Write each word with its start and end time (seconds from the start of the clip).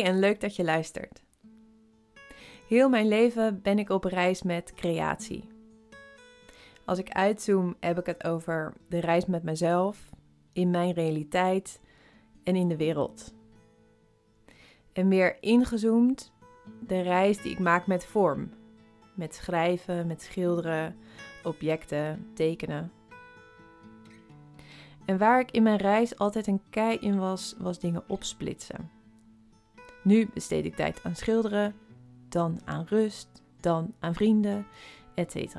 En 0.00 0.18
leuk 0.18 0.40
dat 0.40 0.56
je 0.56 0.64
luistert. 0.64 1.22
Heel 2.68 2.88
mijn 2.88 3.08
leven 3.08 3.62
ben 3.62 3.78
ik 3.78 3.90
op 3.90 4.04
reis 4.04 4.42
met 4.42 4.72
creatie. 4.74 5.48
Als 6.84 6.98
ik 6.98 7.10
uitzoom, 7.10 7.76
heb 7.80 7.98
ik 7.98 8.06
het 8.06 8.24
over 8.24 8.72
de 8.88 8.98
reis 8.98 9.26
met 9.26 9.42
mezelf, 9.42 10.10
in 10.52 10.70
mijn 10.70 10.92
realiteit 10.92 11.80
en 12.44 12.56
in 12.56 12.68
de 12.68 12.76
wereld. 12.76 13.34
En 14.92 15.08
meer 15.08 15.36
ingezoomd, 15.40 16.32
de 16.86 17.00
reis 17.00 17.42
die 17.42 17.52
ik 17.52 17.58
maak 17.58 17.86
met 17.86 18.06
vorm. 18.06 18.50
Met 19.14 19.34
schrijven, 19.34 20.06
met 20.06 20.22
schilderen, 20.22 20.96
objecten, 21.42 22.30
tekenen. 22.34 22.92
En 25.04 25.18
waar 25.18 25.40
ik 25.40 25.50
in 25.50 25.62
mijn 25.62 25.78
reis 25.78 26.18
altijd 26.18 26.46
een 26.46 26.62
kei 26.70 26.96
in 26.96 27.18
was, 27.18 27.54
was 27.58 27.78
dingen 27.78 28.04
opsplitsen. 28.06 28.90
Nu 30.02 30.28
besteed 30.34 30.64
ik 30.64 30.74
tijd 30.74 31.00
aan 31.02 31.16
schilderen, 31.16 31.74
dan 32.28 32.60
aan 32.64 32.84
rust, 32.88 33.42
dan 33.60 33.94
aan 33.98 34.14
vrienden, 34.14 34.66
etc. 35.14 35.54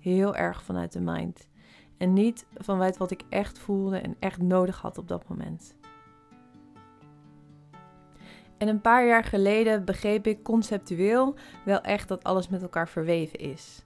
Heel 0.00 0.36
erg 0.36 0.62
vanuit 0.62 0.92
de 0.92 1.00
mind. 1.00 1.48
En 1.98 2.12
niet 2.12 2.46
vanuit 2.54 2.96
wat 2.96 3.10
ik 3.10 3.22
echt 3.28 3.58
voelde 3.58 3.98
en 3.98 4.16
echt 4.18 4.42
nodig 4.42 4.80
had 4.80 4.98
op 4.98 5.08
dat 5.08 5.28
moment. 5.28 5.74
En 8.58 8.68
een 8.68 8.80
paar 8.80 9.06
jaar 9.06 9.24
geleden 9.24 9.84
begreep 9.84 10.26
ik 10.26 10.42
conceptueel 10.42 11.34
wel 11.64 11.80
echt 11.80 12.08
dat 12.08 12.24
alles 12.24 12.48
met 12.48 12.62
elkaar 12.62 12.88
verweven 12.88 13.38
is. 13.38 13.84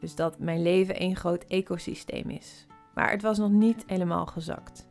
Dus 0.00 0.14
dat 0.14 0.38
mijn 0.38 0.62
leven 0.62 0.96
één 0.96 1.16
groot 1.16 1.44
ecosysteem 1.44 2.30
is. 2.30 2.66
Maar 2.94 3.10
het 3.10 3.22
was 3.22 3.38
nog 3.38 3.50
niet 3.50 3.84
helemaal 3.86 4.26
gezakt. 4.26 4.86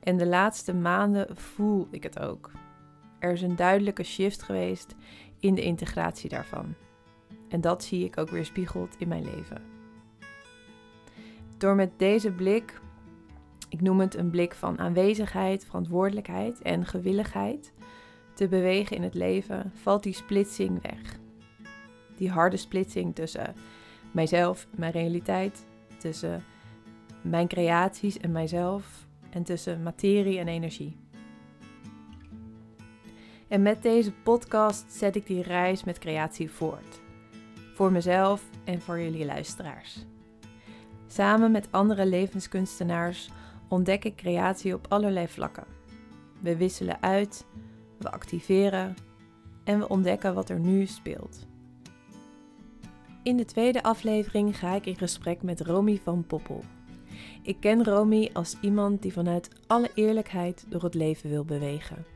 En 0.00 0.16
de 0.16 0.26
laatste 0.26 0.74
maanden 0.74 1.36
voel 1.36 1.88
ik 1.90 2.02
het 2.02 2.18
ook. 2.18 2.50
Er 3.20 3.32
is 3.32 3.42
een 3.42 3.56
duidelijke 3.56 4.02
shift 4.02 4.42
geweest 4.42 4.94
in 5.38 5.54
de 5.54 5.62
integratie 5.62 6.28
daarvan. 6.28 6.74
En 7.48 7.60
dat 7.60 7.84
zie 7.84 8.04
ik 8.04 8.18
ook 8.18 8.30
weer 8.30 8.44
spiegeld 8.44 8.96
in 8.98 9.08
mijn 9.08 9.24
leven. 9.24 9.62
Door 11.56 11.74
met 11.74 11.90
deze 11.96 12.32
blik, 12.32 12.80
ik 13.68 13.80
noem 13.80 14.00
het 14.00 14.14
een 14.14 14.30
blik 14.30 14.54
van 14.54 14.78
aanwezigheid, 14.78 15.64
verantwoordelijkheid 15.64 16.62
en 16.62 16.86
gewilligheid, 16.86 17.72
te 18.34 18.48
bewegen 18.48 18.96
in 18.96 19.02
het 19.02 19.14
leven, 19.14 19.72
valt 19.74 20.02
die 20.02 20.14
splitsing 20.14 20.82
weg. 20.82 21.18
Die 22.16 22.30
harde 22.30 22.56
splitsing 22.56 23.14
tussen 23.14 23.54
mijzelf, 24.12 24.66
mijn 24.76 24.92
realiteit, 24.92 25.66
tussen 25.98 26.44
mijn 27.22 27.48
creaties 27.48 28.18
en 28.18 28.32
mijzelf 28.32 29.06
en 29.30 29.42
tussen 29.42 29.82
materie 29.82 30.38
en 30.38 30.48
energie. 30.48 30.96
En 33.50 33.62
met 33.62 33.82
deze 33.82 34.12
podcast 34.12 34.92
zet 34.92 35.16
ik 35.16 35.26
die 35.26 35.42
reis 35.42 35.84
met 35.84 35.98
creatie 35.98 36.50
voort. 36.50 37.00
Voor 37.74 37.92
mezelf 37.92 38.44
en 38.64 38.80
voor 38.80 39.00
jullie 39.00 39.24
luisteraars. 39.24 40.06
Samen 41.06 41.50
met 41.50 41.68
andere 41.70 42.06
levenskunstenaars 42.06 43.30
ontdek 43.68 44.04
ik 44.04 44.16
creatie 44.16 44.74
op 44.74 44.86
allerlei 44.88 45.28
vlakken. 45.28 45.64
We 46.40 46.56
wisselen 46.56 47.02
uit, 47.02 47.46
we 47.98 48.10
activeren 48.10 48.94
en 49.64 49.78
we 49.78 49.88
ontdekken 49.88 50.34
wat 50.34 50.48
er 50.48 50.60
nu 50.60 50.86
speelt. 50.86 51.46
In 53.22 53.36
de 53.36 53.44
tweede 53.44 53.82
aflevering 53.82 54.58
ga 54.58 54.74
ik 54.74 54.86
in 54.86 54.96
gesprek 54.96 55.42
met 55.42 55.60
Romy 55.60 56.00
van 56.04 56.24
Poppel. 56.26 56.64
Ik 57.42 57.56
ken 57.60 57.84
Romy 57.84 58.30
als 58.32 58.56
iemand 58.60 59.02
die 59.02 59.12
vanuit 59.12 59.50
alle 59.66 59.90
eerlijkheid 59.94 60.64
door 60.68 60.82
het 60.82 60.94
leven 60.94 61.30
wil 61.30 61.44
bewegen. 61.44 62.09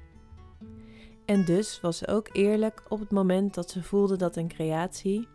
En 1.25 1.44
dus 1.44 1.80
was 1.80 1.98
ze 1.98 2.08
ook 2.08 2.28
eerlijk 2.33 2.83
op 2.89 3.00
het 3.00 3.11
moment 3.11 3.55
dat 3.55 3.70
ze 3.70 3.83
voelde 3.83 4.17
dat 4.17 4.36
een 4.36 4.48
creatie, 4.48 5.28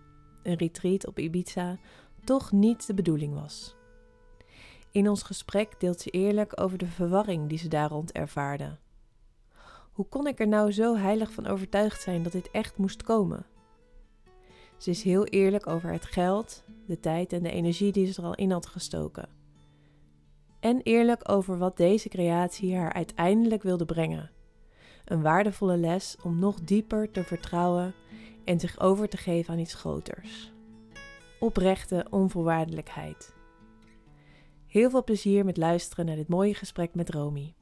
een 0.43 0.55
retreat 0.55 1.07
op 1.07 1.19
Ibiza, 1.19 1.77
toch 2.23 2.51
niet 2.51 2.87
de 2.87 2.93
bedoeling 2.93 3.33
was. 3.33 3.75
In 4.91 5.09
ons 5.09 5.23
gesprek 5.23 5.80
deelt 5.80 6.02
ze 6.02 6.09
eerlijk 6.09 6.61
over 6.61 6.77
de 6.77 6.87
verwarring 6.87 7.49
die 7.49 7.58
ze 7.58 7.67
daar 7.67 7.89
rond 7.89 8.11
ervaarde. 8.11 8.77
Hoe 9.91 10.05
kon 10.05 10.27
ik 10.27 10.39
er 10.39 10.47
nou 10.47 10.71
zo 10.71 10.95
heilig 10.95 11.31
van 11.31 11.47
overtuigd 11.47 12.02
zijn 12.02 12.23
dat 12.23 12.31
dit 12.31 12.52
echt 12.52 12.77
moest 12.77 13.03
komen? 13.03 13.45
Ze 14.77 14.89
is 14.89 15.03
heel 15.03 15.25
eerlijk 15.25 15.67
over 15.67 15.91
het 15.91 16.05
geld, 16.05 16.64
de 16.85 16.99
tijd 16.99 17.33
en 17.33 17.43
de 17.43 17.52
energie 17.52 17.91
die 17.91 18.11
ze 18.14 18.21
er 18.21 18.27
al 18.27 18.35
in 18.35 18.52
had 18.52 18.65
gestoken. 18.65 19.30
En 20.59 20.81
eerlijk 20.81 21.31
over 21.31 21.58
wat 21.58 21.77
deze 21.77 22.09
creatie 22.09 22.75
haar 22.75 22.93
uiteindelijk 22.93 23.64
wilde 23.64 23.85
brengen 23.85 24.31
een 25.09 25.21
waardevolle 25.21 25.77
les 25.77 26.17
om 26.23 26.39
nog 26.39 26.61
dieper 26.61 27.11
te 27.11 27.23
vertrouwen 27.23 27.93
en 28.45 28.59
zich 28.59 28.80
over 28.80 29.09
te 29.09 29.17
geven 29.17 29.53
aan 29.53 29.59
iets 29.59 29.73
groters. 29.73 30.53
Oprechte 31.39 32.05
onvoorwaardelijkheid. 32.09 33.33
Heel 34.67 34.89
veel 34.89 35.03
plezier 35.03 35.45
met 35.45 35.58
luisteren 35.58 36.05
naar 36.05 36.15
dit 36.15 36.27
mooie 36.27 36.53
gesprek 36.53 36.95
met 36.95 37.09
Romy. 37.09 37.53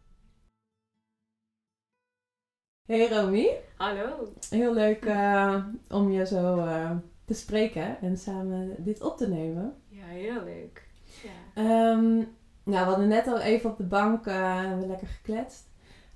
Hey 2.85 3.09
Romy. 3.09 3.49
Hallo. 3.75 4.33
Heel 4.49 4.73
leuk 4.73 5.05
uh, 5.05 5.65
om 5.89 6.11
je 6.11 6.25
zo 6.25 6.57
uh, 6.57 6.91
te 7.25 7.33
spreken 7.33 8.01
en 8.01 8.17
samen 8.17 8.75
dit 8.83 9.01
op 9.01 9.17
te 9.17 9.29
nemen. 9.29 9.81
Ja, 9.87 10.05
heel 10.05 10.43
leuk. 10.43 10.87
Ja. 11.23 11.91
Um, 11.91 12.17
nou, 12.63 12.85
we 12.85 12.89
hadden 12.89 13.07
net 13.07 13.27
al 13.27 13.39
even 13.39 13.69
op 13.69 13.77
de 13.77 13.83
bank 13.83 14.25
uh, 14.25 14.71
lekker 14.87 15.07
gekletst. 15.07 15.69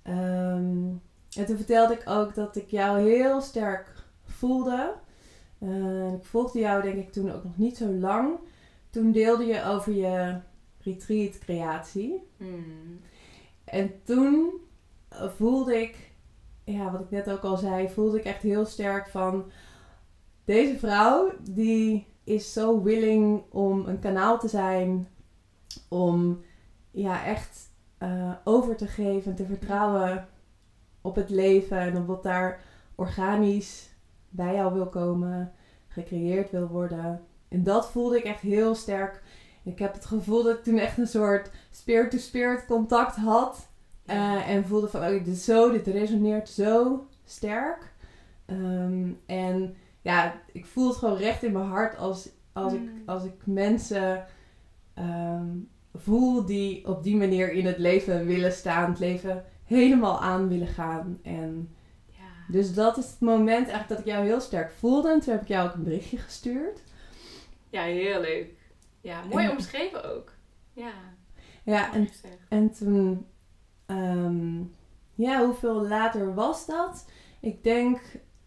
Um, 0.03 1.01
en 1.37 1.45
toen 1.45 1.57
vertelde 1.57 1.93
ik 1.93 2.09
ook 2.09 2.35
dat 2.35 2.55
ik 2.55 2.69
jou 2.69 2.99
heel 3.09 3.41
sterk 3.41 3.93
voelde. 4.25 4.93
Uh, 5.59 6.13
ik 6.13 6.25
volgde 6.25 6.59
jou 6.59 6.81
denk 6.81 6.95
ik 6.95 7.11
toen 7.11 7.31
ook 7.31 7.43
nog 7.43 7.57
niet 7.57 7.77
zo 7.77 7.85
lang. 7.85 8.39
Toen 8.89 9.11
deelde 9.11 9.45
je 9.45 9.65
over 9.65 9.93
je 9.93 10.39
retreat 10.83 11.37
creatie. 11.37 12.27
Hmm. 12.37 12.99
En 13.63 14.03
toen 14.03 14.51
voelde 15.09 15.81
ik, 15.81 16.11
ja, 16.63 16.91
wat 16.91 17.01
ik 17.01 17.09
net 17.09 17.29
ook 17.29 17.43
al 17.43 17.57
zei, 17.57 17.89
voelde 17.89 18.17
ik 18.17 18.25
echt 18.25 18.41
heel 18.41 18.65
sterk 18.65 19.07
van 19.07 19.51
deze 20.45 20.79
vrouw 20.79 21.31
die 21.41 22.07
is 22.23 22.53
zo 22.53 22.81
willing 22.81 23.43
om 23.49 23.85
een 23.85 23.99
kanaal 23.99 24.39
te 24.39 24.47
zijn, 24.47 25.07
om 25.89 26.41
ja, 26.91 27.25
echt 27.25 27.69
uh, 27.99 28.31
over 28.43 28.75
te 28.75 28.87
geven, 28.87 29.35
te 29.35 29.45
vertrouwen 29.45 30.27
op 31.01 31.15
het 31.15 31.29
leven 31.29 31.77
en 31.77 31.97
op 31.97 32.07
wat 32.07 32.23
daar 32.23 32.61
organisch 32.95 33.89
bij 34.29 34.53
jou 34.55 34.73
wil 34.73 34.87
komen, 34.87 35.51
gecreëerd 35.87 36.51
wil 36.51 36.67
worden. 36.67 37.21
En 37.47 37.63
dat 37.63 37.91
voelde 37.91 38.17
ik 38.17 38.23
echt 38.23 38.41
heel 38.41 38.75
sterk. 38.75 39.21
Ik 39.63 39.79
heb 39.79 39.93
het 39.93 40.05
gevoel 40.05 40.43
dat 40.43 40.57
ik 40.57 40.63
toen 40.63 40.77
echt 40.77 40.97
een 40.97 41.07
soort 41.07 41.51
spirit-to-spirit 41.71 42.65
contact 42.65 43.15
had. 43.15 43.69
Uh, 44.05 44.49
en 44.49 44.65
voelde 44.65 44.87
van, 44.87 45.01
oh, 45.01 45.09
dit 45.09 45.27
is 45.27 45.45
zo, 45.45 45.71
dit 45.71 45.87
resoneert 45.87 46.49
zo 46.49 47.05
sterk. 47.25 47.93
Ehm, 48.45 49.09
en 49.25 49.75
ja, 50.01 50.41
ik 50.51 50.65
voel 50.65 50.87
het 50.87 50.97
gewoon 50.97 51.17
recht 51.17 51.43
in 51.43 51.51
mijn 51.51 51.65
hart 51.65 51.97
als, 51.97 52.29
als, 52.53 52.73
ik, 52.73 52.81
mm. 52.81 53.03
als 53.05 53.23
ik 53.23 53.33
mensen 53.43 54.25
ehm, 54.93 55.57
voel 55.93 56.45
die 56.45 56.87
op 56.87 57.03
die 57.03 57.15
manier 57.15 57.51
in 57.51 57.65
het 57.65 57.77
leven 57.77 58.25
willen 58.25 58.51
staan. 58.51 58.89
Het 58.89 58.99
leven 58.99 59.45
helemaal 59.71 60.21
aan 60.21 60.47
willen 60.47 60.67
gaan. 60.67 61.19
En 61.23 61.75
ja. 62.05 62.29
Dus 62.47 62.73
dat 62.73 62.97
is 62.97 63.09
het 63.09 63.19
moment 63.19 63.67
eigenlijk 63.67 63.87
dat 63.87 63.99
ik 63.99 64.05
jou 64.05 64.25
heel 64.25 64.39
sterk 64.39 64.71
voelde. 64.71 65.11
En 65.11 65.19
toen 65.19 65.33
heb 65.33 65.41
ik 65.41 65.47
jou 65.47 65.69
ook 65.69 65.75
een 65.75 65.83
berichtje 65.83 66.17
gestuurd. 66.17 66.83
Ja, 67.69 67.83
heel 67.83 68.21
leuk. 68.21 68.49
Ja, 69.01 69.23
mooi 69.31 69.49
omschreven 69.49 70.15
ook. 70.15 70.31
Ja. 70.73 70.93
Ja, 71.63 71.93
en, 71.93 72.09
en 72.49 72.71
toen... 72.71 73.25
Ehm, 73.85 74.63
ja, 75.15 75.45
hoeveel 75.45 75.87
later 75.87 76.33
was 76.33 76.65
dat? 76.65 77.05
Ik 77.39 77.63
denk 77.63 77.99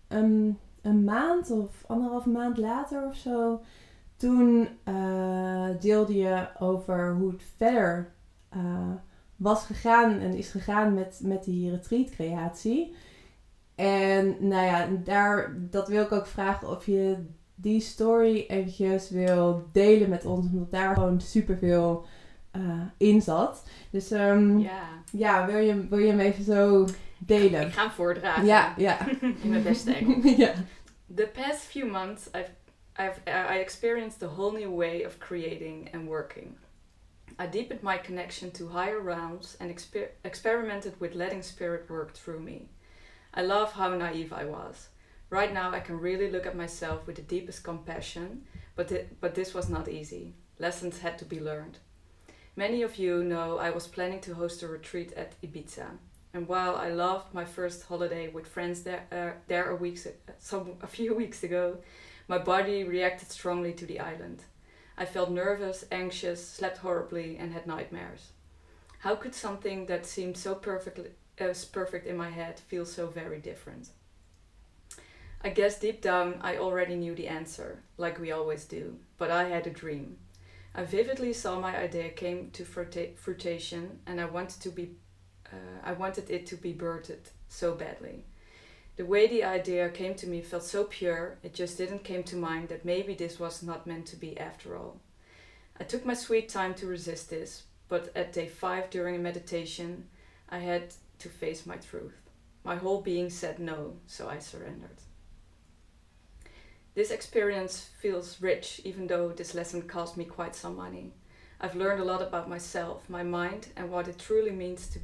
een, 0.08 0.58
een 0.82 1.04
maand 1.04 1.50
of 1.50 1.84
anderhalf 1.86 2.26
maand 2.26 2.56
later 2.56 3.06
of 3.06 3.16
zo. 3.16 3.62
Toen 4.16 4.68
uh, 4.88 5.68
deelde 5.80 6.14
je 6.14 6.48
over 6.58 7.14
hoe 7.14 7.30
het 7.30 7.42
verder... 7.56 8.12
Uh, 8.56 8.92
was 9.36 9.64
gegaan 9.64 10.20
en 10.20 10.34
is 10.34 10.50
gegaan 10.50 10.94
met, 10.94 11.20
met 11.22 11.44
die 11.44 11.70
retreat 11.70 12.10
creatie. 12.10 12.94
En 13.74 14.36
nou 14.40 14.66
ja, 14.66 14.88
daar, 15.04 15.56
dat 15.70 15.88
wil 15.88 16.02
ik 16.02 16.12
ook 16.12 16.26
vragen 16.26 16.68
of 16.68 16.86
je 16.86 17.16
die 17.54 17.80
story 17.80 18.44
eventjes 18.48 19.10
wil 19.10 19.68
delen 19.72 20.08
met 20.08 20.24
ons. 20.24 20.46
Omdat 20.46 20.70
daar 20.70 20.94
gewoon 20.94 21.20
superveel 21.20 22.06
uh, 22.56 22.80
in 22.96 23.22
zat. 23.22 23.68
Dus 23.90 24.10
um, 24.10 24.58
ja. 24.58 24.82
ja, 25.12 25.46
wil, 25.46 25.58
je, 25.58 25.88
wil 25.88 25.98
je 25.98 26.08
hem 26.08 26.20
even 26.20 26.44
zo 26.44 26.86
delen? 27.18 27.66
Ik 27.66 27.72
ga 27.72 27.82
hem 27.82 27.90
voordragen. 27.90 28.46
Ja, 28.46 28.74
ja. 28.76 29.06
In 29.42 29.48
mijn 29.48 29.62
beste 29.62 29.94
Engels. 29.94 30.36
ja. 30.36 30.52
The 31.14 31.30
past 31.32 31.60
few 31.60 31.90
months 31.90 32.26
I've, 32.26 32.50
I've, 32.98 33.20
I 33.54 33.58
experienced 33.58 34.22
a 34.22 34.28
whole 34.34 34.58
new 34.58 34.76
way 34.76 35.04
of 35.04 35.18
creating 35.18 35.94
and 35.94 36.06
working. 36.06 36.56
I 37.38 37.46
deepened 37.46 37.82
my 37.82 37.98
connection 37.98 38.52
to 38.52 38.68
higher 38.68 39.00
realms 39.00 39.56
and 39.58 39.74
exper- 39.74 40.10
experimented 40.24 41.00
with 41.00 41.14
letting 41.14 41.42
spirit 41.42 41.90
work 41.90 42.12
through 42.14 42.40
me. 42.40 42.68
I 43.32 43.42
love 43.42 43.72
how 43.72 43.88
naive 43.88 44.32
I 44.32 44.44
was. 44.44 44.88
Right 45.30 45.52
now, 45.52 45.72
I 45.72 45.80
can 45.80 45.98
really 45.98 46.30
look 46.30 46.46
at 46.46 46.56
myself 46.56 47.06
with 47.06 47.16
the 47.16 47.22
deepest 47.22 47.64
compassion, 47.64 48.44
but, 48.76 48.88
thi- 48.88 49.06
but 49.20 49.34
this 49.34 49.52
was 49.52 49.68
not 49.68 49.88
easy. 49.88 50.34
Lessons 50.60 51.00
had 51.00 51.18
to 51.18 51.24
be 51.24 51.40
learned. 51.40 51.78
Many 52.54 52.82
of 52.82 52.98
you 52.98 53.24
know 53.24 53.58
I 53.58 53.70
was 53.70 53.88
planning 53.88 54.20
to 54.20 54.34
host 54.34 54.62
a 54.62 54.68
retreat 54.68 55.12
at 55.14 55.40
Ibiza. 55.42 55.86
And 56.34 56.46
while 56.46 56.76
I 56.76 56.90
loved 56.90 57.34
my 57.34 57.44
first 57.44 57.84
holiday 57.84 58.28
with 58.28 58.46
friends 58.46 58.82
there, 58.84 59.06
uh, 59.10 59.40
there 59.48 59.70
a, 59.70 59.74
weeks, 59.76 60.06
some, 60.38 60.74
a 60.82 60.86
few 60.86 61.14
weeks 61.22 61.42
ago, 61.42 61.78
my 62.28 62.38
body 62.38 62.84
reacted 62.84 63.30
strongly 63.32 63.72
to 63.72 63.86
the 63.86 63.98
island. 63.98 64.44
I 64.96 65.04
felt 65.04 65.30
nervous, 65.30 65.84
anxious, 65.90 66.46
slept 66.46 66.78
horribly, 66.78 67.36
and 67.36 67.52
had 67.52 67.66
nightmares. 67.66 68.30
How 69.00 69.16
could 69.16 69.34
something 69.34 69.86
that 69.86 70.06
seemed 70.06 70.36
so 70.36 70.54
perfectly 70.54 71.10
as 71.38 71.64
perfect 71.64 72.06
in 72.06 72.16
my 72.16 72.30
head 72.30 72.60
feel 72.60 72.86
so 72.86 73.08
very 73.08 73.38
different? 73.38 73.88
I 75.42 75.50
guess 75.50 75.78
deep 75.78 76.00
down 76.00 76.38
I 76.40 76.56
already 76.56 76.96
knew 76.96 77.14
the 77.14 77.28
answer, 77.28 77.82
like 77.98 78.18
we 78.18 78.32
always 78.32 78.64
do, 78.64 78.96
but 79.18 79.30
I 79.30 79.44
had 79.44 79.66
a 79.66 79.70
dream. 79.70 80.16
I 80.74 80.84
vividly 80.84 81.32
saw 81.32 81.60
my 81.60 81.76
idea 81.76 82.08
came 82.08 82.50
to 82.52 82.64
fruition, 82.64 83.98
and 84.06 84.20
I 84.20 84.24
wanted 84.24 84.62
to 84.62 84.70
be, 84.70 84.96
uh, 85.52 85.80
I 85.84 85.92
wanted 85.92 86.30
it 86.30 86.46
to 86.46 86.56
be 86.56 86.72
birthed 86.72 87.30
so 87.48 87.74
badly. 87.74 88.24
The 88.96 89.04
way 89.04 89.26
the 89.26 89.42
idea 89.42 89.88
came 89.88 90.14
to 90.14 90.28
me 90.28 90.40
felt 90.40 90.62
so 90.62 90.84
pure, 90.84 91.38
it 91.42 91.52
just 91.52 91.78
didn't 91.78 92.04
came 92.04 92.22
to 92.24 92.36
mind 92.36 92.68
that 92.68 92.84
maybe 92.84 93.14
this 93.14 93.40
was 93.40 93.62
not 93.62 93.86
meant 93.86 94.06
to 94.06 94.16
be 94.16 94.38
after 94.38 94.76
all. 94.76 95.00
I 95.78 95.82
took 95.82 96.06
my 96.06 96.14
sweet 96.14 96.48
time 96.48 96.74
to 96.74 96.86
resist 96.86 97.28
this, 97.28 97.64
but 97.88 98.16
at 98.16 98.32
day 98.32 98.46
five 98.46 98.90
during 98.90 99.16
a 99.16 99.18
meditation, 99.18 100.06
I 100.48 100.58
had 100.58 100.94
to 101.18 101.28
face 101.28 101.66
my 101.66 101.76
truth. 101.76 102.14
My 102.62 102.76
whole 102.76 103.00
being 103.00 103.30
said 103.30 103.58
no, 103.58 103.96
so 104.06 104.28
I 104.28 104.38
surrendered. 104.38 105.00
This 106.94 107.10
experience 107.10 107.90
feels 108.00 108.40
rich, 108.40 108.80
even 108.84 109.08
though 109.08 109.30
this 109.30 109.54
lesson 109.54 109.82
cost 109.82 110.16
me 110.16 110.24
quite 110.24 110.54
some 110.54 110.76
money. 110.76 111.12
I've 111.60 111.74
learned 111.74 112.00
a 112.00 112.04
lot 112.04 112.22
about 112.22 112.48
myself, 112.48 113.10
my 113.10 113.24
mind, 113.24 113.68
and 113.74 113.90
what 113.90 114.06
it 114.06 114.20
truly 114.20 114.52
means 114.52 114.88
to, 114.88 115.00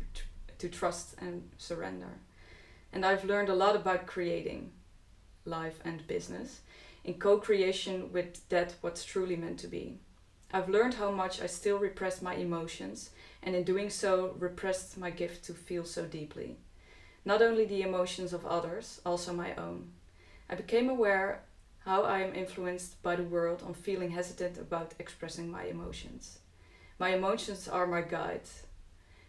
to 0.59 0.69
trust 0.69 1.17
and 1.19 1.51
surrender. 1.59 2.21
And 2.93 3.05
I've 3.07 3.25
learned 3.25 3.49
a 3.49 3.55
lot 3.55 3.77
about 3.77 4.07
creating 4.07 4.73
life 5.45 5.81
and 5.85 6.07
business 6.07 6.61
in 7.05 7.15
co 7.15 7.39
creation 7.39 8.13
with 8.13 8.49
that 8.49 8.75
what's 8.81 9.05
truly 9.05 9.37
meant 9.37 9.59
to 9.61 9.69
be. 9.69 9.99
I've 10.53 10.69
learned 10.69 10.95
how 10.95 11.11
much 11.11 11.41
I 11.41 11.47
still 11.47 11.79
repress 11.79 12.21
my 12.21 12.35
emotions, 12.35 13.11
and 13.43 13.55
in 13.55 13.63
doing 13.63 13.89
so, 13.89 14.35
repressed 14.39 14.99
my 14.99 15.11
gift 15.11 15.45
to 15.45 15.55
feel 15.55 15.85
so 15.85 16.05
deeply. 16.07 16.57
Not 17.25 17.41
only 17.41 17.65
the 17.65 17.83
emotions 17.83 18.33
of 18.33 18.45
others, 18.45 19.01
also 19.07 19.33
my 19.33 19.55
own. 19.55 19.93
I 20.49 20.57
became 20.57 20.89
aware 20.89 21.43
how 21.85 22.03
I 22.03 22.21
am 22.21 22.35
influenced 22.35 23.01
by 23.03 23.17
the 23.17 23.23
world 23.23 23.63
on 23.65 23.75
feeling 23.75 24.11
hesitant 24.11 24.59
about 24.59 24.95
expressing 24.99 25.51
my 25.51 25.65
emotions. 25.65 26.41
My 26.99 27.11
emotions 27.11 27.69
are 27.69 27.87
my 27.87 28.03
guide. 28.03 28.43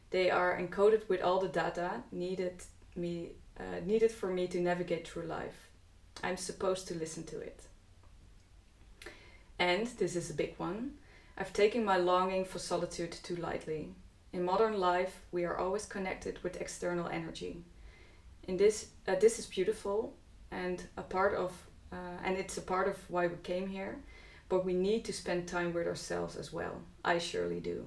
They 0.10 0.30
are 0.30 0.58
encoded 0.58 1.08
with 1.08 1.22
all 1.22 1.40
the 1.40 1.48
data 1.48 2.04
needed 2.12 2.64
me 2.96 3.32
uh, 3.62 3.80
needed 3.86 4.12
for 4.12 4.28
me 4.28 4.48
to 4.48 4.60
navigate 4.60 5.08
through 5.08 5.24
life. 5.24 5.70
I'm 6.24 6.38
supposed 6.38 6.88
to 6.88 6.96
listen 6.96 7.24
to 7.26 7.40
it. 7.40 7.62
And 9.60 9.86
this 9.86 10.16
is 10.16 10.30
a 10.30 10.34
big 10.34 10.56
one. 10.58 10.94
I've 11.38 11.54
taken 11.54 11.86
my 11.86 11.98
longing 11.98 12.46
for 12.46 12.60
solitude 12.60 13.12
too 13.12 13.36
lightly. 13.36 13.90
In 14.34 14.44
modern 14.44 14.80
life, 14.80 15.22
we 15.32 15.46
are 15.46 15.58
always 15.58 15.86
connected 15.86 16.42
with 16.44 16.60
external 16.60 17.08
energy. 17.08 17.64
In 18.48 18.58
this, 18.58 18.88
uh, 19.08 19.16
this 19.16 19.40
is 19.40 19.46
beautiful 19.46 20.14
and 20.52 20.84
a 20.98 21.04
part 21.04 21.36
of, 21.36 21.52
uh, 21.92 22.18
and 22.24 22.38
it's 22.38 22.58
a 22.58 22.62
part 22.62 22.88
of 22.88 22.98
why 23.10 23.28
we 23.28 23.36
came 23.44 23.68
here. 23.68 23.98
But 24.50 24.66
we 24.66 24.74
need 24.74 25.06
to 25.06 25.14
spend 25.14 25.48
time 25.48 25.74
with 25.74 25.88
ourselves 25.88 26.36
as 26.36 26.52
well. 26.52 26.82
I 27.06 27.20
surely 27.20 27.60
do. 27.60 27.86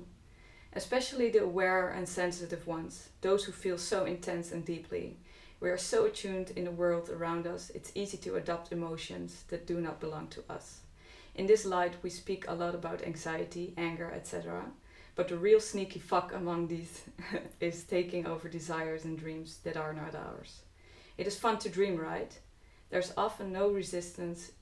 Especially 0.72 1.28
the 1.28 1.42
aware 1.42 1.90
and 1.90 2.08
sensitive 2.08 2.66
ones, 2.66 3.10
those 3.20 3.44
who 3.44 3.52
feel 3.52 3.78
so 3.78 4.06
intense 4.06 4.50
and 4.52 4.64
deeply. 4.64 5.18
We 5.60 5.70
are 5.70 5.78
so 5.78 6.04
attuned 6.04 6.50
in 6.50 6.64
the 6.64 6.70
world 6.70 7.08
around 7.08 7.46
us, 7.46 7.70
it's 7.70 7.92
easy 7.94 8.16
to 8.18 8.36
adopt 8.36 8.72
emotions 8.72 9.44
that 9.48 9.66
do 9.66 9.80
not 9.80 10.00
belong 10.00 10.28
to 10.28 10.44
us. 10.50 10.80
In 11.34 11.46
this 11.46 11.64
light, 11.64 11.94
we 12.02 12.10
speak 12.10 12.44
a 12.46 12.54
lot 12.54 12.74
about 12.74 13.02
anxiety, 13.02 13.74
anger, 13.76 14.12
etc. 14.14 14.66
But 15.14 15.28
the 15.28 15.36
real 15.36 15.60
sneaky 15.60 16.00
fuck 16.00 16.32
among 16.32 16.68
these 16.68 17.02
is 17.60 17.84
taking 17.84 18.26
over 18.26 18.48
desires 18.48 19.04
and 19.04 19.18
dreams 19.18 19.58
that 19.64 19.76
are 19.76 19.92
not 19.92 20.14
ours. 20.14 20.60
It 21.16 21.26
is 21.26 21.38
fun 21.38 21.58
to 21.60 21.68
dream, 21.68 21.96
right? 21.96 22.38
There's 22.90 23.12
often 23.16 23.52
no 23.52 23.70
resistance 23.70 24.52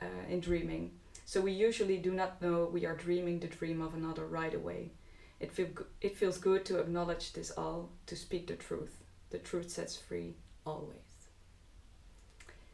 uh, 0.00 0.06
in 0.28 0.40
dreaming, 0.40 0.92
so 1.24 1.40
we 1.40 1.52
usually 1.52 1.98
do 1.98 2.12
not 2.12 2.40
know 2.40 2.64
we 2.64 2.86
are 2.86 2.96
dreaming 2.96 3.38
the 3.38 3.46
dream 3.46 3.82
of 3.82 3.94
another 3.94 4.26
right 4.26 4.54
away. 4.54 4.92
It, 5.40 5.52
feel, 5.52 5.68
it 6.00 6.16
feels 6.16 6.38
good 6.38 6.64
to 6.66 6.78
acknowledge 6.80 7.32
this 7.32 7.50
all, 7.50 7.90
to 8.06 8.16
speak 8.16 8.46
the 8.48 8.56
truth. 8.56 9.04
The 9.28 9.40
truth 9.40 9.70
sets 9.70 9.96
free, 9.96 10.36
always. 10.62 10.96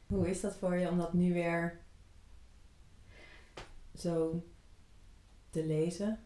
Hoe 0.07 0.29
is 0.31 0.41
dat 0.41 0.57
voor 0.57 0.77
je 0.77 0.89
om 0.89 0.99
dat 0.99 1.13
nu 1.13 1.33
weer 1.33 1.81
zo 3.95 4.45
te 5.51 5.65
lezen? 5.67 6.19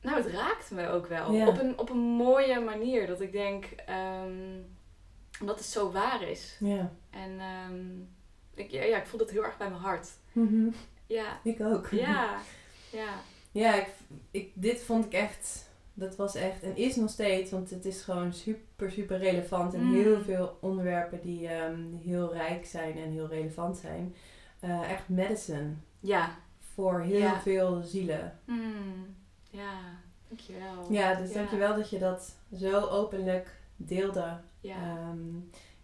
Nou, 0.00 0.22
het 0.22 0.32
raakt 0.32 0.70
me 0.70 0.88
ook 0.88 1.06
wel. 1.06 1.32
Ja. 1.32 1.48
Op, 1.48 1.58
een, 1.58 1.78
op 1.78 1.90
een 1.90 1.98
mooie 1.98 2.60
manier. 2.60 3.06
Dat 3.06 3.20
ik 3.20 3.32
denk, 3.32 3.64
ehm, 3.64 4.58
omdat 5.40 5.58
het 5.58 5.66
zo 5.66 5.90
waar 5.92 6.22
is. 6.22 6.56
Ja. 6.60 6.92
En 7.10 7.40
ehm, 7.40 8.00
ik, 8.54 8.70
ja, 8.70 8.82
ja, 8.82 8.98
ik 8.98 9.06
voel 9.06 9.18
dat 9.18 9.30
heel 9.30 9.44
erg 9.44 9.56
bij 9.56 9.68
mijn 9.70 9.82
hart. 9.82 10.08
Ja, 11.06 11.40
Ik 11.42 11.60
ook. 11.60 11.88
ja, 11.90 12.40
ja. 12.92 13.14
Ja, 13.52 13.74
ik, 13.74 13.88
ik, 14.30 14.52
dit 14.54 14.82
vond 14.82 15.04
ik 15.04 15.12
echt, 15.12 15.69
dat 16.00 16.16
was 16.16 16.34
echt 16.34 16.62
en 16.62 16.76
is 16.76 16.96
nog 16.96 17.10
steeds, 17.10 17.50
want 17.50 17.70
het 17.70 17.84
is 17.84 18.02
gewoon 18.02 18.32
super, 18.32 18.90
super 18.90 19.18
relevant. 19.18 19.74
En 19.74 19.84
Mm. 19.84 19.92
heel 19.94 20.20
veel 20.20 20.56
onderwerpen 20.60 21.20
die 21.22 21.48
ehm, 21.48 21.80
heel 22.02 22.32
rijk 22.32 22.66
zijn 22.66 22.96
en 22.98 23.10
heel 23.10 23.26
relevant 23.28 23.76
zijn. 23.76 24.14
Eh, 24.60 24.90
echt 24.90 25.08
medicine 25.08 25.70
Ja. 26.00 26.30
voor 26.58 27.00
heel 27.00 27.18
Ja. 27.18 27.40
veel 27.40 27.82
zielen. 27.82 28.38
Hmm. 28.44 29.14
Ja, 29.50 29.78
dankjewel. 30.28 30.86
Ja, 30.92 31.14
dus 31.14 31.28
Ja. 31.28 31.34
dankjewel 31.34 31.74
dat 31.76 31.90
je 31.90 31.98
dat 31.98 32.36
zo 32.56 32.80
openlijk 32.80 33.60
deelde. 33.76 34.36
Ja. 34.60 34.76
Ehm, 34.76 35.18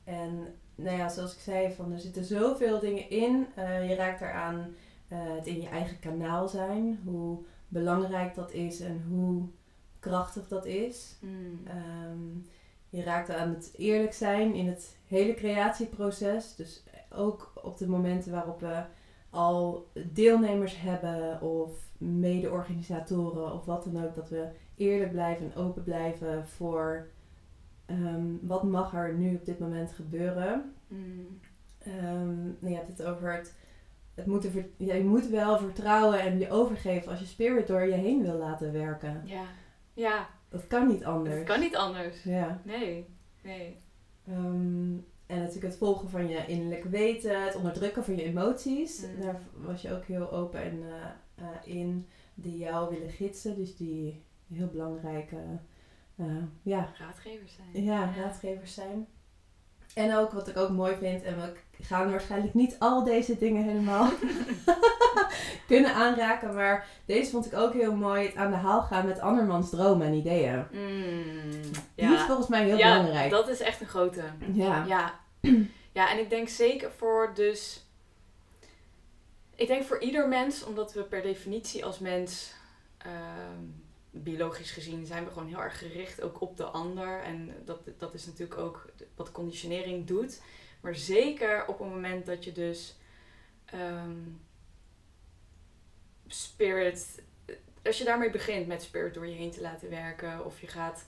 en 0.05 0.55
nou 0.75 0.97
ja, 0.97 1.09
zoals 1.09 1.35
ik 1.35 1.41
zei, 1.41 1.73
van, 1.73 1.93
er 1.93 2.01
zitten 2.01 2.25
zoveel 2.25 2.79
dingen 2.81 3.11
in. 3.11 3.47
Eh, 3.55 3.89
je 3.89 3.95
raakt 3.95 4.21
eraan 4.21 4.75
eh, 5.09 5.19
het 5.23 5.47
in 5.47 5.61
je 5.61 5.69
eigen 5.69 5.99
kanaal 5.99 6.49
zijn. 6.49 7.01
Hoe 7.05 7.39
belangrijk 7.69 8.35
dat 8.35 8.53
is 8.53 8.81
en 8.81 9.05
hoe 9.09 9.43
krachtig 10.07 10.49
dat 10.49 10.65
is. 10.65 11.17
Hmm. 11.21 11.61
Ehm, 11.65 12.39
je 12.89 13.03
raakt 13.03 13.31
aan 13.31 13.49
het 13.49 13.73
eerlijk 13.77 14.13
zijn 14.13 14.55
in 14.55 14.67
het 14.67 14.97
hele 15.07 15.35
creatieproces. 15.35 16.55
Dus 16.55 16.83
ook 17.11 17.53
op 17.63 17.79
de 17.79 17.89
momenten 17.89 18.33
waarop 18.33 18.61
we 18.61 18.83
al 19.31 19.91
deelnemers 20.13 20.81
hebben 20.81 21.41
of 21.41 21.71
mede-organisatoren 21.99 23.53
of 23.53 23.65
wat 23.65 23.85
dan 23.85 24.05
ook. 24.05 24.15
Dat 24.15 24.29
we 24.29 24.49
eerlijk 24.77 25.13
blijven 25.13 25.53
en 25.53 25.61
open 25.63 25.83
blijven 25.83 26.49
voor 26.49 27.09
ehm, 27.87 28.27
wat 28.41 28.63
mag 28.63 28.95
er 28.95 29.15
nu 29.15 29.35
op 29.35 29.45
dit 29.45 29.59
moment 29.59 29.93
gebeuren. 29.93 30.75
Hmm. 30.89 31.39
Ehm, 31.79 32.45
nou, 32.45 32.69
je 32.69 32.75
hebt 32.75 32.99
het 32.99 33.03
over 33.03 33.35
het, 33.35 33.55
het 34.15 34.27
moeten 34.27 34.73
ja, 34.77 34.95
je 34.95 35.05
moet 35.05 35.29
wel 35.29 35.59
vertrouwen 35.59 36.21
en 36.21 36.39
je 36.39 36.51
overgeven 36.51 37.11
als 37.11 37.21
je 37.21 37.27
spirit 37.27 37.67
door 37.67 37.87
je 37.87 37.95
heen 37.95 38.23
wil 38.23 38.39
laten 38.39 38.73
werken. 38.73 39.23
Ja. 39.25 39.45
Ja, 39.97 40.29
Dat 40.49 40.67
kan 40.67 40.87
niet 40.87 41.05
anders. 41.05 41.35
het 41.35 41.45
kan 41.45 41.61
niet 41.61 41.77
anders. 41.77 42.23
Ja. 42.23 42.61
Nee, 42.65 43.07
nee. 43.43 43.77
Ehm, 44.27 44.95
en 45.27 45.39
natuurlijk 45.39 45.65
het 45.65 45.77
volgen 45.77 46.09
van 46.09 46.29
je 46.29 46.47
innerlijk 46.47 46.85
weten, 46.85 47.45
het 47.45 47.57
onderdrukken 47.57 48.05
van 48.05 48.17
je 48.17 48.23
emoties. 48.23 49.07
Mm. 49.07 49.21
Daar 49.21 49.41
was 49.53 49.83
je 49.83 49.93
ook 49.93 50.05
heel 50.05 50.33
open 50.33 50.63
en, 50.63 50.83
eh, 50.83 51.45
eh, 51.45 51.77
in, 51.77 52.09
die 52.35 52.59
jou 52.59 52.95
willen 52.95 53.11
gidsen. 53.11 53.57
Dus 53.57 53.77
die 53.77 54.23
heel 54.53 54.67
belangrijke 54.67 55.37
eh, 56.17 56.43
ja, 56.63 56.93
Raadgevers 56.99 57.55
zijn. 57.55 57.85
ja, 57.85 58.15
raadgevers 58.17 58.75
zijn. 58.75 59.07
En 59.97 60.15
ook 60.15 60.33
wat 60.33 60.49
ik 60.49 60.57
ook 60.57 60.71
mooi 60.71 60.97
vind, 60.97 61.23
en 61.23 61.37
we 61.37 61.85
gaan 61.85 62.11
waarschijnlijk 62.11 62.55
niet 62.55 62.77
al 62.79 63.05
deze 63.05 63.39
dingen 63.39 63.65
helemaal 63.65 64.11
kunnen 65.69 65.95
aanraken, 65.95 66.55
maar 66.55 66.87
deze 67.07 67.31
vond 67.31 67.47
ik 67.47 67.55
ook 67.55 67.73
heel 67.73 67.95
mooi, 67.95 68.27
het 68.27 68.37
aan 68.37 68.51
de 68.51 68.57
haal 68.57 68.83
gaan 68.83 69.07
met 69.07 69.21
andermans 69.21 69.71
dromen 69.71 70.07
en 70.07 70.13
ideeën. 70.13 70.67
Hmm. 70.71 71.61
Die 71.95 72.15
is 72.15 72.21
volgens 72.21 72.49
mij 72.49 72.65
heel 72.65 72.77
ja, 72.77 72.97
belangrijk. 72.97 73.31
dat 73.31 73.49
is 73.49 73.61
echt 73.61 73.81
een 73.81 73.87
grote. 73.87 74.23
Ja. 74.53 74.85
Ja. 74.87 75.21
ja, 75.93 76.11
en 76.11 76.19
ik 76.19 76.31
denk 76.31 76.49
zeker 76.49 76.91
voor 76.97 77.33
dus... 77.35 77.85
Ik 79.55 79.67
denk 79.67 79.85
voor 79.85 80.01
ieder 80.01 80.29
mens, 80.29 80.65
omdat 80.65 80.93
we 80.93 81.03
per 81.03 81.23
definitie 81.23 81.85
als 81.85 81.99
mens... 81.99 82.55
ehm, 82.99 83.65
biologisch 84.23 84.71
gezien 84.71 85.07
zijn 85.07 85.25
we 85.25 85.31
gewoon 85.31 85.49
heel 85.49 85.63
erg 85.63 85.79
gericht 85.79 86.23
ook 86.23 86.41
op 86.41 86.57
de 86.57 86.65
ander. 86.65 87.23
En 87.23 87.55
dat, 87.65 87.81
dat 87.99 88.15
is 88.15 88.27
natuurlijk 88.27 88.61
ook 88.61 88.87
wat 89.15 89.33
conditionering 89.33 90.07
doet. 90.07 90.43
Maar 90.81 90.95
zeker 90.95 91.67
op 91.67 91.79
het 91.79 91.89
moment 91.89 92.27
dat 92.27 92.45
je 92.45 92.53
dus 92.53 92.97
ehm, 93.65 94.19
spirit, 96.27 97.23
als 97.85 97.99
je 97.99 98.05
daarmee 98.05 98.31
begint 98.31 98.67
met 98.67 98.83
spirit 98.83 99.15
door 99.15 99.27
je 99.27 99.35
heen 99.35 99.51
te 99.51 99.61
laten 99.61 99.91
werken, 99.91 100.45
of 100.45 100.61
je 100.61 100.67
gaat 100.67 101.07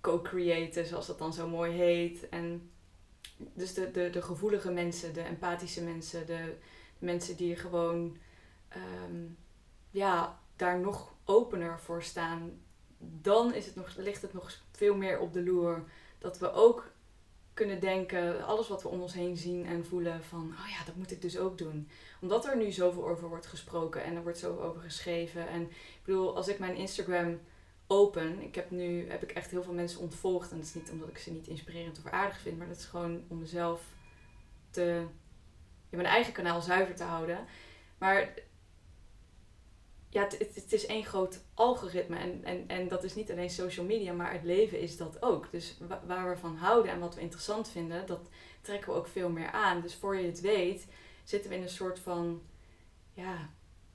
co-creëten, 0.00 0.86
zoals 0.86 1.06
dat 1.06 1.18
dan 1.18 1.32
zo 1.32 1.48
mooi 1.48 1.72
heet. 1.72 2.28
En 2.28 2.70
dus 3.36 3.74
de, 3.74 3.90
de, 3.90 4.10
de 4.10 4.22
gevoelige 4.22 4.70
mensen, 4.70 5.14
de 5.14 5.22
empathische 5.22 5.82
mensen, 5.82 6.26
de, 6.26 6.56
mensen 6.98 7.36
die 7.36 7.56
gewoon 7.56 8.16
ehm, 8.68 9.26
ja, 9.90 10.40
daar 10.56 10.78
nog 10.78 11.12
opener 11.30 11.80
voor 11.80 12.02
staan, 12.02 12.60
dan 12.98 13.54
is 13.54 13.66
het 13.66 13.74
nog, 13.74 13.96
ligt 13.96 14.22
het 14.22 14.32
nog 14.32 14.52
veel 14.72 14.94
meer 14.94 15.18
op 15.18 15.32
de 15.32 15.42
loer 15.42 15.84
dat 16.18 16.38
we 16.38 16.52
ook 16.52 16.92
kunnen 17.54 17.80
denken, 17.80 18.44
alles 18.44 18.68
wat 18.68 18.82
we 18.82 18.88
om 18.88 19.00
ons 19.00 19.12
heen 19.12 19.36
zien 19.36 19.66
en 19.66 19.84
voelen, 19.84 20.24
van 20.24 20.54
oh 20.58 20.68
ja, 20.68 20.84
dat 20.84 20.94
moet 20.94 21.10
ik 21.10 21.22
dus 21.22 21.38
ook 21.38 21.58
doen. 21.58 21.88
Omdat 22.20 22.46
er 22.46 22.56
nu 22.56 22.70
zoveel 22.70 23.08
over 23.08 23.28
wordt 23.28 23.46
gesproken 23.46 24.04
en 24.04 24.16
er 24.16 24.22
wordt 24.22 24.38
zoveel 24.38 24.62
over 24.62 24.82
geschreven. 24.82 25.48
En 25.48 25.62
ik 25.70 26.00
bedoel, 26.04 26.36
als 26.36 26.48
ik 26.48 26.58
mijn 26.58 26.76
Instagram 26.76 27.40
open, 27.86 28.42
ik 28.42 28.54
heb 28.54 28.70
nu 28.70 29.10
heb 29.10 29.22
ik 29.22 29.32
echt 29.32 29.50
heel 29.50 29.62
veel 29.62 29.72
mensen 29.72 30.00
ontvolgd. 30.00 30.50
En 30.50 30.56
dat 30.56 30.66
is 30.66 30.74
niet 30.74 30.90
omdat 30.90 31.08
ik 31.08 31.18
ze 31.18 31.32
niet 31.32 31.46
inspirerend 31.46 31.98
of 31.98 32.12
aardig 32.12 32.38
vind, 32.38 32.58
maar 32.58 32.68
dat 32.68 32.76
is 32.76 32.84
gewoon 32.84 33.22
om 33.28 33.38
mezelf 33.38 33.82
te, 34.70 35.06
in 35.90 35.96
mijn 35.96 36.08
eigen 36.08 36.32
kanaal 36.32 36.60
zuiver 36.60 36.94
te 36.94 37.04
houden. 37.04 37.46
Maar 37.98 38.34
ja, 40.10 40.22
het, 40.22 40.72
is 40.72 40.86
één 40.86 41.04
groot 41.04 41.40
algoritme. 41.54 42.16
En, 42.16 42.44
en, 42.44 42.64
en 42.66 42.88
dat 42.88 43.04
is 43.04 43.14
niet 43.14 43.30
alleen 43.30 43.50
social 43.50 43.86
media, 43.86 44.12
maar 44.12 44.32
het 44.32 44.44
leven 44.44 44.80
is 44.80 44.96
dat 44.96 45.22
ook. 45.22 45.48
Dus 45.50 45.78
waar 46.06 46.30
we 46.30 46.36
van 46.36 46.56
houden 46.56 46.92
en 46.92 47.00
wat 47.00 47.14
we 47.14 47.20
interessant 47.20 47.68
vinden, 47.68 48.06
dat 48.06 48.28
trekken 48.60 48.92
we 48.92 48.98
ook 48.98 49.06
veel 49.06 49.28
meer 49.28 49.50
aan. 49.50 49.80
Dus 49.80 49.94
voor 49.94 50.16
je 50.16 50.26
het 50.26 50.40
weet, 50.40 50.86
zitten 51.24 51.50
we 51.50 51.56
in 51.56 51.62
een 51.62 51.68
soort 51.68 51.98
van 51.98 52.42
ja, 53.12 53.50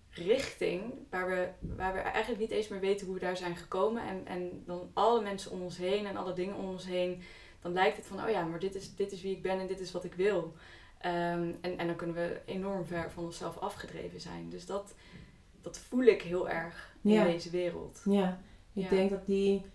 richting 0.10 0.94
waar 1.10 1.28
we, 1.28 1.50
waar 1.76 1.94
we 1.94 2.00
eigenlijk 2.00 2.42
niet 2.42 2.52
eens 2.52 2.68
meer 2.68 2.80
weten 2.80 3.06
hoe 3.06 3.16
we 3.16 3.22
daar 3.22 3.38
zijn 3.38 3.56
gekomen. 3.56 4.08
En, 4.08 4.28
en 4.28 4.64
dan 4.66 4.92
alle 4.94 5.22
mensen 5.22 5.52
om 5.52 5.62
ons 5.62 5.78
heen 5.78 6.06
en 6.06 6.18
alle 6.18 6.34
dingen 6.34 6.56
om 6.56 6.66
ons 6.66 6.86
heen, 6.86 7.22
dan 7.62 7.74
lijkt 7.74 7.98
het 7.98 8.06
van, 8.06 8.24
oh 8.24 8.30
ja, 8.30 8.44
maar 8.44 8.60
dit 8.60 8.76
is, 8.76 8.96
dit 8.96 9.12
is 9.12 9.22
wie 9.22 9.36
ik 9.36 9.42
ben 9.42 9.60
en 9.60 9.68
dit 9.68 9.80
is 9.80 9.92
wat 9.92 10.04
ik 10.04 10.14
wil. 10.14 10.54
Ehm, 11.00 11.52
en, 11.62 11.78
en 11.78 11.88
dan 11.88 11.96
kunnen 11.96 12.16
we 12.16 12.42
enorm 12.46 12.86
ver 12.86 13.12
van 13.12 13.24
onszelf 13.24 13.58
afgedreven 13.58 14.20
zijn. 14.20 14.50
Dus 14.50 14.66
dat, 14.66 14.96
dat 15.66 15.78
voel 15.78 16.04
ik 16.04 16.22
heel 16.22 16.50
erg 16.50 16.98
in 17.02 17.24
deze 17.24 17.50
wereld. 17.50 18.02
Ja, 18.06 18.38
ik 18.74 18.90
denk 18.90 19.10
dat 19.10 19.26
die. 19.26 19.66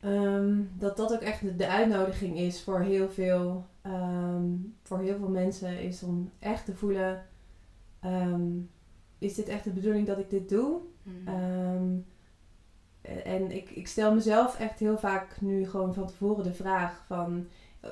Ehm, 0.00 0.60
dat 0.78 0.96
dat 0.96 1.12
ook 1.12 1.20
echt 1.20 1.58
de, 1.58 1.68
uitnodiging 1.68 2.38
is 2.38 2.62
voor 2.62 2.80
heel 2.80 3.08
veel, 3.08 3.66
ehm, 3.82 4.44
voor 4.82 4.98
heel 4.98 5.16
veel 5.18 5.28
mensen, 5.28 5.80
is 5.80 6.02
om 6.02 6.30
echt 6.38 6.64
te 6.64 6.74
voelen: 6.74 7.26
um, 8.04 8.70
is 9.18 9.34
dit 9.34 9.48
echt 9.48 9.64
de 9.64 9.70
bedoeling 9.70 10.06
dat 10.06 10.18
ik 10.18 10.30
dit 10.30 10.48
doe? 10.48 10.80
Mm. 11.02 12.04
en 13.02 13.50
ik, 13.50 13.70
ik 13.70 13.86
stel 13.86 14.14
mezelf 14.14 14.58
echt 14.58 14.78
heel 14.78 14.98
vaak 14.98 15.40
nu 15.40 15.68
gewoon 15.68 15.94
van 15.94 16.06
tevoren 16.06 16.44
de 16.44 16.54
vraag 16.54 17.04
van 17.06 17.46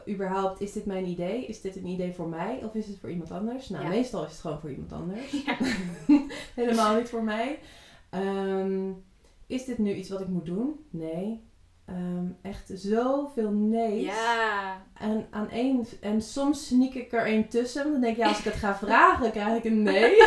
überhaupt, 0.09 0.61
is 0.61 0.73
dit 0.73 0.87
mijn 0.87 1.07
idee? 1.07 1.47
Is 1.47 1.61
dit 1.61 1.77
een 1.77 1.87
idee 1.87 2.13
voor 2.13 2.29
mij 2.29 2.61
of 2.65 2.75
is 2.75 2.87
het 2.87 2.99
voor 3.01 3.11
iemand 3.11 3.31
anders? 3.31 3.69
Nou, 3.69 3.89
meestal 3.89 4.25
is 4.25 4.31
het 4.31 4.41
gewoon 4.41 4.61
voor 4.61 4.71
iemand 4.71 4.93
anders. 4.93 5.31
Ja. 5.31 5.57
Helemaal 6.55 6.97
niet 6.97 7.09
voor 7.09 7.25
mij. 7.25 7.59
Ehm, 8.11 8.91
is 9.47 9.65
dit 9.65 9.79
nu 9.79 9.95
iets 9.95 10.09
wat 10.09 10.21
ik 10.21 10.29
moet 10.29 10.47
doen? 10.47 10.85
Nee. 10.91 11.49
Um, 11.89 12.37
echt 12.43 12.71
zoveel 12.75 13.51
nee. 13.51 14.01
Ja. 14.01 14.83
En, 14.95 15.27
aan 15.31 15.51
één, 15.51 15.87
en 16.01 16.23
soms 16.23 16.67
sneak 16.67 16.95
ik 16.95 17.13
er 17.13 17.27
een 17.27 17.49
tussen. 17.49 17.93
Dan 17.93 18.01
denk 18.01 18.17
ik, 18.17 18.23
ja, 18.23 18.29
als 18.29 18.39
ik 18.39 18.45
het 18.45 18.55
ga 18.55 18.77
vragen, 18.77 19.31
krijg 19.31 19.57
ik 19.57 19.65
een 19.65 19.83
nee. 19.83 20.23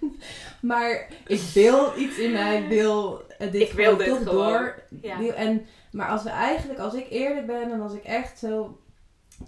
maar 0.60 1.08
ik 1.26 1.40
wil 1.54 1.98
iets 1.98 2.18
in 2.18 2.32
mij, 2.32 2.68
wil 2.68 3.22
dit 3.38 3.54
ik 3.54 3.72
wil 3.72 3.96
dit 3.96 4.06
toch 4.06 4.22
gewoon. 4.22 4.52
door. 4.52 4.82
Ja. 5.00 5.34
En, 5.34 5.66
maar 5.92 6.08
als 6.08 6.22
we 6.22 6.30
eigenlijk, 6.30 6.78
als 6.78 6.94
ik 6.94 7.06
eerlijk 7.10 7.46
ben 7.46 7.72
en 7.72 7.80
als 7.80 7.94
ik 7.94 8.04
echt 8.04 8.38
zo 8.38 8.78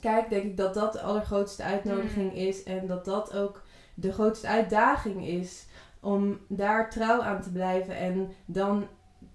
kijk, 0.00 0.30
denk 0.30 0.44
ik 0.44 0.56
dat 0.56 0.75
dat 0.75 0.92
de 0.92 1.00
allergrootste 1.00 1.62
uitnodiging 1.62 2.30
mm. 2.30 2.37
is. 2.37 2.62
En 2.62 2.87
dat 2.87 3.04
dat 3.04 3.37
ook 3.37 3.62
de 3.94 4.12
grootste 4.12 4.49
uitdaging 4.49 5.26
is. 5.26 5.66
Om 6.00 6.38
daar 6.49 6.90
trouw 6.90 7.23
aan 7.23 7.42
te 7.42 7.52
blijven. 7.52 7.97
En 7.97 8.35
dan 8.44 8.88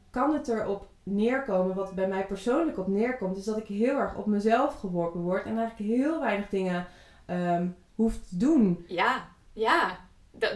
kan 0.09 0.33
het 0.33 0.47
erop 0.47 0.87
neerkomen, 1.03 1.75
wat 1.75 1.95
bij 1.95 2.07
mij 2.07 2.25
persoonlijk 2.25 2.77
op 2.77 2.87
neerkomt, 2.87 3.37
is 3.37 3.43
dat 3.43 3.57
ik 3.57 3.67
heel 3.67 3.97
erg 3.97 4.15
op 4.15 4.25
mezelf 4.25 4.79
geworpen 4.79 5.21
word. 5.21 5.45
En 5.45 5.57
eigenlijk 5.57 5.91
heel 5.91 6.19
weinig 6.19 6.49
dingen 6.49 6.87
um, 7.27 7.75
hoef 7.95 8.17
te 8.17 8.37
doen. 8.37 8.85
Ja, 8.87 9.27
ja. 9.53 9.97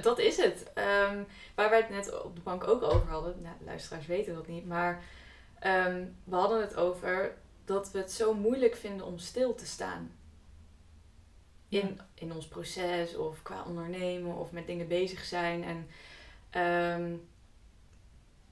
dat 0.01 0.19
is 0.19 0.37
het. 0.37 0.71
Um, 1.11 1.25
waar 1.55 1.69
wij 1.69 1.79
het 1.79 1.89
net 1.89 2.23
op 2.23 2.35
de 2.35 2.41
bank 2.41 2.67
ook 2.67 2.83
over 2.83 3.07
hadden. 3.09 3.35
Nou, 3.41 3.55
luisteraars 3.65 4.05
weten 4.05 4.33
dat 4.33 4.47
niet. 4.47 4.67
Maar 4.67 5.03
ehm, 5.59 6.03
we 6.23 6.35
hadden 6.35 6.61
het 6.61 6.75
over 6.75 7.37
dat 7.69 7.91
we 7.91 7.97
het 7.97 8.11
zo 8.11 8.33
moeilijk 8.33 8.75
vinden 8.75 9.05
om 9.05 9.17
stil 9.17 9.55
te 9.55 9.65
staan. 9.65 10.11
In, 11.67 11.99
in 12.13 12.33
ons 12.33 12.47
proces 12.47 13.15
of 13.15 13.41
qua 13.41 13.63
ondernemen 13.63 14.35
of 14.35 14.51
met 14.51 14.67
dingen 14.67 14.87
bezig 14.87 15.25
zijn. 15.25 15.63
En, 15.63 15.87
ehm, 16.49 17.15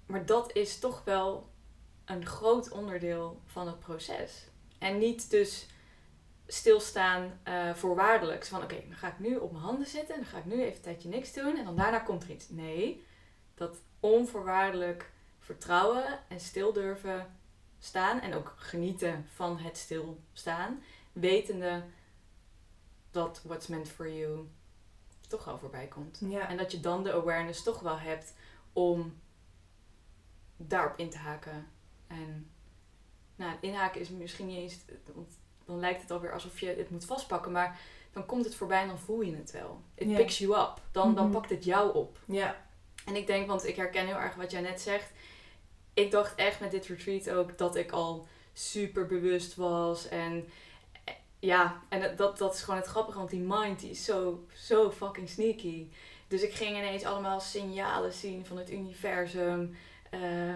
maar 0.05 0.25
dat 0.25 0.55
is 0.55 0.79
toch 0.79 1.03
wel 1.03 1.49
een 2.05 2.25
groot 2.25 2.71
onderdeel 2.71 3.41
van 3.45 3.67
het 3.67 3.79
proces. 3.79 4.47
En 4.77 4.97
niet 4.97 5.29
dus 5.29 5.67
stilstaan 6.47 7.39
uh, 7.47 7.73
voorwaardelijk. 7.73 8.45
Van 8.45 8.63
oké, 8.63 8.83
dan 8.87 8.97
ga 8.97 9.07
ik 9.07 9.19
nu 9.19 9.35
op 9.35 9.51
mijn 9.51 9.63
handen 9.63 9.87
zitten 9.87 10.15
en 10.15 10.21
dan 10.21 10.29
ga 10.29 10.37
ik 10.37 10.45
nu 10.45 10.61
even 10.61 10.75
een 10.75 10.81
tijdje 10.81 11.09
niks 11.09 11.33
doen 11.33 11.57
en 11.57 11.65
dan 11.65 11.75
daarna 11.75 11.99
komt 11.99 12.23
er 12.23 12.29
iets. 12.29 12.49
Nee, 12.49 13.05
dat 13.55 13.77
onvoorwaardelijk 13.99 15.11
vertrouwen 15.39 16.19
en 16.27 16.39
stil 16.39 16.73
durven 16.73 17.36
staan 17.79 18.21
en 18.21 18.33
ook 18.33 18.53
genieten 18.57 19.25
van 19.33 19.57
het 19.57 19.77
stilstaan, 19.77 20.83
wetende 21.11 21.83
dat 23.11 23.41
what's 23.43 23.67
meant 23.67 23.89
for 23.89 24.11
you 24.11 24.47
toch 25.27 25.45
wel 25.45 25.57
voorbij 25.57 25.87
komt. 25.87 26.21
Ja. 26.27 26.49
En 26.49 26.57
dat 26.57 26.71
je 26.71 26.79
dan 26.79 27.03
de 27.03 27.13
awareness 27.13 27.63
toch 27.63 27.79
wel 27.79 27.99
hebt 27.99 28.33
om 28.73 29.19
daarop 30.57 30.97
in 30.97 31.09
te 31.09 31.17
haken. 31.17 31.67
En 32.07 32.51
nou, 33.35 33.55
inhaken 33.61 34.01
is 34.01 34.09
misschien 34.09 34.47
niet 34.47 34.57
eens, 34.57 34.79
want 35.13 35.39
dan 35.65 35.79
lijkt 35.79 36.01
het 36.01 36.11
alweer 36.11 36.33
alsof 36.33 36.59
je 36.59 36.67
het 36.67 36.89
moet 36.89 37.05
vastpakken, 37.05 37.51
maar 37.51 37.79
dan 38.11 38.25
komt 38.25 38.45
het 38.45 38.55
voorbij 38.55 38.81
en 38.81 38.87
dan 38.87 38.99
voel 38.99 39.21
je 39.21 39.35
het 39.35 39.51
wel. 39.51 39.81
It 39.95 40.15
picks 40.15 40.37
you 40.37 40.59
up. 40.59 40.81
Dan, 40.91 41.15
dan 41.15 41.23
mhm. 41.23 41.33
pakt 41.33 41.49
het 41.49 41.63
jou 41.63 41.93
op. 41.93 42.17
Ja. 42.25 42.65
En 43.05 43.15
ik 43.15 43.27
denk, 43.27 43.47
want 43.47 43.65
ik 43.65 43.75
herken 43.75 44.05
heel 44.05 44.15
erg 44.15 44.35
wat 44.35 44.51
jij 44.51 44.61
net 44.61 44.81
zegt 44.81 45.11
ik 45.97 46.11
dacht 46.11 46.35
echt 46.35 46.59
met 46.59 46.71
dit 46.71 46.85
retreat 46.85 47.29
ook 47.29 47.57
dat 47.57 47.75
ik 47.75 47.91
al 47.91 48.27
super 48.53 49.05
bewust 49.05 49.55
was. 49.55 50.07
En 50.07 50.45
ja, 51.39 51.81
en 51.89 52.15
dat, 52.15 52.37
dat 52.37 52.53
is 52.53 52.61
gewoon 52.61 52.79
het 52.79 52.89
grappige, 52.89 53.17
want 53.17 53.29
die 53.29 53.45
mind 53.47 53.79
die 53.79 53.89
is 53.89 54.05
zo, 54.05 54.45
zo 54.53 54.91
fucking 54.91 55.29
sneaky. 55.29 55.87
Dus 56.27 56.41
ik 56.41 56.53
ging 56.53 56.69
ineens 56.69 57.03
allemaal 57.03 57.39
signalen 57.39 58.13
zien 58.13 58.45
van 58.45 58.57
het 58.57 58.71
universum, 58.71 59.75
uh, 60.11 60.53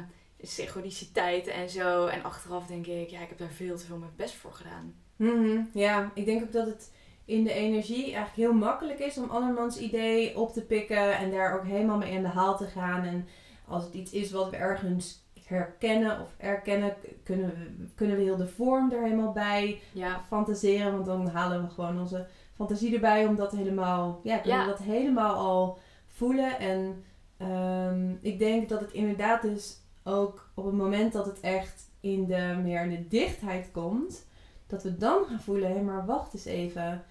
en 1.48 1.70
zo. 1.70 2.06
En 2.06 2.24
achteraf 2.24 2.68
denk 2.68 2.88
ik, 2.88 3.10
ja, 3.10 3.22
ik 3.22 3.30
heb 3.30 3.38
daar 3.38 3.50
veel 3.50 3.78
te 3.78 3.86
veel 3.86 3.98
mijn 3.98 4.12
best 4.16 4.36
voor 4.36 4.54
gedaan. 4.54 4.96
Mm 5.16 5.70
Ja, 5.74 6.12
ik 6.14 6.26
denk 6.26 6.44
ook 6.44 6.52
dat 6.52 6.66
het 6.66 6.92
in 7.26 7.44
de 7.44 7.54
energie 7.54 8.04
eigenlijk 8.04 8.36
heel 8.36 8.54
makkelijk 8.54 9.00
is 9.00 9.18
om 9.18 9.30
andermans 9.30 9.78
idee 9.78 10.38
op 10.38 10.54
te 10.54 10.62
pikken 10.62 11.18
en 11.18 11.32
daar 11.32 11.60
ook 11.60 11.66
helemaal 11.66 11.98
mee 11.98 12.12
in 12.12 12.22
de 12.22 12.28
haal 12.28 12.58
te 12.58 12.66
gaan. 12.66 13.04
En 13.04 13.28
als 13.68 13.84
het 13.84 13.94
iets 13.94 14.12
is 14.12 14.32
wat 14.32 14.50
we 14.50 14.56
ergens 14.56 15.21
herkennen 15.52 16.22
of 16.22 16.34
erkennen, 16.38 16.96
kunnen 17.24 17.50
we, 17.50 17.86
kunnen 17.96 18.16
we 18.16 18.24
heel 18.24 18.38
de 18.38 18.48
vorm 18.48 18.92
er 18.92 19.02
helemaal 19.02 19.32
bij 19.32 19.82
ja. 19.94 20.22
fantaseren. 20.28 20.92
Want 20.92 21.06
dan 21.06 21.28
halen 21.28 21.64
we 21.64 21.70
gewoon 21.70 22.00
onze 22.00 22.28
fantasie 22.56 22.94
erbij 22.94 23.26
om 23.26 23.36
dat 23.36 23.52
helemaal, 23.52 24.20
ja, 24.24 24.38
kunnen 24.38 24.66
we 24.66 24.72
dat 24.72 24.80
helemaal 24.80 25.36
al 25.36 25.80
voelen. 26.08 26.60
En 26.60 27.04
um, 27.42 28.20
ik 28.22 28.40
denk 28.40 28.70
dat 28.70 28.80
het 28.80 28.92
inderdaad 28.92 29.42
dus 29.42 29.80
ook 30.04 30.50
op 30.54 30.66
het 30.66 30.76
moment 30.76 31.14
dat 31.14 31.26
het 31.26 31.40
echt 31.40 31.90
in 32.00 32.26
de 32.26 32.60
meer 32.64 32.84
in 32.84 32.90
de 32.90 33.08
dichtheid 33.08 33.70
komt, 33.72 34.28
dat 34.68 34.84
we 34.84 34.98
dan 34.98 35.26
gaan 35.26 35.42
voelen, 35.42 35.74
hé 35.74 35.82
maar 35.82 36.06
wacht 36.06 36.34
eens 36.34 36.46
even. 36.46 37.04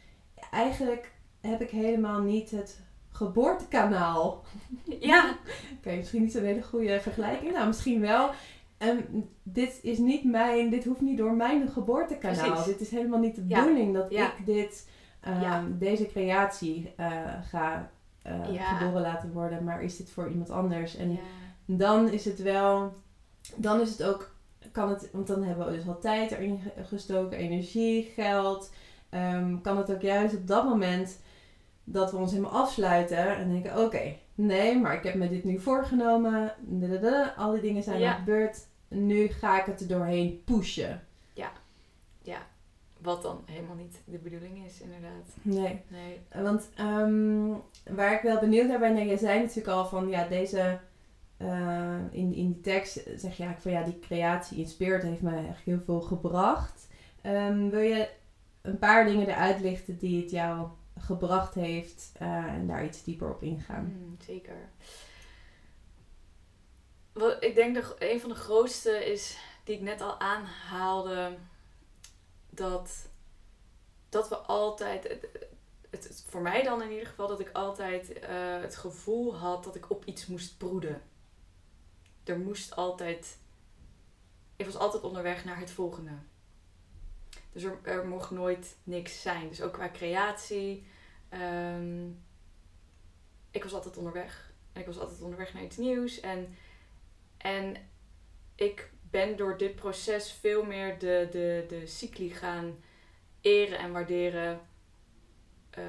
Eigenlijk 0.51 1.13
heb 1.41 1.61
ik 1.61 1.71
helemaal 1.71 2.21
niet 2.21 2.51
het 2.51 2.81
geboortekanaal. 3.27 4.45
Ja. 5.01 5.37
Oké, 5.79 5.97
misschien 5.97 6.23
niet 6.23 6.33
zo'n 6.33 6.43
hele 6.43 6.63
goede 6.63 7.01
vergelijking. 7.01 7.53
Nou, 7.53 7.67
misschien 7.67 8.01
wel. 8.01 8.31
En 8.79 9.29
dit 9.43 9.79
is 9.83 9.99
niet 9.99 10.25
mijn, 10.25 10.71
dit 10.71 10.85
hoeft 10.85 11.01
niet 11.01 11.19
door 11.19 11.33
mijn 11.33 11.69
geboortekanaal. 11.69 12.65
Dit 12.65 12.81
is 12.81 12.91
helemaal 12.91 13.19
niet 13.19 13.35
de 13.35 13.43
bedoeling 13.43 13.95
dat 13.95 14.13
ik 14.13 14.33
dit, 14.45 14.89
um, 15.29 15.79
deze 15.79 16.07
creatie 16.07 16.95
uh, 17.01 17.07
ga 17.43 17.91
uh, 18.27 18.79
geboren 18.79 19.03
laten 19.03 19.33
worden. 19.33 19.65
Maar 19.65 19.83
is 19.83 19.97
dit 19.97 20.11
voor 20.11 20.29
iemand 20.31 20.51
anders? 20.51 20.97
En 20.97 21.19
dan 21.67 22.09
is 22.09 22.25
het 22.25 22.43
wel 22.43 22.93
dan 23.57 23.81
is 23.81 23.91
het 23.91 24.03
ook, 24.03 24.35
kan 24.73 24.89
het, 24.89 25.09
want 25.13 25.27
dan 25.27 25.43
hebben 25.43 25.67
we 25.67 25.73
dus 25.73 25.87
al 25.87 25.99
tijd 25.99 26.31
erin 26.31 26.61
gestoken, 26.85 27.39
energie, 27.39 28.03
geld. 28.03 28.73
Ehm, 29.09 29.61
kan 29.61 29.77
het 29.77 29.93
ook 29.93 30.03
juist 30.03 30.35
op 30.35 30.47
dat 30.47 30.65
moment 30.65 31.19
dat 31.85 32.11
we 32.11 32.17
ons 32.17 32.31
helemaal 32.31 32.61
afsluiten 32.63 33.37
en 33.37 33.51
denken: 33.53 33.85
oké, 33.85 34.17
nee, 34.35 34.79
maar 34.79 34.95
ik 34.95 35.03
heb 35.03 35.15
me 35.15 35.29
dit 35.29 35.45
nu 35.45 35.59
voorgenomen. 35.61 36.55
Dadada, 36.61 37.35
al 37.37 37.53
die 37.53 37.61
dingen 37.61 37.83
zijn 37.83 37.99
Ja. 37.99 38.13
er 38.13 38.19
gebeurd. 38.19 38.67
Nu 38.89 39.27
ga 39.29 39.61
ik 39.61 39.67
het 39.67 39.81
er 39.81 39.89
doorheen 39.89 40.43
pushen. 40.45 41.03
Wat 43.03 43.23
dan 43.23 43.43
helemaal 43.45 43.77
niet 43.77 44.01
de 44.05 44.19
bedoeling 44.19 44.65
is, 44.65 44.81
inderdaad. 44.81 45.27
Nee. 45.43 45.81
Nee. 45.89 46.43
Want 46.45 46.69
ehm, 46.77 47.49
waar 47.97 48.13
ik 48.13 48.23
wel 48.23 48.41
benieuwd 48.41 48.69
naar 48.69 48.79
ben, 48.79 48.97
en 48.97 49.07
jij 49.07 49.17
zei 49.17 49.41
natuurlijk 49.41 49.69
al 49.69 49.87
van 49.87 50.09
ja, 50.09 50.29
deze 50.29 50.79
eh, 51.37 51.97
in, 52.11 52.35
in 52.35 52.53
die 52.53 52.61
tekst 52.61 52.93
zeg 52.95 53.37
je 53.37 53.43
eigenlijk 53.45 53.61
van 53.61 53.71
ja, 53.73 53.83
die 53.83 53.99
creatie 53.99 54.59
in 54.59 54.67
Spirit 54.67 55.03
heeft 55.03 55.23
me 55.23 55.47
echt 55.49 55.63
heel 55.65 55.81
veel 55.85 56.01
gebracht. 56.01 56.89
Ehm, 57.23 57.69
wil 57.69 57.81
je 57.81 58.09
een 58.63 58.79
paar 58.79 59.05
dingen 59.05 59.29
eruit 59.29 59.61
lichten 59.61 59.99
die 59.99 60.23
het 60.23 60.31
jou 60.31 60.69
gebracht 61.01 61.55
heeft 61.55 62.13
eh, 62.19 62.45
en 62.45 62.67
daar 62.67 62.85
iets 62.85 63.05
dieper 63.05 63.31
op 63.31 63.43
ingaan? 63.43 63.85
Mm, 63.85 64.17
zeker. 64.25 64.71
Wat, 67.13 67.45
ik 67.45 67.55
denk 67.55 67.75
dat 67.75 67.97
een 67.99 68.21
van 68.21 68.29
de 68.29 68.35
grootste 68.35 69.13
is, 69.13 69.39
die 69.65 69.75
ik 69.75 69.81
net 69.81 70.01
al 70.01 70.21
aanhaalde, 70.21 71.37
dat, 72.51 73.09
dat 74.09 74.29
we 74.29 74.37
altijd, 74.37 75.17
het, 75.91 76.25
voor 76.29 76.41
mij 76.41 76.63
dan 76.63 76.83
in 76.83 76.91
ieder 76.91 77.07
geval, 77.07 77.29
dat 77.29 77.41
ik 77.41 77.51
altijd 77.53 78.13
eh, 78.13 78.61
het 78.61 78.77
gevoel 78.77 79.37
had 79.37 79.65
dat 79.65 79.77
ik 79.77 79.91
op 79.91 80.05
iets 80.05 80.27
moest 80.27 80.59
broeden. 80.59 81.03
Er 82.25 82.39
moest 82.39 82.77
altijd, 82.77 83.39
ik 84.57 84.65
was 84.65 84.77
altijd 84.77 85.03
onderweg 85.03 85.45
naar 85.45 85.59
het 85.59 85.71
volgende. 85.71 86.13
Dus 87.53 87.63
er, 87.63 87.79
er 87.83 88.07
mocht 88.07 88.31
nooit 88.31 88.77
niks 88.83 89.23
zijn. 89.23 89.49
Dus 89.49 89.63
ook 89.63 89.73
qua 89.73 89.91
creatie. 89.91 90.87
ehm, 91.29 92.09
ik 93.51 93.63
was 93.63 93.73
altijd 93.75 93.97
onderweg. 93.97 94.53
En 94.73 94.81
ik 94.81 94.87
was 94.87 94.99
altijd 94.99 95.21
onderweg 95.23 95.55
naar 95.55 95.63
iets 95.63 95.77
nieuws. 95.77 96.21
En, 96.21 96.55
en 97.37 97.77
ik 98.55 98.91
ben 99.11 99.37
door 99.37 99.59
dit 99.59 99.75
proces 99.75 100.33
veel 100.33 100.65
meer 100.65 100.99
de, 100.99 101.29
de, 101.31 101.65
de 101.69 101.87
cycli 101.87 102.31
gaan 102.31 102.77
eren 103.41 103.79
en 103.79 103.93
waarderen. 103.93 104.61
eh, 105.71 105.83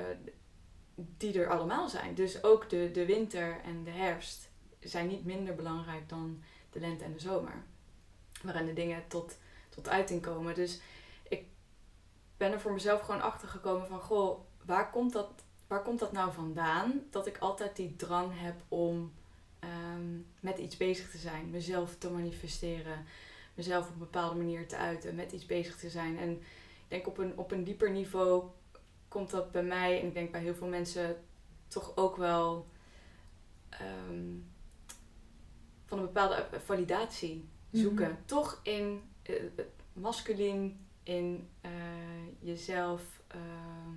die 1.18 1.40
er 1.40 1.50
allemaal 1.50 1.90
zijn. 1.90 2.16
Dus 2.16 2.44
ook 2.44 2.70
de, 2.70 2.92
de 2.92 3.06
winter 3.06 3.60
en 3.64 3.84
de 3.84 3.90
herfst 3.92 4.50
zijn 4.80 5.08
niet 5.08 5.26
minder 5.26 5.56
belangrijk 5.56 6.10
dan 6.10 6.44
de 6.72 6.80
lente 6.80 7.04
en 7.04 7.14
de 7.14 7.20
zomer. 7.20 7.64
Waarin 8.44 8.66
de 8.66 8.74
dingen 8.74 9.04
tot, 9.08 9.38
tot 9.70 9.90
uiting 9.90 10.22
komen. 10.22 10.56
Dus 10.56 10.80
ben 12.42 12.52
er 12.52 12.60
voor 12.60 12.74
mezelf 12.74 13.02
gewoon 13.02 13.22
achter 13.22 13.48
gekomen 13.48 13.88
van... 13.88 14.00
Goh, 14.00 14.40
waar 14.66 14.92
komt 14.92 15.14
dat 15.14 15.30
waar 15.68 15.82
komt 15.82 16.00
dat 16.00 16.12
nou 16.12 16.34
vandaan? 16.34 17.02
Dat 17.10 17.28
ik 17.28 17.38
altijd 17.38 17.76
die 17.76 17.96
drang 17.96 18.32
heb 18.34 18.62
om 18.68 19.14
ehm, 19.60 20.20
met 20.40 20.58
iets 20.58 20.78
bezig 20.78 21.12
te 21.12 21.18
zijn, 21.18 21.50
mezelf 21.50 21.96
te 21.98 22.10
manifesteren, 22.10 23.06
mezelf 23.54 23.88
op 23.88 23.94
een 23.94 24.00
bepaalde 24.00 24.36
manier 24.36 24.68
te 24.68 24.76
uiten, 24.76 25.16
met 25.16 25.32
iets 25.32 25.46
bezig 25.46 25.78
te 25.78 25.90
zijn. 25.90 26.18
En 26.18 26.32
ik 26.32 26.88
denk 26.88 27.08
op 27.08 27.18
een, 27.18 27.38
op 27.38 27.52
een 27.52 27.64
dieper 27.64 27.92
niveau 27.92 28.44
komt 29.08 29.30
dat 29.30 29.52
bij 29.52 29.64
mij 29.64 30.00
en 30.00 30.08
ik 30.08 30.14
denk 30.14 30.32
bij 30.32 30.42
heel 30.42 30.56
veel 30.56 30.68
mensen 30.68 31.24
toch 31.68 31.92
ook 31.96 32.16
wel 32.16 32.68
ehm, 33.70 34.34
van 35.86 35.98
een 35.98 36.06
bepaalde 36.06 36.48
validatie 36.66 37.50
zoeken. 37.72 38.10
Mhm. 38.10 38.26
Toch 38.26 38.60
in 38.64 39.02
eh, 39.22 39.36
het 39.56 39.72
masculien, 39.94 40.86
in 41.04 41.50
eh, 41.62 41.72
jezelf 42.40 43.02
ehm, 43.28 43.94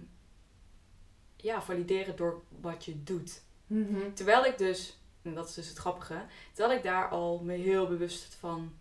ja, 1.37 1.63
valideren 1.63 2.17
door 2.17 2.43
wat 2.61 2.85
je 2.85 3.03
doet. 3.03 3.43
Mhm. 3.67 4.13
Terwijl 4.13 4.45
ik 4.45 4.59
dus, 4.59 4.99
en 5.23 5.35
dat 5.35 5.49
is 5.49 5.55
dus 5.55 5.69
het 5.69 5.79
grappige, 5.79 6.25
terwijl 6.53 6.79
ik 6.79 6.85
daar 6.85 7.09
al 7.09 7.39
me 7.43 7.53
heel 7.53 7.87
bewust 7.89 8.35
van 8.35 8.73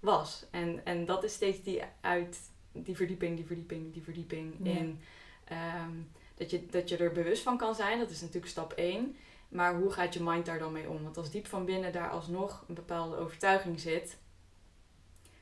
was. 0.00 0.46
En, 0.50 0.84
en 0.84 1.04
dat 1.04 1.24
is 1.24 1.32
steeds 1.32 1.62
die 1.62 1.82
uit, 2.00 2.38
die 2.72 2.96
verdieping, 2.96 3.36
die 3.36 3.46
verdieping, 3.46 3.92
die 3.92 4.02
verdieping 4.02 4.54
Ja. 4.62 4.72
in. 4.72 5.00
ehm, 5.44 5.92
dat, 6.34 6.50
je, 6.50 6.66
dat 6.66 6.88
je 6.88 6.96
er 6.96 7.12
bewust 7.12 7.42
van 7.42 7.56
kan 7.58 7.74
zijn, 7.74 7.98
dat 7.98 8.10
is 8.10 8.20
natuurlijk 8.20 8.52
stap 8.52 8.72
1. 8.72 9.16
Maar 9.48 9.76
hoe 9.76 9.90
gaat 9.92 10.14
je 10.14 10.22
mind 10.22 10.46
daar 10.46 10.58
dan 10.58 10.72
mee 10.72 10.88
om? 10.88 11.02
Want 11.02 11.16
als 11.16 11.30
diep 11.30 11.46
van 11.46 11.64
binnen 11.64 11.92
daar 11.92 12.10
alsnog 12.10 12.64
een 12.68 12.74
bepaalde 12.74 13.16
overtuiging 13.16 13.80
zit, 13.80 14.18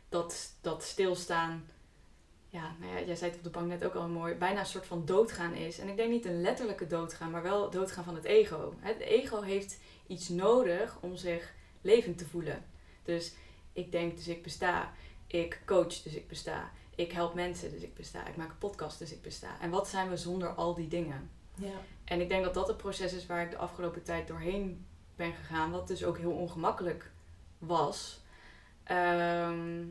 dat, 0.09 0.55
dat 0.61 0.83
stilstaan, 0.83 1.67
ja, 3.03 3.09
ja, 3.09 3.09
jij 3.09 3.17
zei 3.17 3.31
het 3.31 3.39
op 3.39 3.45
de 3.45 3.59
bank 3.59 3.69
net 3.69 3.85
ook 3.85 3.95
al 3.95 4.09
mooi, 4.09 4.35
bijna 4.35 4.61
een 4.61 4.67
soort 4.67 4.87
van 4.87 5.05
doodgaan 5.05 5.55
is. 5.55 5.79
En 5.79 5.89
ik 5.89 5.97
denk 5.97 6.11
niet 6.11 6.25
een 6.25 6.41
letterlijke 6.41 6.87
doodgaan, 6.87 7.31
maar 7.31 7.43
wel 7.43 7.71
doodgaan 7.71 8.05
van 8.05 8.15
het 8.15 8.25
ego. 8.25 8.75
Het 8.79 8.99
ego 8.99 9.41
heeft 9.41 9.79
iets 10.07 10.29
nodig 10.29 10.99
om 11.01 11.17
zich 11.17 11.55
levend 11.81 12.19
te 12.19 12.27
voelen. 12.27 12.65
Dus 13.03 13.35
ik 13.73 13.93
denk, 13.93 14.17
dus 14.17 14.29
ik 14.29 14.43
besta. 14.43 14.93
Ik 15.27 15.63
coach, 15.67 16.03
dus 16.03 16.15
ik 16.15 16.29
besta. 16.29 16.71
Ik 16.95 17.13
help 17.13 17.35
mensen, 17.35 17.71
dus 17.71 17.83
ik 17.83 17.95
besta. 17.95 18.27
Ik 18.27 18.37
maak 18.37 18.51
een 18.51 18.59
podcast, 18.59 18.99
dus 18.99 19.13
ik 19.13 19.23
besta. 19.23 19.61
En 19.61 19.71
wat 19.71 19.89
zijn 19.89 20.09
we 20.09 20.17
zonder 20.17 20.49
al 20.49 20.75
die 20.75 20.89
dingen? 20.89 21.31
Ja. 21.55 21.81
En 22.05 22.21
ik 22.21 22.29
denk 22.29 22.45
dat 22.45 22.55
dat 22.55 22.69
het 22.69 22.77
proces 22.77 23.13
is 23.13 23.27
waar 23.27 23.43
ik 23.43 23.51
de 23.51 23.57
afgelopen 23.57 24.03
tijd 24.03 24.29
doorheen 24.29 24.87
ben 25.17 25.33
gegaan. 25.33 25.71
Wat 25.71 25.89
dus 25.89 26.05
ook 26.05 26.19
heel 26.19 26.33
ongemakkelijk 26.33 27.11
was. 27.59 28.21
Ehm, 28.85 29.85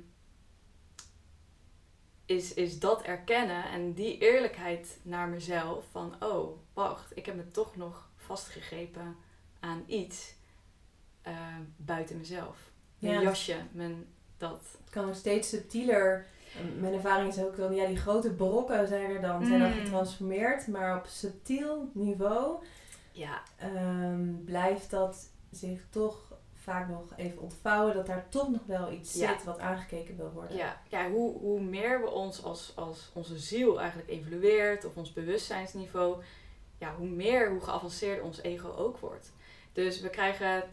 is, 2.36 2.54
is 2.54 2.80
dat 2.80 3.02
erkennen 3.02 3.64
en 3.66 3.94
die 3.94 4.18
eerlijkheid 4.18 4.98
naar 5.02 5.28
mezelf. 5.28 5.86
Van, 5.92 6.16
oh, 6.20 6.58
wacht, 6.74 7.18
ik 7.18 7.26
heb 7.26 7.36
me 7.36 7.52
toch 7.52 7.76
nog 7.76 8.10
vastgegrepen 8.16 9.16
aan 9.60 9.84
iets 9.88 10.34
eh, 11.22 11.34
buiten 11.78 12.18
mezelf. 12.18 12.58
Mijn 13.00 13.14
Ja. 13.14 13.22
jasje, 13.22 13.56
mijn 13.72 14.06
dat. 14.38 14.62
Het 14.84 14.90
kan 14.90 15.06
ook 15.08 15.16
steeds 15.16 15.50
subtieler. 15.50 16.26
Mijn 16.80 16.94
ervaring 16.94 17.34
is 17.34 17.44
ook 17.44 17.58
dan, 17.58 17.76
ja, 17.76 17.86
die 17.88 17.98
grote 17.98 18.34
brokken 18.34 18.88
zijn 18.88 19.10
er 19.12 19.22
dan, 19.22 19.46
zijn 19.46 19.60
dan 19.60 19.70
Mm. 19.72 19.84
getransformeerd. 19.84 20.68
Maar 20.68 20.98
op 20.98 21.06
subtiel 21.06 21.90
niveau 21.94 22.64
Ja, 23.12 23.42
ehm, 23.58 24.44
blijft 24.46 24.90
dat 24.90 25.30
zich 25.52 25.82
toch 25.90 26.31
vaak 26.64 26.90
nog 26.90 27.04
even 27.16 27.42
ontvouwen. 27.42 27.94
Dat 27.94 28.06
daar 28.06 28.30
toch 28.30 28.50
nog 28.52 28.62
wel 28.66 28.92
iets 28.92 29.14
Ja. 29.14 29.34
zit 29.34 29.44
wat 29.44 29.60
aangekeken 29.60 30.18
wil 30.18 30.32
worden. 30.32 30.58
Ja, 30.58 30.82
ja 30.90 31.10
hoe, 31.10 31.38
hoe 31.38 31.62
meer 31.62 32.02
we 32.02 32.10
ons 32.10 32.44
als, 32.44 32.72
als 32.76 33.10
onze 33.14 33.38
ziel 33.40 33.80
eigenlijk 33.80 34.10
evolueert, 34.10 34.86
of 34.86 34.96
ons 34.98 35.14
bewustzijnsniveau, 35.14 36.24
ja, 36.78 36.96
hoe 36.96 37.08
meer, 37.08 37.50
hoe 37.50 37.62
geavanceerder 37.62 38.24
ons 38.24 38.42
ego 38.42 38.70
ook 38.70 38.98
wordt. 38.98 39.32
Dus 39.74 40.02
we 40.02 40.10
krijgen. 40.10 40.64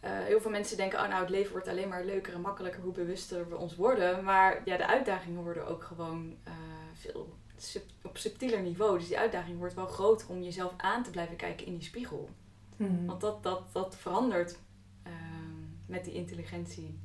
eh, 0.00 0.10
heel 0.18 0.40
veel 0.40 0.50
mensen 0.50 0.76
denken, 0.76 1.00
oh 1.00 1.08
nou, 1.08 1.20
het 1.20 1.30
leven 1.30 1.52
wordt 1.52 1.68
alleen 1.68 1.88
maar 1.88 2.04
leuker 2.04 2.34
en 2.34 2.40
makkelijker 2.40 2.80
hoe 2.82 2.92
bewuster 2.92 3.48
we 3.48 3.56
ons 3.56 3.76
worden. 3.76 4.24
Maar 4.24 4.62
ja, 4.64 4.76
de 4.76 4.86
uitdagingen 4.86 5.42
worden 5.42 5.66
ook 5.66 5.82
gewoon 5.84 6.36
eh, 6.44 6.52
veel 6.94 7.34
sub- 7.56 7.90
op 8.02 8.18
subtieler 8.18 8.60
niveau. 8.60 8.98
Dus 8.98 9.08
die 9.08 9.18
uitdaging 9.18 9.58
wordt 9.58 9.74
wel 9.74 9.86
groter 9.86 10.28
om 10.28 10.42
jezelf 10.42 10.72
aan 10.76 11.02
te 11.02 11.10
blijven 11.10 11.36
kijken 11.36 11.66
in 11.66 11.72
die 11.74 11.82
spiegel. 11.84 12.28
Mhm. 12.82 13.06
Want 13.06 13.20
dat, 13.20 13.42
dat, 13.42 13.72
dat 13.72 13.96
verandert 13.96 14.58
ehm, 15.02 15.66
met 15.86 16.04
die 16.04 16.14
intelligentie. 16.14 16.98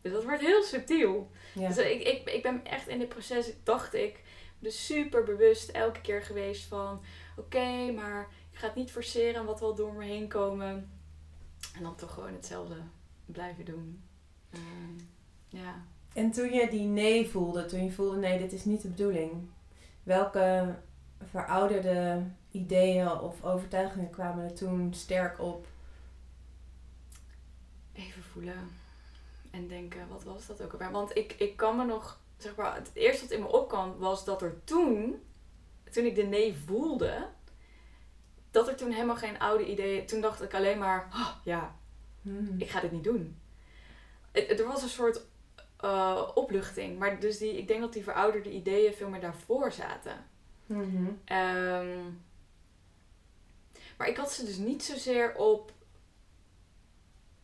Dus 0.00 0.12
dat 0.12 0.24
wordt 0.24 0.40
heel 0.40 0.62
subtiel. 0.62 1.30
ja. 1.54 1.68
Dus 1.68 1.78
ik, 1.78 2.02
ik, 2.02 2.30
ik 2.30 2.42
ben 2.42 2.64
echt 2.64 2.88
in 2.88 2.98
dit 2.98 3.08
proces, 3.08 3.52
dacht 3.62 3.94
ik, 3.94 4.22
dus 4.58 4.86
super 4.86 5.24
bewust 5.24 5.68
elke 5.68 6.00
keer 6.00 6.22
geweest 6.22 6.64
van... 6.64 7.00
Oké, 7.36 7.92
maar 7.92 8.28
ik 8.50 8.58
ga 8.58 8.66
het 8.66 8.76
niet 8.76 8.90
forceren 8.90 9.44
wat 9.44 9.60
wel 9.60 9.74
door 9.74 9.92
me 9.92 10.04
heen 10.04 10.28
komen. 10.28 10.90
En 11.76 11.82
dan 11.82 11.96
toch 11.96 12.14
gewoon 12.14 12.32
hetzelfde 12.32 12.76
blijven 13.26 13.64
doen. 13.64 14.02
Ehm, 14.50 15.04
ja. 15.48 15.84
En 16.12 16.30
toen 16.30 16.52
je 16.52 16.68
die 16.70 16.86
nee 16.86 17.28
voelde, 17.28 17.64
toen 17.64 17.84
je 17.84 17.90
voelde 17.92 18.16
nee, 18.16 18.38
dit 18.38 18.52
is 18.52 18.64
niet 18.64 18.82
de 18.82 18.88
bedoeling. 18.88 19.32
Welke 20.02 20.76
verouderde 21.30 22.22
ideeën 22.54 23.08
of 23.20 23.44
overtuigingen 23.44 24.10
kwamen 24.10 24.44
er 24.44 24.54
toen 24.54 24.94
sterk 24.94 25.40
op? 25.40 25.66
Even 27.92 28.22
voelen 28.22 28.70
en 29.50 29.68
denken, 29.68 30.08
wat 30.08 30.24
was 30.24 30.46
dat 30.46 30.62
ook 30.62 30.72
alweer? 30.72 30.90
Want 30.90 31.16
ik, 31.16 31.32
ik 31.32 31.56
kan 31.56 31.76
me 31.76 31.84
nog, 31.84 32.20
zeg 32.36 32.56
maar, 32.56 32.74
het 32.74 32.90
eerste 32.94 33.22
wat 33.22 33.30
in 33.32 33.40
me 33.40 33.46
opkwam 33.52 33.96
was 33.98 34.24
dat 34.24 34.42
er 34.42 34.64
toen, 34.64 35.22
toen 35.90 36.04
ik 36.04 36.14
de 36.14 36.22
nee 36.22 36.54
voelde, 36.66 37.26
dat 38.50 38.68
er 38.68 38.76
toen 38.76 38.90
helemaal 38.92 39.16
geen 39.16 39.38
oude 39.38 39.66
ideeën, 39.70 40.06
toen 40.06 40.20
dacht 40.20 40.42
ik 40.42 40.54
alleen 40.54 40.78
maar, 40.78 41.08
"Ah, 41.10 41.28
ja, 41.44 41.74
Mhm. 42.22 42.58
ik 42.60 42.70
ga 42.70 42.80
dit 42.80 42.92
niet 42.92 43.04
doen. 43.04 43.38
Het- 44.32 44.60
Er 44.60 44.66
was 44.66 44.82
een 44.82 44.88
soort 44.88 45.20
eh, 45.76 46.28
opluchting, 46.34 46.98
maar 46.98 47.20
dus 47.20 47.38
die, 47.38 47.58
ik 47.58 47.68
denk 47.68 47.80
dat 47.80 47.92
die 47.92 48.02
verouderde 48.02 48.52
ideeën 48.52 48.92
veel 48.94 49.08
meer 49.08 49.20
daarvoor 49.20 49.72
zaten. 49.72 50.24
Mhm. 50.66 51.06
Ehm, 51.24 51.98
maar 53.96 54.08
ik 54.08 54.16
had 54.16 54.32
ze 54.32 54.44
dus 54.44 54.56
niet 54.56 54.82
zozeer 54.84 55.34
op. 55.34 55.72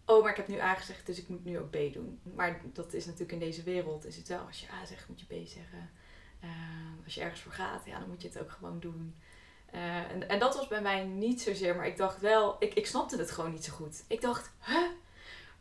oh, 0.07 0.23
maar 0.23 0.31
ik 0.31 0.37
heb 0.37 0.49
nu 0.49 0.59
A 0.61 0.75
gezegd, 0.75 1.07
dus 1.07 1.19
ik 1.19 1.29
moet 1.29 1.45
nu 1.45 1.59
ook 1.59 1.71
B 1.71 1.77
doen. 1.93 2.21
Maar 2.35 2.61
dat 2.73 2.93
is 2.93 3.05
natuurlijk 3.05 3.33
in 3.33 3.39
deze 3.39 3.63
wereld, 3.63 4.05
is 4.07 4.17
het 4.17 4.29
wel, 4.29 4.47
als 4.47 4.61
je 4.61 4.71
A 4.73 4.85
zegt, 4.87 5.09
moet 5.09 5.21
je 5.21 5.27
B 5.43 5.47
zeggen. 5.49 5.91
Eh, 6.41 6.49
als 7.05 7.15
je 7.15 7.21
ergens 7.21 7.41
voor 7.41 7.53
gaat, 7.53 7.87
ja, 7.87 7.99
dan 7.99 8.09
moet 8.09 8.23
je 8.23 8.29
het 8.29 8.39
ook 8.41 8.51
gewoon 8.51 8.81
doen. 8.81 9.15
Eh, 9.71 10.11
en, 10.11 10.29
en 10.29 10.39
dat 10.39 10.57
was 10.57 10.69
bij 10.69 10.83
mij 10.83 11.05
niet 11.05 11.41
zozeer, 11.41 11.77
maar 11.77 11.87
ik 11.87 11.97
dacht 11.97 12.21
wel, 12.21 12.57
ik, 12.59 12.75
ik 12.75 12.87
snapte 12.87 13.17
het 13.17 13.31
gewoon 13.31 13.51
niet 13.53 13.65
zo 13.65 13.73
goed. 13.73 14.05
Ik 14.09 14.21
dacht, 14.21 14.51
hè? 14.59 14.87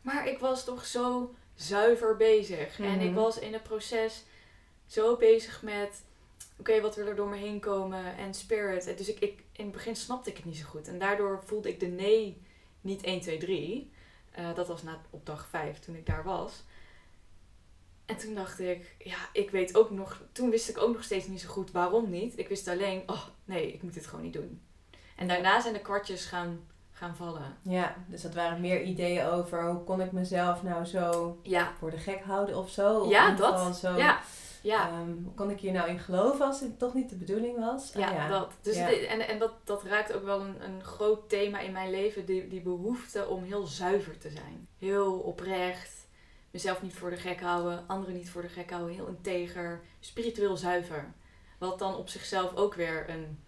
Maar 0.02 0.26
ik 0.28 0.38
was 0.38 0.64
toch 0.64 0.86
zo 0.86 1.34
zuiver 1.54 2.16
bezig. 2.16 2.78
En 2.80 3.00
ik 3.00 3.06
Mhm. 3.10 3.14
was 3.20 3.38
in 3.38 3.52
het 3.52 3.62
proces 3.62 4.24
zo 4.86 5.16
bezig 5.16 5.62
met, 5.62 6.02
oké, 6.58 6.80
wat 6.80 6.96
wil 6.96 7.06
er 7.06 7.14
door 7.16 7.28
me 7.28 7.36
heen 7.36 7.60
komen 7.60 8.16
en 8.16 8.34
spirit. 8.34 8.98
Dus 8.98 9.08
ik, 9.08 9.18
ik, 9.20 9.42
in 9.60 9.66
het 9.66 9.74
begin 9.74 9.96
snapte 9.96 10.30
ik 10.30 10.36
het 10.36 10.44
niet 10.44 10.56
zo 10.56 10.66
goed. 10.66 10.88
En 10.88 10.98
daardoor 10.98 11.42
voelde 11.44 11.68
ik 11.68 11.80
de 11.80 11.86
nee 11.86 12.42
niet 12.80 13.02
1, 13.02 13.20
2, 13.20 13.38
3. 13.38 13.92
Eh, 14.30 14.54
dat 14.54 14.68
was 14.68 14.82
na, 14.82 15.00
op 15.10 15.26
dag 15.26 15.46
5 15.48 15.78
toen 15.78 15.94
ik 15.94 16.06
daar 16.06 16.24
was. 16.24 16.64
En 18.06 18.16
toen 18.16 18.34
dacht 18.34 18.60
ik, 18.60 18.94
ja, 18.98 19.16
ik 19.32 19.50
weet 19.50 19.76
ook 19.76 19.90
nog, 19.90 20.20
toen 20.32 20.50
wist 20.50 20.68
ik 20.68 20.78
ook 20.78 20.92
nog 20.92 21.04
steeds 21.04 21.26
niet 21.26 21.40
zo 21.40 21.48
goed 21.48 21.70
waarom 21.70 22.10
niet. 22.10 22.38
Ik 22.38 22.48
wist 22.48 22.68
alleen, 22.68 23.02
oh 23.06 23.22
nee, 23.44 23.72
ik 23.72 23.82
moet 23.82 23.94
dit 23.94 24.06
gewoon 24.06 24.24
niet 24.24 24.32
doen. 24.32 24.60
En 25.16 25.28
daarna 25.28 25.60
zijn 25.60 25.74
de 25.74 25.80
kwartjes 25.80 26.24
gaan, 26.24 26.60
gaan 26.92 27.16
vallen. 27.16 27.56
Ja, 27.62 27.96
dus 28.06 28.22
dat 28.22 28.34
waren 28.34 28.60
meer 28.60 28.82
ideeën 28.82 29.26
over 29.26 29.70
hoe 29.70 29.84
kon 29.84 30.00
ik 30.00 30.12
mezelf 30.12 30.62
nou 30.62 30.84
zo 30.84 31.38
Ja, 31.42 31.72
voor 31.78 31.90
de 31.90 31.98
gek 31.98 32.22
houden 32.22 32.56
of 32.56 32.70
zo. 32.70 32.98
Of 32.98 33.10
Ja, 33.10 33.34
dat. 33.34 33.76
Zo, 33.76 33.96
ja, 33.96 34.20
ja. 34.62 35.04
hoe 35.22 35.34
kon 35.34 35.50
ik 35.50 35.60
hier 35.60 35.72
nou 35.72 35.88
in 35.88 35.98
geloven 35.98 36.46
als 36.46 36.60
het 36.60 36.78
toch 36.78 36.94
niet 36.94 37.10
de 37.10 37.16
bedoeling 37.16 37.58
was? 37.58 37.94
Ah, 37.94 38.00
Ja, 38.00 38.28
dat. 38.28 38.52
Dus 38.62 38.76
Ja. 38.76 38.90
en 38.92 39.28
en 39.28 39.38
dat, 39.38 39.52
dat 39.64 39.82
raakt 39.82 40.12
ook 40.12 40.24
wel 40.24 40.40
een, 40.40 40.64
een 40.64 40.84
groot 40.84 41.28
thema 41.28 41.58
in 41.60 41.72
mijn 41.72 41.90
leven. 41.90 42.24
Die, 42.24 42.48
die 42.48 42.60
behoefte 42.60 43.26
om 43.26 43.44
heel 43.44 43.66
zuiver 43.66 44.18
te 44.18 44.30
zijn. 44.30 44.68
Heel 44.78 45.12
oprecht. 45.18 46.08
Mezelf 46.50 46.82
niet 46.82 46.94
voor 46.94 47.10
de 47.10 47.16
gek 47.16 47.40
houden. 47.40 47.84
Anderen 47.86 48.14
niet 48.14 48.30
voor 48.30 48.42
de 48.42 48.48
gek 48.48 48.70
houden. 48.70 48.94
Heel 48.94 49.06
integer. 49.06 49.80
Spiritueel 50.00 50.56
zuiver. 50.56 51.12
Wat 51.58 51.78
dan 51.78 51.96
op 51.96 52.08
zichzelf 52.08 52.54
ook 52.54 52.74
weer 52.74 53.10
een, 53.10 53.38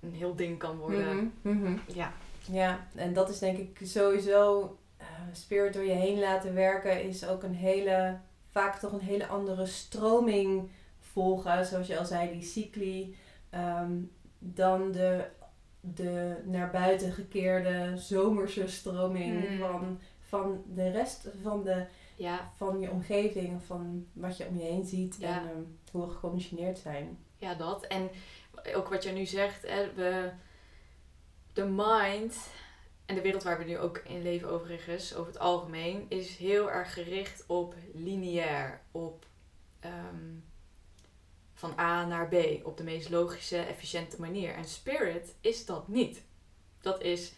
een 0.00 0.14
heel 0.14 0.36
ding 0.36 0.58
kan 0.58 0.76
worden. 0.76 1.32
Mhm, 1.42 1.56
mhm. 1.58 1.76
Ja. 1.86 2.12
Ja, 2.50 2.86
en 2.94 3.12
dat 3.12 3.28
is 3.28 3.38
denk 3.38 3.58
ik 3.58 3.78
sowieso 3.82 4.76
eh, 4.96 5.06
spirit 5.32 5.72
door 5.74 5.84
je 5.84 5.92
heen 5.92 6.18
laten 6.18 6.54
werken 6.54 7.02
is 7.02 7.26
ook 7.26 7.42
een 7.42 7.54
hele, 7.54 8.18
vaak 8.56 8.78
toch 8.78 8.92
een 8.92 9.00
hele 9.00 9.26
andere 9.26 9.66
stroming 9.66 10.70
volgen, 11.00 11.66
zoals 11.66 11.86
je 11.86 11.98
al 11.98 12.04
zei, 12.04 12.32
die 12.32 12.42
cycli, 12.42 13.16
ehm, 13.50 13.92
dan 14.38 14.92
de, 14.92 15.24
de 15.80 16.36
naar 16.44 16.70
buiten 16.70 17.12
gekeerde 17.12 17.92
zomerse 17.96 18.68
stroming 18.68 19.48
Mm. 19.50 19.58
van, 19.58 19.98
van 20.20 20.62
de 20.74 20.90
rest 20.90 21.28
van, 21.42 21.62
de, 21.62 21.86
Ja, 22.16 22.50
van 22.56 22.80
je 22.80 22.90
omgeving, 22.90 23.62
van 23.62 24.06
wat 24.12 24.36
je 24.36 24.46
om 24.46 24.56
je 24.58 24.64
heen 24.64 24.84
ziet 24.84 25.16
Ja. 25.18 25.40
en 25.40 25.48
ehm, 25.48 25.62
hoe 25.92 26.06
we 26.06 26.12
geconditioneerd 26.12 26.78
zijn. 26.78 27.18
ja, 27.36 27.54
dat. 27.54 27.86
En 27.86 28.10
ook 28.74 28.88
wat 28.88 29.04
je 29.04 29.10
nu 29.12 29.24
zegt. 29.24 29.66
Hè, 29.68 29.92
we, 29.94 30.30
de 31.52 31.64
mind 31.64 32.36
en 33.06 33.14
de 33.14 33.20
wereld 33.20 33.42
waar 33.42 33.58
we 33.58 33.64
nu 33.64 33.78
ook 33.78 33.98
in 33.98 34.22
leven 34.22 34.50
overigens, 34.50 35.14
over 35.14 35.32
het 35.32 35.40
algemeen, 35.40 36.06
is 36.08 36.36
heel 36.36 36.70
erg 36.70 36.92
gericht 36.92 37.44
op 37.46 37.74
lineair. 37.94 38.82
Op 38.90 39.26
ehm, 39.80 40.34
van 41.54 41.74
A 41.78 42.06
naar 42.06 42.28
B. 42.28 42.34
Op 42.62 42.76
de 42.76 42.84
meest 42.84 43.10
logische, 43.10 43.58
efficiënte 43.58 44.20
manier. 44.20 44.54
En 44.54 44.64
spirit 44.64 45.34
is 45.40 45.66
dat 45.66 45.88
niet. 45.88 46.22
Dat 46.80 47.02
is, 47.02 47.32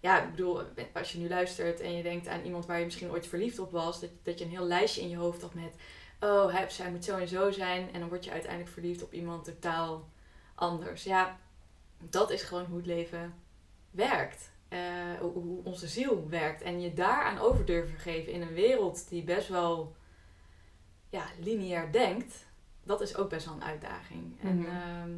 ja, 0.00 0.22
ik 0.22 0.30
bedoel, 0.30 0.62
als 0.92 1.12
je 1.12 1.18
nu 1.18 1.28
luistert 1.28 1.80
en 1.80 1.96
je 1.96 2.02
denkt 2.02 2.26
aan 2.26 2.44
iemand 2.44 2.66
waar 2.66 2.78
je 2.78 2.84
misschien 2.84 3.10
ooit 3.10 3.26
verliefd 3.26 3.58
op 3.58 3.70
was, 3.70 4.00
dat, 4.00 4.10
dat 4.22 4.38
je 4.38 4.44
een 4.44 4.50
heel 4.50 4.66
lijstje 4.66 5.00
in 5.00 5.08
je 5.08 5.16
hoofd 5.16 5.42
had 5.42 5.54
met, 5.54 5.74
oh, 6.20 6.52
hij 6.52 6.70
zij 6.70 6.90
moet 6.90 7.04
zo 7.04 7.18
en 7.18 7.28
zo 7.28 7.50
zijn. 7.50 7.92
En 7.92 8.00
dan 8.00 8.08
word 8.08 8.24
je 8.24 8.30
uiteindelijk 8.30 8.72
verliefd 8.72 9.02
op 9.02 9.12
iemand 9.12 9.44
totaal 9.44 10.08
anders. 10.54 11.04
Ja, 11.04 11.38
dat 11.98 12.30
is 12.30 12.42
gewoon 12.42 12.64
hoe 12.64 12.76
het 12.76 12.86
leven 12.86 13.34
werkt. 13.90 14.52
Eh, 14.74 15.20
hoe- 15.20 15.64
onze 15.64 15.88
ziel 15.88 16.28
werkt. 16.28 16.62
En 16.62 16.80
je 16.80 16.94
daaraan 16.94 17.38
over 17.38 17.64
durven 17.64 17.98
geven 17.98 18.32
in 18.32 18.42
een 18.42 18.54
wereld 18.54 19.08
die 19.08 19.22
best 19.22 19.48
wel 19.48 19.96
ja, 21.08 21.24
lineair 21.40 21.92
denkt, 21.92 22.46
dat 22.82 23.00
is 23.00 23.16
ook 23.16 23.28
best 23.28 23.46
wel 23.46 23.54
een 23.54 23.64
uitdaging. 23.64 24.36
En, 24.42 24.58
Mhm. 24.58 24.68
ehm, 24.76 25.10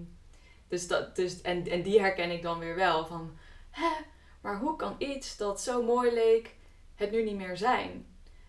dus 0.69 0.87
dat, 0.89 1.17
dus, 1.17 1.41
en, 1.43 1.69
en 1.69 1.83
die 1.83 2.01
herken 2.01 2.31
ik 2.31 2.43
dan 2.43 2.59
weer 2.59 2.75
wel 2.75 3.07
van, 3.07 3.37
hè, 3.71 3.91
maar 4.41 4.59
hoe 4.59 4.77
kan 4.77 4.95
iets 4.99 5.37
dat 5.37 5.61
zo 5.61 5.83
mooi 5.83 6.13
leek 6.13 6.55
het 6.95 7.11
nu 7.11 7.23
niet 7.25 7.37
meer 7.37 7.57
zijn? 7.57 8.07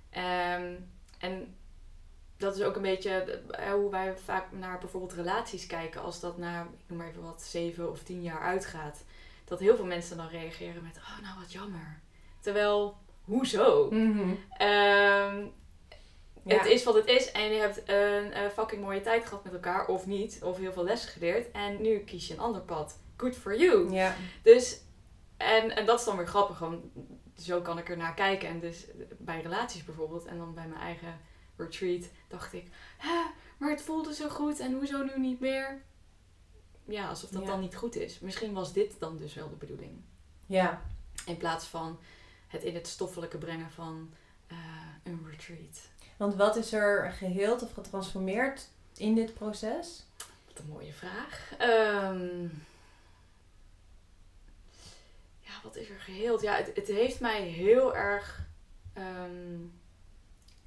Ehm, 0.10 0.74
en 1.20 1.56
dat 2.38 2.56
is 2.56 2.62
ook 2.63 2.76
een 2.76 2.82
beetje 2.82 3.10
eh, 3.50 3.72
hoe 3.72 3.89
wij 3.91 4.17
vaak 4.17 4.52
naar 4.52 4.78
bijvoorbeeld 4.80 5.13
relaties 5.13 5.65
kijken. 5.67 6.02
Als 6.02 6.20
dat 6.20 6.38
na, 6.38 6.62
ik 6.62 6.67
noem 6.88 6.98
maar 6.98 7.08
even 7.08 7.24
wat, 7.24 7.41
zeven 7.41 7.89
of 7.91 8.04
tien 8.04 8.22
jaar 8.22 8.41
uitgaat. 8.41 9.04
Dat 9.48 9.60
heel 9.60 9.76
veel 9.76 9.86
mensen 9.86 10.18
dan 10.18 10.28
reageren 10.28 10.84
met, 10.84 10.98
oh 10.98 11.22
nou 11.24 11.40
wat 11.40 11.52
jammer. 11.52 12.00
Terwijl, 12.40 12.98
hoezo? 13.24 13.90
Ehm, 14.58 15.46
Ja. 16.44 16.58
Het 16.58 16.66
is 16.66 16.84
wat 16.84 16.94
het 16.96 17.06
is 17.08 17.32
en 17.32 17.52
je 17.54 17.60
hebt 17.60 17.82
een 17.90 18.34
eh, 18.34 18.50
fucking 18.50 18.82
mooie 18.82 19.02
tijd 19.02 19.26
gehad 19.26 19.44
met 19.44 19.54
elkaar, 19.54 19.88
of 19.88 20.06
niet, 20.06 20.40
of 20.44 20.58
heel 20.58 20.74
veel 20.74 20.84
lessen 20.84 21.10
geleerd. 21.12 21.52
En 21.52 21.82
nu 21.82 22.00
kies 22.00 22.28
je 22.28 22.34
een 22.34 22.40
ander 22.40 22.62
pad. 22.62 23.00
Good 23.18 23.36
for 23.36 23.58
you. 23.58 23.92
Ja. 23.92 24.16
Dus, 24.44 24.82
en, 25.38 25.76
en 25.76 25.86
dat 25.86 26.00
is 26.00 26.06
dan 26.06 26.18
weer 26.18 26.28
grappig, 26.28 26.60
want 26.60 26.84
zo 27.38 27.62
kan 27.62 27.78
ik 27.78 27.90
er 27.90 27.98
naar 27.98 28.14
kijken. 28.14 28.50
En 28.50 28.60
dus 28.60 28.86
bij 29.18 29.42
relaties 29.42 29.84
bijvoorbeeld, 29.84 30.26
en 30.26 30.38
dan 30.38 30.54
bij 30.54 30.68
mijn 30.68 30.82
eigen 30.82 31.20
retreat, 31.58 32.10
dacht 32.28 32.54
ik, 32.54 32.68
maar 33.58 33.70
het 33.70 33.82
voelde 33.82 34.14
zo 34.14 34.30
goed 34.30 34.60
en 34.60 34.74
hoezo 34.74 35.04
nu 35.04 35.20
niet 35.20 35.40
meer? 35.40 35.82
Ja, 36.88 37.08
alsof 37.10 37.30
dat 37.30 37.41
Ja. 37.41 37.47
dan 37.47 37.60
niet 37.60 37.76
goed 37.76 37.95
is. 37.95 38.19
Misschien 38.19 38.54
was 38.54 38.73
dit 38.73 39.00
dan 39.00 39.17
dus 39.17 39.34
wel 39.34 39.50
de 39.50 39.56
bedoeling. 39.56 40.02
ja. 40.45 40.82
In 41.26 41.38
plaats 41.38 41.65
van 41.65 42.00
het 42.47 42.63
in 42.63 42.76
het 42.76 42.88
stoffelijke 42.88 43.38
brengen 43.38 43.71
van 43.71 44.13
eh, 44.47 44.58
een 45.04 45.26
retreat. 45.30 45.89
Want 46.17 46.36
wat 46.36 46.56
is 46.56 46.73
er 46.73 47.12
geheeld 47.12 47.62
of 47.63 47.73
getransformeerd 47.73 48.67
in 48.97 49.15
dit 49.15 49.34
proces? 49.34 50.04
Wat 50.47 50.60
een 50.60 50.67
mooie 50.67 50.93
vraag. 50.93 51.52
Ehm, 51.58 52.43
ja, 55.39 55.52
wat 55.63 55.76
is 55.76 55.89
er 55.89 56.00
geheeld? 56.00 56.41
Ja, 56.41 56.56
het, 56.56 56.71
het 56.76 56.88
heeft 56.88 57.19
mij 57.19 57.41
heel 57.41 57.95
erg 57.95 58.45
ehm, 58.93 59.58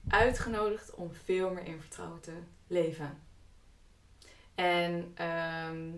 uitgenodigd 0.08 0.94
om 0.94 1.12
veel 1.24 1.50
meer 1.50 1.64
in 1.64 1.80
vertrouwen 1.80 2.20
te 2.20 2.34
leven. 2.66 3.18
En 4.54 5.12
ehm, 5.14 5.88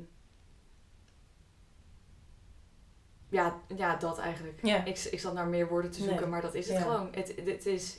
ja, 3.33 3.61
ja, 3.77 3.97
dat 3.97 4.19
eigenlijk. 4.19 4.63
Ik, 4.63 4.99
ik 4.99 5.21
zat 5.21 5.35
naar 5.35 5.47
meer 5.47 5.69
woorden 5.69 5.91
te 5.91 5.99
zoeken, 5.99 6.21
Nee. 6.21 6.31
maar 6.31 6.41
dat 6.41 6.55
is 6.55 6.69
het 6.69 6.83
gewoon. 6.83 7.09
Het, 7.13 7.35
het 7.45 7.67
is, 7.67 7.99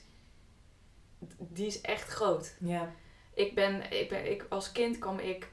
die 1.38 1.66
is 1.66 1.82
echt 1.82 2.10
groot. 2.10 2.56
Ja. 2.60 2.92
Ik 3.34 3.56
ben, 3.56 3.92
ik 3.92 4.10
ben 4.10 4.32
ik, 4.32 4.46
als 4.50 4.72
kind 4.72 4.98
kwam 4.98 5.20
ik 5.20 5.52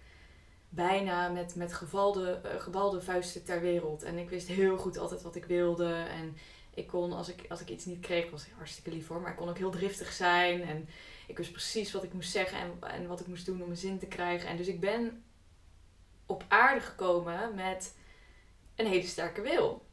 bijna 0.69 1.29
met, 1.29 1.55
met 1.55 1.73
gevalde, 1.73 2.41
eh, 2.45 2.61
gebalde 2.61 3.01
vuisten 3.01 3.45
ter 3.45 3.61
wereld. 3.61 4.03
En 4.03 4.19
ik 4.19 4.31
wist 4.31 4.49
heel 4.49 4.77
goed 4.77 4.99
altijd 4.99 5.23
wat 5.23 5.37
ik 5.37 5.45
wilde. 5.45 5.93
En 5.93 6.37
ik 6.75 6.87
kon, 6.87 7.13
als 7.13 7.29
ik, 7.29 7.45
als 7.49 7.61
ik 7.61 7.69
iets 7.69 7.85
niet 7.85 8.01
kreeg, 8.01 8.31
was 8.31 8.47
ik 8.47 8.53
hartstikke 8.57 8.91
lief 8.91 9.09
hoor. 9.09 9.21
Maar 9.21 9.31
ik 9.31 9.37
kon 9.37 9.49
ook 9.49 9.59
heel 9.59 9.71
driftig 9.71 10.13
zijn. 10.13 10.63
En 10.63 10.89
ik 11.27 11.37
wist 11.37 11.53
precies 11.53 11.93
wat 11.93 12.03
ik 12.03 12.13
moest 12.13 12.31
zeggen 12.31 12.59
en, 12.59 12.91
en 12.91 13.07
wat 13.07 13.21
ik 13.21 13.27
moest 13.27 13.47
doen 13.47 13.63
om 13.63 13.71
een 13.71 13.77
zin 13.77 13.99
te 13.99 14.07
krijgen. 14.07 14.49
En 14.49 14.57
dus 14.57 14.69
ik 14.69 14.81
ben 14.81 15.23
op 16.27 16.45
aarde 16.49 16.81
gekomen 16.81 17.55
met 17.55 17.99
een 18.81 18.87
hele 18.87 19.07
sterke 19.07 19.41
wil. 19.41 19.87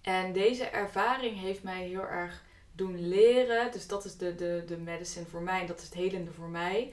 En 0.00 0.32
deze 0.32 0.64
ervaring 0.64 1.40
heeft 1.40 1.62
mij 1.62 1.86
heel 1.86 2.06
erg 2.06 2.42
doen 2.72 3.08
leren. 3.08 3.72
Dus 3.72 3.86
dat 3.86 4.04
is 4.04 4.16
de, 4.16 4.34
de, 4.34 4.62
de 4.66 4.76
medicine 4.76 5.26
voor 5.26 5.42
mij. 5.42 5.66
Dat 5.66 5.78
is 5.78 5.84
het 5.84 5.94
helende 5.94 6.32
voor 6.32 6.48
mij. 6.48 6.92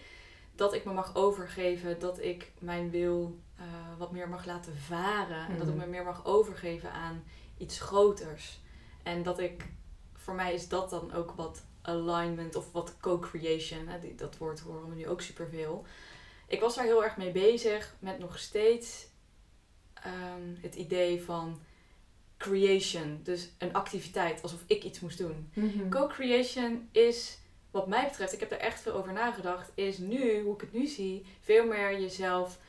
Dat 0.55 0.73
ik 0.73 0.85
me 0.85 0.93
mag 0.93 1.15
overgeven. 1.15 1.99
Dat 1.99 2.19
ik 2.21 2.51
mijn 2.59 2.89
wil 2.89 3.39
eh, 3.57 3.63
wat 3.97 4.11
meer 4.11 4.29
mag 4.29 4.45
laten 4.45 4.77
varen. 4.77 5.47
En 5.47 5.57
dat 5.57 5.67
ik 5.67 5.73
Mhm. 5.73 5.83
me 5.83 5.87
meer 5.91 6.03
mag 6.03 6.25
overgeven 6.25 6.91
aan 6.91 7.23
iets 7.57 7.79
groters. 7.79 8.59
En 9.03 9.23
dat 9.23 9.39
ik... 9.39 9.65
Voor 10.13 10.35
mij 10.35 10.53
is 10.53 10.67
dat 10.67 10.89
dan 10.89 11.13
ook 11.13 11.31
wat 11.31 11.63
alignment 11.81 12.55
of 12.55 12.71
wat 12.71 12.95
co-creation. 12.99 13.89
Dat 14.15 14.37
woord 14.37 14.59
horen 14.59 14.89
we 14.89 14.95
nu 14.95 15.07
ook 15.07 15.21
superveel. 15.21 15.85
Ik 16.47 16.59
was 16.59 16.75
daar 16.75 16.85
heel 16.85 17.03
erg 17.03 17.17
mee 17.17 17.31
bezig. 17.31 17.95
Met 17.99 18.19
nog 18.19 18.39
steeds 18.39 19.06
ehm, 20.03 20.61
het 20.61 20.75
idee 20.75 21.23
van 21.23 21.59
creation. 22.37 23.19
Dus 23.23 23.49
een 23.57 23.73
activiteit. 23.73 24.41
Alsof 24.41 24.63
ik 24.67 24.83
iets 24.83 24.99
moest 24.99 25.17
doen. 25.17 25.49
Mhm. 25.53 25.89
Co-creation 25.89 26.89
is, 26.91 27.37
wat 27.71 27.87
mij 27.87 28.03
betreft, 28.03 28.33
ik 28.33 28.39
heb 28.39 28.51
er 28.51 28.59
echt 28.59 28.81
veel 28.81 28.93
over 28.93 29.13
nagedacht, 29.13 29.71
is 29.75 29.97
nu, 29.97 30.41
hoe 30.41 30.53
ik 30.53 30.61
het 30.61 30.73
nu 30.73 30.87
zie, 30.87 31.25
veel 31.39 31.65
meer 31.65 31.99
jezelf 31.99 32.59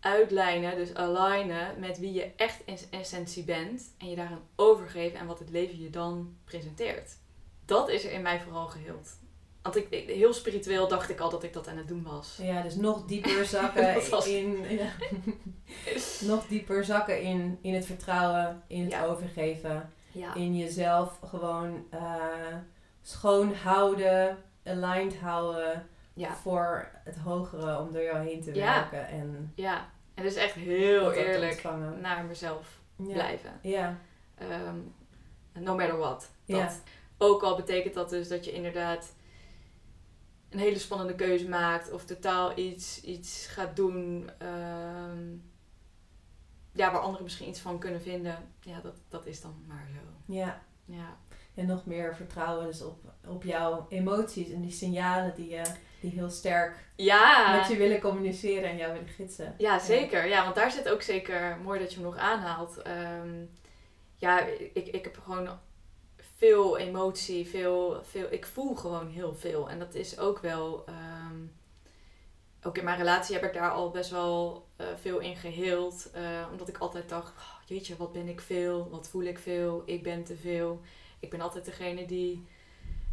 uitlijnen, 0.00 0.76
dus 0.76 0.94
alignen 0.94 1.80
met 1.80 1.98
wie 1.98 2.12
je 2.12 2.32
echt 2.36 2.60
in 2.64 2.78
essentie 2.90 3.44
bent. 3.44 3.94
En 3.98 4.10
je 4.10 4.16
daarin 4.16 4.38
overgeven 4.56 5.18
en 5.18 5.26
wat 5.26 5.38
het 5.38 5.50
leven 5.50 5.80
je 5.80 5.90
dan 5.90 6.36
presenteert. 6.44 7.16
Dat 7.64 7.88
is 7.88 8.04
er 8.04 8.12
in 8.12 8.22
mij 8.22 8.40
vooral 8.40 8.66
geheeld. 8.66 9.18
Want 9.62 9.76
ik, 9.76 10.04
heel 10.06 10.32
spiritueel 10.32 10.88
dacht 10.88 11.10
ik 11.10 11.20
al 11.20 11.30
dat 11.30 11.42
ik 11.42 11.52
dat 11.52 11.68
aan 11.68 11.76
het 11.76 11.88
doen 11.88 12.02
was. 12.02 12.38
Ja, 12.42 12.62
dus 12.62 12.74
nog 12.74 13.04
dieper 13.04 13.44
zakken 13.56 14.10
was- 14.10 14.26
in... 14.26 14.56
ja. 14.68 14.90
nog 16.32 16.46
dieper 16.46 16.84
zakken 16.84 17.20
in, 17.22 17.58
in 17.62 17.74
het 17.74 17.86
vertrouwen, 17.86 18.62
in 18.66 18.82
het 18.82 18.90
Ja. 18.92 19.04
overgeven. 19.04 19.92
Ja. 20.12 20.34
In 20.34 20.56
jezelf 20.56 21.18
gewoon 21.26 21.86
eh, 21.90 22.02
schoon 23.02 23.54
houden, 23.54 24.38
aligned 24.64 25.16
houden 25.20 25.86
voor 26.42 26.88
het 27.04 27.16
hogere 27.16 27.78
om 27.78 27.92
door 27.92 28.02
jou 28.02 28.26
heen 28.28 28.42
te 28.42 28.52
werken. 28.52 29.08
En 29.08 29.52
ja. 29.54 29.88
En 30.14 30.22
dus 30.22 30.34
echt 30.34 30.54
heel 30.54 31.12
eerlijk 31.12 31.62
naar 32.00 32.24
mezelf 32.24 32.78
blijven. 32.96 33.50
Ja. 33.62 33.98
Ehm, 34.38 34.76
no 35.52 35.74
matter 35.76 35.96
what. 35.98 36.30
Dat. 36.46 36.58
Ja. 36.58 36.70
Ook 37.18 37.42
al 37.42 37.56
betekent 37.56 37.94
dat 37.94 38.10
dus 38.10 38.28
dat 38.28 38.44
je 38.44 38.52
inderdaad 38.52 39.12
een 40.50 40.58
hele 40.58 40.78
spannende 40.78 41.14
keuze 41.14 41.48
maakt 41.48 41.92
of 41.92 42.04
totaal 42.04 42.58
iets, 42.58 43.00
iets 43.02 43.46
gaat 43.46 43.76
doen 43.76 44.30
ehm, 44.38 45.26
ja, 46.72 46.92
waar 46.92 47.00
anderen 47.00 47.24
misschien 47.24 47.48
iets 47.48 47.60
van 47.60 47.78
kunnen 47.78 48.02
vinden. 48.02 48.36
Ja, 48.60 48.80
dat, 48.80 48.94
dat 49.08 49.26
is 49.26 49.40
dan 49.40 49.64
maar 49.66 49.88
zo. 49.94 50.32
ja. 50.34 50.66
Ja, 50.90 51.16
En 51.54 51.66
nog 51.66 51.86
meer 51.86 52.16
vertrouwen 52.16 52.66
dus 52.66 52.82
op, 52.82 52.98
op 53.26 53.42
jouw 53.42 53.86
emoties 53.88 54.50
en 54.50 54.60
die 54.60 54.70
signalen 54.70 55.34
die, 55.34 55.48
je 55.48 55.62
die 56.00 56.10
heel 56.10 56.30
sterk 56.30 56.76
ja, 56.96 57.56
met 57.56 57.68
je 57.68 57.76
willen 57.76 58.00
communiceren 58.00 58.70
en 58.70 58.76
jou 58.76 58.92
willen 58.92 59.08
gidsen. 59.08 59.54
ja 59.58 59.78
zeker. 59.78 60.26
Ja, 60.26 60.42
want 60.42 60.54
daar 60.54 60.70
zit 60.70 60.88
ook 60.88 61.02
zeker, 61.02 61.58
mooi 61.62 61.78
dat 61.80 61.88
je 61.90 61.94
hem 61.94 62.04
nog 62.04 62.16
aanhaalt. 62.16 62.82
Ehm, 62.82 63.44
ja, 64.14 64.40
ik, 64.72 64.86
ik 64.86 65.04
heb 65.04 65.18
gewoon 65.22 65.48
veel 66.38 66.78
emotie, 66.78 67.46
veel, 67.46 68.02
veel, 68.02 68.32
ik 68.32 68.46
voel 68.46 68.74
gewoon 68.74 69.08
heel 69.08 69.34
veel. 69.34 69.70
En 69.70 69.78
dat 69.78 69.94
is 69.94 70.18
ook 70.18 70.38
wel, 70.38 70.84
ehm, 70.86 71.36
ook 72.62 72.78
in 72.78 72.84
mijn 72.84 72.96
relatie 72.98 73.34
heb 73.34 73.44
ik 73.44 73.52
daar 73.52 73.70
al 73.70 73.90
best 73.90 74.10
wel 74.10 74.66
eh, 74.76 74.86
veel 75.00 75.18
in 75.18 75.36
geheeld. 75.36 76.10
eh, 76.10 76.46
omdat 76.50 76.68
ik 76.68 76.78
altijd 76.78 77.08
dacht, 77.08 77.32
oh, 77.36 77.66
jeetje, 77.66 77.96
wat 77.96 78.12
ben 78.12 78.28
ik 78.28 78.40
veel, 78.40 78.88
wat 78.90 79.08
voel 79.08 79.22
ik 79.22 79.38
veel, 79.38 79.82
ik 79.86 80.02
ben 80.02 80.24
te 80.24 80.36
veel. 80.36 80.80
Ik 81.20 81.30
ben 81.30 81.40
altijd 81.40 81.64
degene 81.64 82.06
die 82.06 82.46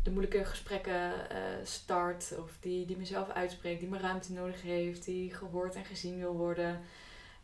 de 0.04 0.12
moeilijke 0.12 0.46
gesprekken 0.46 1.30
eh, 1.30 1.38
start. 1.64 2.34
Of 2.40 2.58
die, 2.60 2.86
die 2.86 2.98
mezelf 2.98 3.30
uitspreekt, 3.30 3.80
die 3.80 3.90
mijn 3.90 4.02
ruimte 4.02 4.34
nodig 4.34 4.62
heeft, 4.62 5.06
die 5.06 5.34
gehoord 5.34 5.76
en 5.76 5.86
gezien 5.86 6.20
wil 6.20 6.34
worden. 6.34 6.82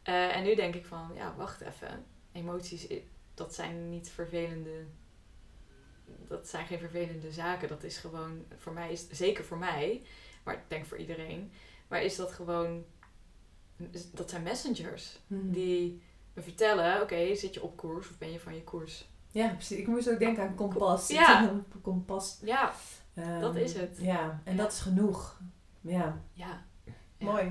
En 0.03 0.43
nu 0.43 0.55
denk 0.55 0.75
ik 0.75 0.85
van, 0.85 1.11
ja, 1.15 1.35
wacht 1.37 1.61
even. 1.61 2.05
Emoties, 2.31 2.87
dat 3.33 3.55
zijn 3.55 3.89
niet 3.89 4.09
vervelende 4.09 4.85
dat 6.31 6.47
zijn 6.47 6.65
geen 6.67 6.79
vervelende 6.79 7.31
zaken. 7.31 7.67
Dat 7.69 7.83
is 7.83 7.97
gewoon, 7.97 8.45
voor 8.57 8.73
mij 8.73 8.91
is 8.91 9.09
zeker 9.09 9.43
voor 9.43 9.57
mij, 9.57 10.01
maar 10.43 10.53
ik 10.53 10.61
denk 10.67 10.85
voor 10.85 10.97
iedereen, 10.97 11.51
maar 11.87 12.01
is 12.03 12.15
dat 12.15 12.31
gewoon, 12.31 12.83
dat 14.13 14.29
zijn 14.29 14.43
messengers 14.43 15.19
Mhm. 15.27 15.51
die 15.51 16.01
me 16.33 16.41
vertellen, 16.41 17.01
oké, 17.01 17.35
zit 17.35 17.53
je 17.53 17.63
op 17.63 17.77
koers 17.77 18.09
of 18.09 18.17
ben 18.17 18.31
je 18.31 18.39
van 18.39 18.55
je 18.55 18.63
koers? 18.63 19.09
Ja, 19.31 19.47
precies. 19.47 19.77
Ik 19.77 19.87
moest 19.87 20.09
ook 20.09 20.19
denken 20.19 20.43
aan 20.43 20.55
kompas. 20.55 21.07
Ja. 21.07 21.49
Een 21.49 21.81
kompas. 21.81 22.39
Ja, 22.43 22.73
Ehm, 23.13 23.39
Dat 23.39 23.55
is 23.55 23.73
het. 23.73 23.97
Ja, 24.01 24.41
en 24.43 24.55
Ja. 24.55 24.61
dat 24.61 24.71
is 24.71 24.79
genoeg. 24.79 25.39
Ja, 25.81 26.21
ja. 26.33 26.65
Ja. 26.83 26.93
mooi. 27.25 27.43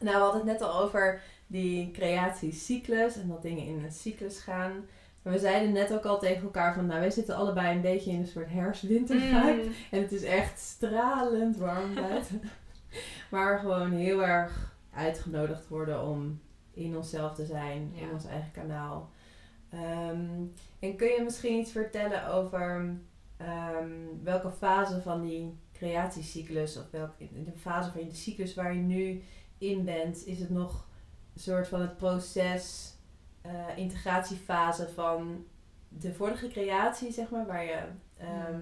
Nou, 0.00 0.16
we 0.16 0.22
hadden 0.22 0.40
het 0.40 0.44
net 0.50 0.60
al 0.60 0.80
over 0.80 1.22
die 1.46 1.90
creatiecyclus 1.90 3.16
en 3.16 3.28
dat 3.28 3.42
dingen 3.42 3.66
in 3.66 3.84
een 3.84 3.92
cyclus 3.92 4.38
gaan. 4.38 4.86
Maar 5.24 5.32
we 5.32 5.38
zeiden 5.38 5.72
net 5.72 5.92
ook 5.92 6.04
al 6.04 6.18
tegen 6.18 6.42
elkaar 6.42 6.74
van, 6.74 6.86
nou, 6.86 7.00
wij 7.00 7.10
zitten 7.10 7.36
allebei 7.36 7.74
een 7.74 7.80
beetje 7.82 8.10
in 8.10 8.20
een 8.20 8.26
soort 8.26 8.50
herfst-wintervibe. 8.50 9.62
Mm. 9.64 9.72
En 9.90 10.02
het 10.02 10.12
is 10.12 10.22
echt 10.22 10.58
stralend 10.58 11.56
warm 11.56 11.94
buiten. 11.94 12.42
maar 13.30 13.58
gewoon 13.58 13.90
heel 13.92 14.24
erg 14.24 14.76
uitgenodigd 14.94 15.68
worden 15.68 16.02
om 16.02 16.40
in 16.74 16.96
onszelf 16.96 17.34
te 17.34 17.44
zijn, 17.46 17.90
Ja. 17.94 18.02
in 18.02 18.12
ons 18.12 18.24
eigen 18.26 18.50
kanaal. 18.52 19.10
Ehm, 19.70 20.42
en 20.78 20.96
kun 20.96 21.08
je 21.08 21.20
misschien 21.24 21.58
iets 21.60 21.72
vertellen 21.72 22.26
over 22.28 22.96
ehm, 23.36 23.90
welke 24.22 24.50
fase 24.50 25.02
van 25.02 25.22
die 25.22 25.58
creatiecyclus, 25.72 26.76
of 26.76 26.90
welke 26.90 27.28
de 27.44 27.52
fase 27.56 27.90
van 27.90 28.08
de 28.08 28.14
cyclus 28.14 28.54
waar 28.54 28.74
je 28.74 28.80
nu 28.80 29.22
in 29.58 29.84
bent, 29.84 30.26
is 30.26 30.38
het 30.40 30.50
nog 30.50 30.86
een 31.34 31.40
soort 31.40 31.68
van 31.68 31.80
het 31.80 31.96
proces, 31.96 32.93
eh, 33.44 33.76
integratiefase 33.76 34.88
van 34.88 35.46
de 35.88 36.14
vorige 36.14 36.48
creatie, 36.48 37.12
zeg 37.12 37.30
maar, 37.30 37.46
waar, 37.46 37.64
je, 37.64 37.82
ehm, 38.16 38.60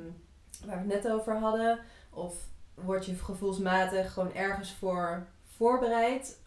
waar 0.66 0.86
we 0.86 0.92
het 0.92 1.02
net 1.02 1.08
over 1.12 1.38
hadden? 1.38 1.80
Of 2.10 2.34
word 2.74 3.06
je 3.06 3.14
gevoelsmatig 3.14 4.12
gewoon 4.12 4.34
ergens 4.34 4.72
voor 4.72 5.26
voorbereid? 5.44 6.40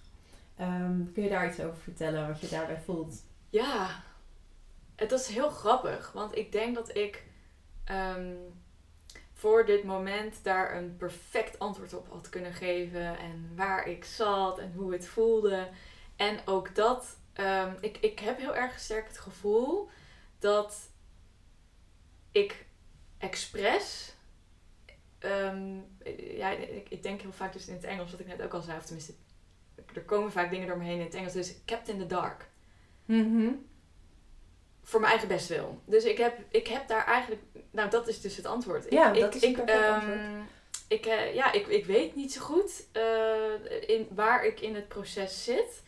Ehm, 0.55 1.11
kun 1.13 1.23
je 1.23 1.29
daar 1.29 1.47
iets 1.47 1.59
over 1.59 1.77
vertellen, 1.77 2.27
wat 2.27 2.41
je 2.41 2.47
daarbij 2.47 2.81
voelt? 2.85 3.23
Ja, 3.49 4.03
het 4.95 5.11
is 5.11 5.27
heel 5.27 5.49
grappig, 5.49 6.11
want 6.11 6.37
ik 6.37 6.51
denk 6.51 6.75
dat 6.75 6.95
ik 6.95 7.23
ehm, 7.85 8.33
voor 9.33 9.65
dit 9.65 9.83
moment 9.83 10.43
daar 10.43 10.75
een 10.77 10.97
perfect 10.97 11.59
antwoord 11.59 11.93
op 11.93 12.07
had 12.11 12.29
kunnen 12.29 12.53
geven. 12.53 13.17
En 13.17 13.51
waar 13.55 13.87
ik 13.87 14.05
zat 14.05 14.59
en 14.59 14.73
hoe 14.75 14.91
het 14.91 15.07
voelde. 15.07 15.67
En 16.15 16.39
ook 16.45 16.75
dat, 16.75 17.17
ehm, 17.35 17.73
ik, 17.79 17.97
ik 17.97 18.19
heb 18.19 18.37
heel 18.37 18.55
erg 18.55 18.79
sterk 18.79 19.07
het 19.07 19.17
gevoel 19.17 19.89
dat 20.39 20.89
ik 22.31 22.65
expres. 23.17 24.13
ehm, 25.19 25.77
ja, 26.17 26.49
ik, 26.49 26.89
ik 26.89 27.03
denk 27.03 27.21
heel 27.21 27.31
vaak 27.31 27.53
dus 27.53 27.67
in 27.67 27.73
het 27.73 27.83
Engels, 27.83 28.11
wat 28.11 28.19
ik 28.19 28.27
net 28.27 28.41
ook 28.41 28.53
al 28.53 28.61
zei, 28.61 28.77
of 28.77 28.83
tenminste, 28.85 29.13
er 29.93 30.03
komen 30.03 30.31
vaak 30.31 30.49
dingen 30.49 30.67
door 30.67 30.77
me 30.77 30.83
heen 30.83 30.99
in 30.99 31.05
het 31.05 31.13
Engels. 31.13 31.33
Dus 31.33 31.55
kept 31.65 31.89
in 31.89 31.97
the 31.99 32.05
dark 32.05 32.49
voor 34.83 34.99
mijn 34.99 35.11
eigen 35.11 35.29
bestwil. 35.29 35.81
Dus 35.85 36.03
ik 36.03 36.17
heb, 36.17 36.37
ik 36.49 36.67
heb 36.67 36.87
daar 36.87 37.05
eigenlijk... 37.05 37.41
Nou, 37.71 37.89
dat 37.89 38.07
is 38.07 38.21
dus 38.21 38.37
het 38.37 38.45
antwoord. 38.45 38.85
Ik, 38.85 38.91
Ja, 38.91 39.11
ik, 39.11 39.19
dat 39.19 39.35
is 39.35 39.43
een 39.43 39.49
ik, 39.49 39.57
ehm, 39.57 39.93
antwoord. 39.93 40.19
Ik, 40.87 41.05
eh, 41.05 41.33
ja, 41.33 41.51
ik, 41.51 41.67
ik 41.67 41.85
weet 41.85 42.15
niet 42.15 42.33
zo 42.33 42.41
goed 42.41 42.87
eh, 42.91 43.89
in, 43.89 44.07
waar 44.11 44.45
ik 44.45 44.59
in 44.59 44.75
het 44.75 44.87
proces 44.87 45.43
zit. 45.43 45.83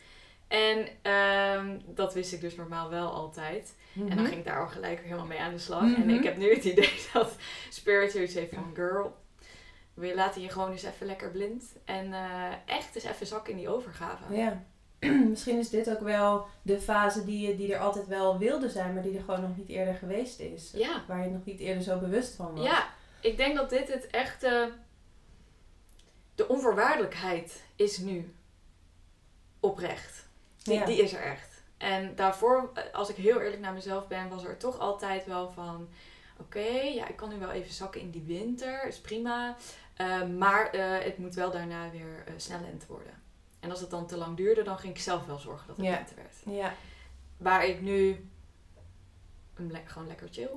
En 0.48 0.88
ehm, 1.02 1.78
dat 1.86 2.14
wist 2.14 2.32
ik 2.32 2.40
dus 2.40 2.56
normaal 2.56 2.90
wel 2.90 3.10
altijd. 3.12 3.74
En 3.94 4.16
dan 4.16 4.26
ging 4.26 4.38
ik 4.38 4.44
daar 4.44 4.60
al 4.60 4.68
gelijk 4.68 5.00
helemaal 5.02 5.26
mee 5.26 5.40
aan 5.40 5.52
de 5.52 5.58
slag. 5.58 5.80
En 5.82 5.88
Mhm. 6.06 6.08
ik 6.10 6.24
heb 6.24 6.36
nu 6.36 6.54
het 6.54 6.64
idee 6.64 7.00
dat 7.12 7.36
Spirit 7.70 8.12
zoiets 8.12 8.34
heeft 8.34 8.54
van... 8.54 8.70
Girl, 8.74 9.16
we 9.94 10.14
laten 10.14 10.42
je 10.42 10.48
gewoon 10.48 10.70
eens 10.70 10.82
even 10.82 11.06
lekker 11.06 11.30
blind. 11.30 11.64
En 11.84 12.12
eh, 12.12 12.52
echt 12.66 12.94
eens 12.94 13.04
even 13.04 13.26
zakken 13.26 13.52
in 13.52 13.58
die 13.58 13.68
overgave. 13.68 14.34
Ja. 14.34 14.62
Misschien 15.30 15.58
is 15.58 15.70
dit 15.70 15.90
ook 15.90 16.00
wel 16.00 16.46
de 16.62 16.80
fase 16.80 17.24
die, 17.24 17.48
je, 17.48 17.56
die 17.56 17.74
er 17.74 17.80
altijd 17.80 18.06
wel 18.06 18.38
wilde 18.38 18.70
zijn, 18.70 18.94
maar 18.94 19.02
die 19.02 19.16
er 19.16 19.24
gewoon 19.24 19.40
nog 19.40 19.56
niet 19.56 19.68
eerder 19.68 19.94
geweest 19.94 20.40
is. 20.40 20.70
Ja. 20.74 21.04
Waar 21.08 21.24
je 21.24 21.30
nog 21.30 21.44
niet 21.44 21.60
eerder 21.60 21.82
zo 21.82 21.98
bewust 21.98 22.34
van 22.34 22.54
was. 22.54 22.64
Ja, 22.66 22.88
ik 23.20 23.36
denk 23.36 23.56
dat 23.56 23.70
dit 23.70 23.92
het 23.92 24.06
echte. 24.06 24.72
De 26.34 26.48
onvoorwaardelijkheid 26.48 27.62
is 27.76 27.98
nu 27.98 28.34
oprecht. 29.60 30.27
Die, 30.68 30.78
Ja. 30.78 30.84
die 30.84 31.02
is 31.02 31.12
er 31.12 31.22
echt. 31.22 31.62
En 31.76 32.14
daarvoor, 32.14 32.70
als 32.92 33.08
ik 33.08 33.16
heel 33.16 33.40
eerlijk 33.40 33.60
naar 33.60 33.72
mezelf 33.72 34.06
ben, 34.08 34.28
was 34.28 34.44
er 34.44 34.56
toch 34.56 34.78
altijd 34.78 35.26
wel 35.26 35.50
van: 35.50 35.88
oké, 36.40 36.68
ja, 36.94 37.08
ik 37.08 37.16
kan 37.16 37.28
nu 37.28 37.38
wel 37.38 37.50
even 37.50 37.72
zakken 37.72 38.00
in 38.00 38.10
die 38.10 38.22
winter, 38.26 38.86
is 38.86 39.00
prima. 39.00 39.56
Eh, 39.96 40.22
maar 40.26 40.70
eh, 40.70 41.04
het 41.04 41.18
moet 41.18 41.34
wel 41.34 41.50
daarna 41.50 41.90
weer 41.90 42.22
eh, 42.26 42.32
snel 42.36 42.60
lente 42.60 42.86
worden. 42.86 43.12
En 43.60 43.70
als 43.70 43.80
het 43.80 43.90
dan 43.90 44.06
te 44.06 44.16
lang 44.16 44.36
duurde, 44.36 44.62
dan 44.62 44.78
ging 44.78 44.94
ik 44.94 45.00
zelf 45.00 45.26
wel 45.26 45.38
zorgen 45.38 45.66
dat 45.66 45.76
het 45.76 45.86
Ja. 45.86 45.92
lente 45.92 46.14
werd. 46.14 46.56
Ja. 46.56 46.72
Waar 47.36 47.66
ik 47.66 47.80
nu 47.80 48.28
le- 49.56 49.80
gewoon 49.84 50.08
lekker 50.08 50.28
chill. 50.30 50.50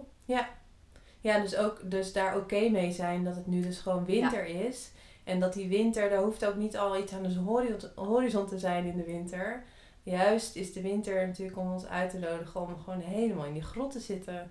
Ja, 1.24 1.40
dus, 1.40 1.56
ook, 1.56 1.92
dus 1.92 2.14
daar 2.14 2.38
oké 2.38 2.70
mee 2.70 2.92
zijn 2.92 3.24
dat 3.24 3.36
het 3.36 3.48
nu 3.48 3.62
dus 3.62 3.80
gewoon 3.80 4.06
winter 4.06 4.46
is. 4.46 4.92
En 5.24 5.40
dat 5.40 5.54
die 5.54 5.68
winter, 5.70 6.10
daar 6.10 6.22
hoeft 6.22 6.46
ook 6.46 6.56
niet 6.56 6.78
al 6.78 6.98
iets 6.98 7.14
aan 7.14 7.24
de 7.24 7.34
horizon, 7.40 7.90
horizon 7.96 8.48
te 8.48 8.60
zijn 8.60 8.86
in 8.86 8.98
de 8.98 9.04
winter. 9.04 9.64
Juist 10.04 10.56
is 10.56 10.74
de 10.74 10.82
winter 10.82 11.28
natuurlijk 11.28 11.58
om 11.58 11.72
ons 11.72 11.86
uit 11.86 12.10
te 12.10 12.20
nodigen 12.20 12.62
om 12.62 12.80
gewoon 12.84 13.00
helemaal 13.00 13.46
in 13.46 13.54
die 13.54 13.62
grot 13.62 13.92
te 13.92 14.00
zitten. 14.00 14.48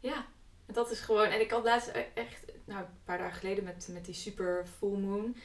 Ja, 0.00 0.26
en 0.66 0.74
dat 0.74 0.90
is 0.90 1.00
gewoon. 1.00 1.26
En 1.26 1.40
ik 1.40 1.50
had 1.50 1.64
laatst 1.64 1.88
e- 1.88 2.06
echt, 2.14 2.44
nou, 2.64 2.80
een 2.80 3.02
paar 3.04 3.18
dagen 3.18 3.38
geleden 3.38 3.64
met, 3.64 3.88
met 3.92 4.04
die 4.04 4.14
super 4.14 4.66
full 4.78 4.98
moon. 4.98 5.36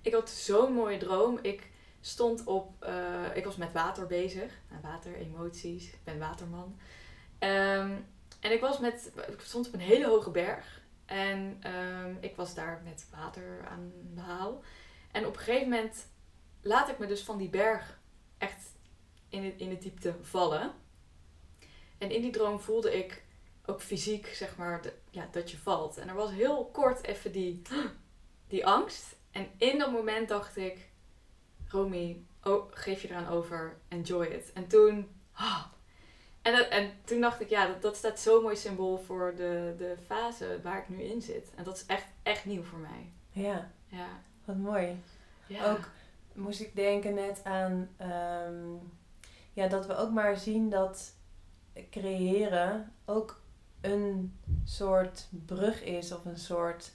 Ik 0.00 0.12
had 0.12 0.30
zo'n 0.30 0.72
mooie 0.72 0.98
droom. 0.98 1.38
Ik 1.42 1.70
stond 2.00 2.44
op, 2.44 2.82
eh, 2.82 3.36
ik 3.36 3.44
was 3.44 3.56
met 3.56 3.72
water 3.72 4.06
bezig. 4.06 4.52
Nou, 4.70 4.82
water, 4.82 5.14
emoties. 5.14 5.86
Ik 5.86 6.04
ben 6.04 6.18
waterman. 6.18 6.78
Ehm, 7.38 7.96
en 8.40 8.52
ik 8.52 8.60
was 8.60 8.78
met, 8.78 9.12
ik 9.28 9.40
stond 9.40 9.66
op 9.66 9.72
een 9.72 9.80
hele 9.80 10.06
hoge 10.06 10.30
berg. 10.30 10.80
En 11.06 11.56
ehm, 11.60 12.14
ik 12.20 12.36
was 12.36 12.54
daar 12.54 12.80
met 12.84 13.06
water 13.10 13.66
aan 13.68 13.92
de 14.14 14.20
haal. 14.20 14.62
En 15.12 15.26
op 15.26 15.32
een 15.32 15.40
gegeven 15.40 15.68
moment 15.68 16.06
laat 16.62 16.88
ik 16.88 16.98
me 16.98 17.06
dus 17.06 17.22
van 17.22 17.38
die 17.38 17.48
berg 17.48 17.97
in, 19.28 19.44
het, 19.44 19.54
in 19.56 19.68
de 19.68 19.78
diepte 19.78 20.14
vallen. 20.22 20.72
En 21.98 22.10
in 22.10 22.22
die 22.22 22.30
droom 22.32 22.60
voelde 22.60 22.98
ik 22.98 23.22
ook 23.66 23.80
fysiek, 23.82 24.26
zeg 24.26 24.56
maar, 24.56 24.82
de- 24.82 24.92
ja, 25.10 25.28
dat 25.30 25.50
je 25.50 25.58
valt. 25.58 25.96
En 25.96 26.08
er 26.08 26.14
was 26.14 26.30
heel 26.30 26.64
kort 26.72 27.04
even 27.04 27.32
die, 27.32 27.62
die 28.48 28.66
angst. 28.66 29.16
En 29.30 29.46
in 29.56 29.78
dat 29.78 29.92
moment 29.92 30.28
dacht 30.28 30.56
ik, 30.56 30.88
Romy, 31.68 32.22
oh, 32.44 32.64
geef 32.70 33.02
je 33.02 33.08
eraan 33.08 33.28
over, 33.28 33.76
enjoy 33.88 34.24
it. 34.26 34.52
En 34.52 34.66
toen, 34.66 35.08
ah. 35.32 35.64
en, 36.42 36.56
dat- 36.56 36.68
en 36.68 36.92
toen 37.04 37.20
dacht 37.20 37.40
ik, 37.40 37.48
ja, 37.48 37.66
dat, 37.66 37.82
dat 37.82 37.96
staat 37.96 38.20
zo'n 38.20 38.42
mooi 38.42 38.56
symbool 38.56 38.98
voor 38.98 39.34
de, 39.36 39.74
de 39.78 39.96
fase 40.06 40.60
waar 40.62 40.78
ik 40.78 40.88
nu 40.88 41.02
in 41.02 41.22
zit. 41.22 41.50
En 41.54 41.64
dat 41.64 41.76
is 41.76 41.86
echt, 41.86 42.06
echt 42.22 42.44
nieuw 42.44 42.62
voor 42.62 42.78
mij. 42.78 43.12
Ja, 43.30 43.70
Ja. 43.86 44.08
wat 44.44 44.56
mooi. 44.56 45.02
ja. 45.46 45.70
Ook 45.70 45.88
moest 46.38 46.60
ik 46.60 46.76
denken 46.76 47.14
net 47.14 47.40
aan 47.44 47.88
ehm, 47.96 48.74
ja, 49.52 49.66
dat 49.68 49.86
we 49.86 49.96
ook 49.96 50.10
maar 50.10 50.36
zien 50.36 50.70
dat 50.70 51.12
creëren 51.90 52.92
ook 53.04 53.40
een 53.80 54.38
soort 54.64 55.26
brug 55.46 55.82
is 55.84 56.12
of 56.12 56.24
een 56.24 56.38
soort 56.38 56.92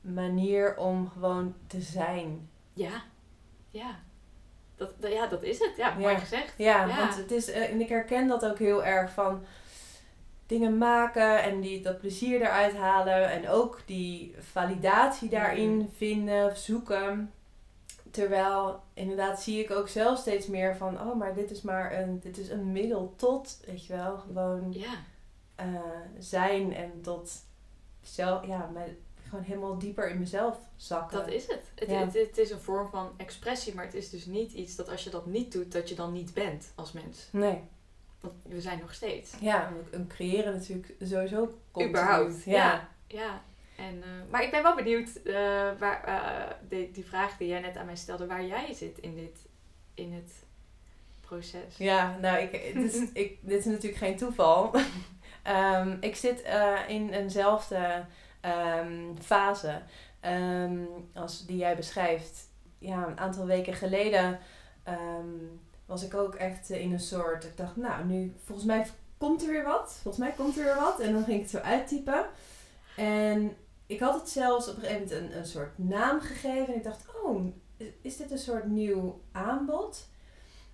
manier 0.00 0.76
om 0.76 1.08
gewoon 1.08 1.54
te 1.66 1.80
zijn. 1.80 2.48
Ja, 2.72 3.02
ja. 3.70 3.98
Dat, 4.76 4.92
dat- 5.00 5.12
ja, 5.12 5.26
dat 5.26 5.42
is 5.42 5.58
het. 5.58 5.72
Ja, 5.76 5.94
mooi 5.94 6.12
Ja. 6.14 6.18
gezegd. 6.18 6.54
Ja, 6.56 6.84
Ja. 6.86 6.96
want 6.96 7.16
het 7.16 7.30
is, 7.30 7.50
eh, 7.50 7.70
en 7.70 7.80
ik 7.80 7.88
herken 7.88 8.28
dat 8.28 8.44
ook 8.44 8.58
heel 8.58 8.84
erg 8.84 9.12
van 9.12 9.44
dingen 10.46 10.78
maken 10.78 11.42
en 11.42 11.60
die, 11.60 11.80
dat 11.82 11.98
plezier 11.98 12.40
eruit 12.40 12.76
halen 12.76 13.30
en 13.30 13.48
ook 13.48 13.80
die 13.86 14.34
validatie 14.38 15.28
daarin 15.28 15.70
Mm. 15.76 15.90
vinden 15.96 16.46
of 16.50 16.56
zoeken. 16.56 17.32
Terwijl 18.12 18.80
inderdaad 18.94 19.42
zie 19.42 19.64
ik 19.64 19.70
ook 19.70 19.88
zelf 19.88 20.18
steeds 20.18 20.46
meer 20.46 20.76
van, 20.76 21.00
oh, 21.00 21.16
maar 21.16 21.34
dit 21.34 21.50
is 21.50 21.62
maar 21.62 21.98
een, 21.98 22.20
dit 22.20 22.38
is 22.38 22.48
een 22.48 22.72
middel 22.72 23.14
tot, 23.16 23.60
weet 23.66 23.86
je 23.86 23.92
wel, 23.92 24.18
gewoon 24.18 24.72
Ja, 24.72 24.94
eh, 25.54 25.66
zijn 26.18 26.74
en 26.74 27.00
tot 27.02 27.32
zelf, 28.00 28.46
ja, 28.46 28.70
mij, 28.72 28.96
gewoon 29.28 29.44
helemaal 29.44 29.78
dieper 29.78 30.08
in 30.10 30.18
mezelf 30.18 30.58
zakken. 30.76 31.18
dat 31.18 31.28
is 31.28 31.46
het. 31.46 31.70
Het, 31.74 31.88
Ja. 31.90 31.98
het. 31.98 32.14
het 32.14 32.38
is 32.38 32.50
een 32.50 32.60
vorm 32.60 32.88
van 32.88 33.10
expressie, 33.16 33.74
maar 33.74 33.84
het 33.84 33.94
is 33.94 34.10
dus 34.10 34.26
niet 34.26 34.52
iets 34.52 34.76
dat 34.76 34.88
als 34.88 35.04
je 35.04 35.10
dat 35.10 35.26
niet 35.26 35.52
doet, 35.52 35.72
dat 35.72 35.88
je 35.88 35.94
dan 35.94 36.12
niet 36.12 36.34
bent 36.34 36.72
als 36.74 36.92
mens. 36.92 37.28
Nee, 37.30 37.60
Want 38.20 38.34
we 38.42 38.60
zijn 38.60 38.78
nog 38.78 38.94
steeds. 38.94 39.32
ja, 39.40 39.66
en 39.66 39.86
een 39.90 40.06
creëren 40.06 40.52
natuurlijk 40.52 40.94
sowieso 41.00 41.54
continu. 41.70 41.88
Überhaupt. 41.98 42.44
Ja. 42.44 42.56
Ja. 42.56 42.88
ja. 43.06 43.42
En, 43.76 44.02
eh, 44.02 44.30
maar 44.30 44.42
ik 44.42 44.50
ben 44.50 44.62
wel 44.62 44.74
benieuwd, 44.74 45.08
eh, 45.24 45.34
waar, 45.78 46.04
eh, 46.04 46.54
die, 46.68 46.90
die 46.90 47.04
vraag 47.04 47.36
die 47.36 47.48
jij 47.48 47.60
net 47.60 47.76
aan 47.76 47.86
mij 47.86 47.96
stelde, 47.96 48.26
waar 48.26 48.44
jij 48.44 48.74
zit 48.74 48.98
in, 48.98 49.14
dit, 49.14 49.38
in 49.94 50.12
het 50.12 50.32
proces. 51.20 51.76
Ja, 51.76 52.16
nou, 52.20 52.38
ik, 52.38 52.74
dit, 52.74 52.94
is, 52.94 53.10
ik, 53.22 53.38
dit 53.40 53.58
is 53.58 53.64
natuurlijk 53.64 53.96
geen 53.96 54.16
toeval. 54.16 54.70
Ehm, 55.42 55.96
ik 56.00 56.16
zit 56.16 56.42
in 56.88 57.12
eenzelfde 57.12 58.04
ehm, 58.40 59.16
fase 59.20 59.82
ehm, 60.20 60.78
als 61.14 61.46
die 61.46 61.56
jij 61.56 61.76
beschrijft. 61.76 62.48
Ja, 62.78 63.06
een 63.06 63.18
aantal 63.18 63.46
weken 63.46 63.74
geleden 63.74 64.38
was 65.86 66.04
ik 66.04 66.14
ook 66.14 66.34
echt 66.34 66.70
in 66.70 66.92
een 66.92 67.00
soort... 67.00 67.44
Ik 67.44 67.56
dacht, 67.56 67.76
nou, 67.76 68.04
nu 68.04 68.34
volgens 68.44 68.66
mij 68.66 68.86
komt 69.18 69.42
er 69.42 69.48
weer 69.48 69.64
wat. 69.64 69.98
Volgens 70.02 70.24
mij 70.24 70.32
komt 70.36 70.56
er 70.56 70.64
weer 70.64 70.80
wat. 70.80 71.00
En 71.00 71.12
dan 71.12 71.24
ging 71.24 71.36
ik 71.36 71.42
het 71.42 71.50
zo 71.50 71.58
uittypen. 71.58 72.26
En 72.96 73.56
ik 73.86 74.00
had 74.00 74.20
het 74.20 74.28
zelfs 74.28 74.68
op 74.68 74.76
een 74.76 74.82
gegeven 74.82 75.02
moment 75.02 75.32
een, 75.32 75.38
een 75.38 75.46
soort 75.46 75.78
naam 75.78 76.20
gegeven. 76.20 76.66
En 76.66 76.74
ik 76.74 76.84
dacht, 76.84 77.04
oh, 77.22 77.46
is 78.00 78.16
dit 78.16 78.30
een 78.30 78.38
soort 78.38 78.66
nieuw 78.66 79.20
aanbod? 79.32 80.08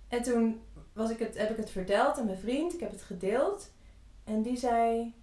En 0.07 0.21
toen 0.21 0.61
was 0.93 1.09
ik 1.09 1.19
het, 1.19 1.37
heb 1.37 1.49
ik 1.49 1.57
het 1.57 1.69
verteld 1.69 2.17
aan 2.17 2.25
mijn 2.25 2.37
vriend. 2.37 2.73
Ik 2.73 2.79
heb 2.79 2.91
het 2.91 3.01
gedeeld. 3.01 3.71
En 4.23 4.41
die 4.41 4.57
zei... 4.57 5.13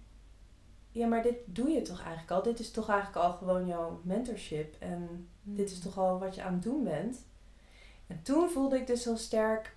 Ja, 0.91 1.07
maar 1.07 1.23
dit 1.23 1.35
doe 1.45 1.69
je 1.69 1.81
toch 1.81 1.99
eigenlijk 1.99 2.31
al? 2.31 2.43
Dit 2.43 2.59
is 2.59 2.71
toch 2.71 2.89
eigenlijk 2.89 3.25
al 3.25 3.31
gewoon 3.33 3.67
jouw 3.67 4.01
mentorship. 4.03 4.75
En 4.79 5.29
dit 5.41 5.71
is 5.71 5.79
toch 5.79 5.97
al 5.97 6.19
wat 6.19 6.35
je 6.35 6.43
aan 6.43 6.53
het 6.53 6.63
doen 6.63 6.83
bent? 6.83 7.25
En 8.07 8.21
toen 8.21 8.49
voelde 8.49 8.77
ik 8.77 8.87
dus 8.87 9.03
heel 9.03 9.17
sterk... 9.17 9.75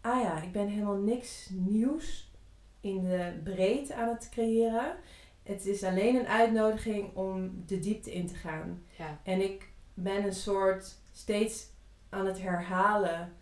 Ah 0.00 0.22
ja, 0.22 0.42
ik 0.42 0.52
ben 0.52 0.68
helemaal 0.68 0.96
niks 0.96 1.48
nieuws 1.50 2.30
in 2.80 3.04
de 3.04 3.40
breedte 3.44 3.94
aan 3.94 4.08
het 4.08 4.28
creëren. 4.28 4.96
Het 5.42 5.66
is 5.66 5.82
alleen 5.84 6.16
een 6.16 6.26
uitnodiging 6.28 7.16
om 7.16 7.62
de 7.66 7.78
diepte 7.78 8.12
in 8.12 8.26
te 8.26 8.34
gaan. 8.34 8.82
Ja. 8.98 9.18
En 9.22 9.40
ik 9.40 9.72
ben 9.94 10.24
een 10.24 10.34
soort 10.34 10.94
steeds 11.12 11.66
aan 12.08 12.26
het 12.26 12.42
herhalen 12.42 13.32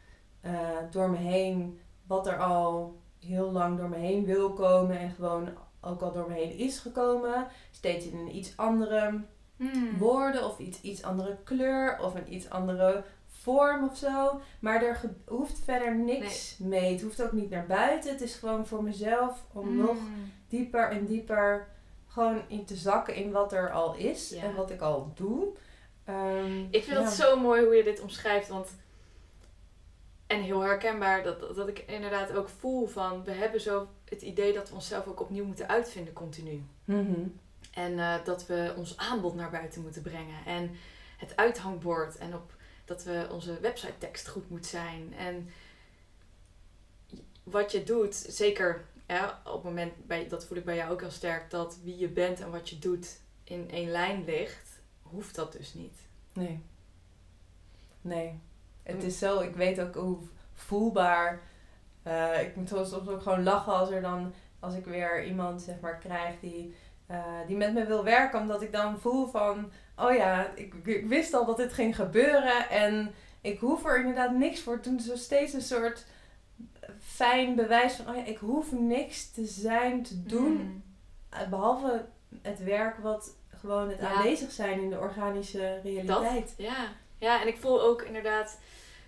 eh, 0.40 0.52
door 0.90 1.10
me 1.10 1.16
heen 1.16 1.80
wat 2.06 2.26
er 2.26 2.38
al 2.38 2.98
heel 3.18 3.50
lang 3.50 3.78
door 3.78 3.88
me 3.88 3.96
heen 3.96 4.24
wil 4.24 4.52
komen 4.52 4.98
en 4.98 5.10
gewoon 5.10 5.48
ook 5.80 6.00
al 6.02 6.12
door 6.12 6.28
me 6.28 6.34
heen 6.34 6.56
is 6.58 6.78
gekomen. 6.78 7.46
Steeds 7.70 8.06
in 8.06 8.18
een 8.18 8.36
iets 8.36 8.56
andere 8.56 9.24
Hmm. 9.56 9.98
woorden 9.98 10.44
of 10.44 10.58
iets, 10.58 10.80
iets 10.80 11.02
andere 11.02 11.36
kleur 11.44 11.98
of 12.02 12.14
een 12.14 12.34
iets 12.34 12.50
andere 12.50 13.04
vorm 13.26 13.88
of 13.88 13.96
zo. 13.96 14.40
Maar 14.60 14.82
er 14.82 15.00
hoeft 15.26 15.58
verder 15.64 15.96
niks 15.96 16.58
mee. 16.58 16.92
Het 16.92 17.02
hoeft 17.02 17.22
ook 17.22 17.32
niet 17.32 17.50
naar 17.50 17.66
buiten. 17.66 18.10
Het 18.10 18.20
is 18.20 18.34
gewoon 18.34 18.66
voor 18.66 18.82
mezelf 18.82 19.44
om 19.52 19.66
Hmm. 19.66 19.76
nog 19.76 19.96
dieper 20.48 20.90
en 20.90 21.04
dieper 21.06 21.68
gewoon 22.12 22.42
in 22.49 22.64
te 22.64 22.77
zakken 22.77 23.14
in 23.14 23.31
wat 23.31 23.53
er 23.53 23.70
al 23.73 23.94
is 23.94 24.29
Ja. 24.31 24.42
en 24.42 24.55
wat 24.55 24.70
ik 24.70 24.81
al 24.81 25.12
doe. 25.14 25.46
Ehm, 26.05 26.61
Ik 26.70 26.85
vind 26.85 26.96
ja. 26.99 27.03
het 27.05 27.12
zo 27.12 27.40
mooi 27.40 27.64
hoe 27.64 27.75
je 27.75 27.85
dit 27.85 28.01
omschrijft, 28.01 28.49
want 28.49 28.68
en 30.27 30.42
heel 30.42 30.61
herkenbaar 30.61 31.23
dat, 31.23 31.40
dat- 31.40 31.57
dat 31.57 31.68
ik 31.68 31.79
inderdaad 31.79 32.33
ook 32.33 32.49
voel 32.49 32.87
van 32.87 33.25
we 33.25 33.31
hebben 33.33 33.61
zo 33.61 33.88
het 34.09 34.23
idee 34.23 34.53
dat 34.53 34.68
we 34.68 34.75
onszelf 34.75 35.07
ook 35.07 35.20
opnieuw 35.20 35.44
moeten 35.44 35.68
uitvinden 35.68 36.12
continu. 36.12 36.64
Mhm. 36.85 37.20
En 37.75 37.99
eh, 37.99 38.25
dat 38.25 38.46
we 38.46 38.75
ons 38.77 38.96
aanbod 38.96 39.35
naar 39.35 39.51
buiten 39.51 39.83
moeten 39.83 40.03
brengen. 40.03 40.44
En 40.46 40.70
het 41.18 41.37
uithangbord. 41.37 42.18
En 42.18 42.35
op, 42.35 42.55
dat 42.85 43.03
we 43.05 43.27
onze 43.31 43.61
website 43.61 43.99
tekst 43.99 44.29
goed 44.29 44.51
moet 44.51 44.66
zijn. 44.66 45.14
En 45.18 45.49
wat 47.42 47.73
je 47.73 47.83
doet, 47.85 48.14
zeker 48.14 48.85
ja, 49.14 49.40
op 49.44 49.53
het 49.53 49.62
moment, 49.62 50.07
bij, 50.07 50.29
dat 50.29 50.44
voel 50.44 50.59
ik 50.59 50.64
bij 50.64 50.77
jou 50.77 50.92
ook 50.92 51.01
heel 51.01 51.11
sterk, 51.11 51.51
dat 51.51 51.79
wie 51.83 51.99
je 51.99 52.09
bent 52.09 52.40
en 52.40 52.51
wat 52.51 52.68
je 52.70 52.79
doet 52.79 53.20
in 53.44 53.70
één 53.70 53.90
lijn 53.90 54.25
ligt, 54.25 54.68
hoeft 55.03 55.35
dat 55.35 55.53
dus 55.53 55.75
niet. 55.75 55.99
Nee. 56.33 56.62
Nee. 58.01 58.38
Het 58.83 58.96
Mm. 58.96 59.03
is 59.07 59.18
zo, 59.18 59.40
ik 59.40 59.55
weet 59.55 59.81
ook 59.81 59.94
hoe 59.94 60.18
voelbaar. 60.55 61.40
eh, 62.03 62.40
ik 62.42 62.57
moet 62.57 62.68
soms 62.68 62.92
ook 62.92 63.23
gewoon 63.23 63.42
lachen 63.42 63.73
als 63.73 63.90
er 63.90 64.03
dan, 64.03 64.33
als 64.61 64.75
ik 64.75 64.85
weer 64.85 65.25
iemand 65.25 65.62
zeg 65.62 65.81
maar 65.81 65.99
krijg 65.99 66.35
die, 66.40 66.75
eh, 67.07 67.25
die 67.46 67.57
met 67.57 67.75
me 67.75 67.85
wil 67.87 68.05
werken, 68.05 68.40
omdat 68.40 68.62
ik 68.62 68.73
dan 68.73 69.01
voel 69.01 69.27
van, 69.27 69.73
oh 69.96 70.14
ja, 70.14 70.51
ik, 70.55 70.75
ik 70.85 71.07
wist 71.07 71.35
al 71.35 71.44
dat 71.44 71.57
dit 71.57 71.73
ging 71.73 71.96
gebeuren 71.96 72.68
en 72.70 73.12
ik 73.40 73.59
hoef 73.61 73.85
er 73.85 73.99
inderdaad 73.99 74.33
niks 74.33 74.61
voor. 74.61 74.81
Toen 74.81 75.01
zo 75.01 75.16
steeds 75.16 75.53
een 75.53 75.61
soort 75.62 76.07
fijn 77.20 77.54
bewijs 77.54 77.92
van, 77.94 78.09
oh 78.09 78.16
ja, 78.16 78.24
ik 78.24 78.38
hoef 78.38 78.72
niks 78.72 79.30
te 79.30 79.44
zijn, 79.46 80.02
te 80.02 80.22
doen, 80.22 80.52
Mm. 80.52 80.83
eh, 81.28 81.48
behalve 81.48 82.04
het 82.42 82.64
werk 82.64 82.96
wat 82.98 83.37
gewoon 83.48 83.88
het 83.88 84.00
Ja. 84.00 84.11
aanwezig 84.12 84.52
zijn 84.52 84.80
in 84.80 84.90
de 84.90 84.98
organische 84.98 85.80
realiteit. 85.83 86.54
Ja. 86.56 86.88
ja, 87.18 87.40
en 87.40 87.48
ik 87.48 87.56
voel 87.56 87.83
ook 87.83 88.02
inderdaad 88.02 88.59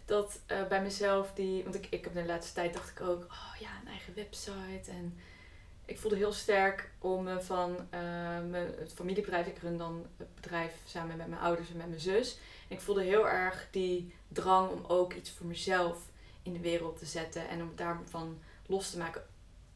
dat 0.05 0.41
eh, 0.47 0.67
bij 0.69 0.83
mezelf 0.83 1.33
die. 1.35 1.63
Want 1.63 1.75
ik, 1.75 1.87
ik 1.91 2.05
heb 2.05 2.15
de 2.15 2.25
laatste 2.25 2.53
tijd 2.55 2.73
dacht 2.75 2.91
ik 2.91 3.01
ook, 3.01 3.23
oh 3.25 3.55
ja, 3.61 3.69
een 3.83 3.89
eigen 3.89 4.15
website. 4.15 4.91
En 4.91 5.19
ik 5.85 5.99
voelde 5.99 6.17
heel 6.17 6.33
sterk 6.33 6.91
om 6.99 7.23
me 7.25 7.41
van 7.41 7.77
eh, 7.91 8.01
mijn, 8.51 8.75
het 8.79 8.93
familiebedrijf. 8.95 9.47
Ik 9.47 9.59
run 9.59 9.79
dan 9.79 10.07
het 10.17 10.35
bedrijf 10.35 10.75
samen 10.87 11.17
met 11.17 11.27
mijn 11.29 11.41
ouders 11.41 11.71
en 11.71 11.77
met 11.77 11.89
mijn 11.89 12.01
zus. 12.01 12.39
En 12.69 12.77
ik 12.77 12.81
voelde 12.83 13.03
heel 13.03 13.29
erg 13.29 13.69
die 13.71 14.15
drang 14.29 14.71
om 14.71 14.85
ook 14.87 15.13
iets 15.13 15.31
voor 15.31 15.47
mezelf 15.47 15.99
in 16.43 16.53
de 16.53 16.61
wereld 16.61 16.99
te 16.99 17.07
zetten. 17.07 17.49
En 17.49 17.63
om 17.63 17.73
daarvan 17.75 18.39
los 18.67 18.91
te 18.91 18.99
maken. 18.99 19.27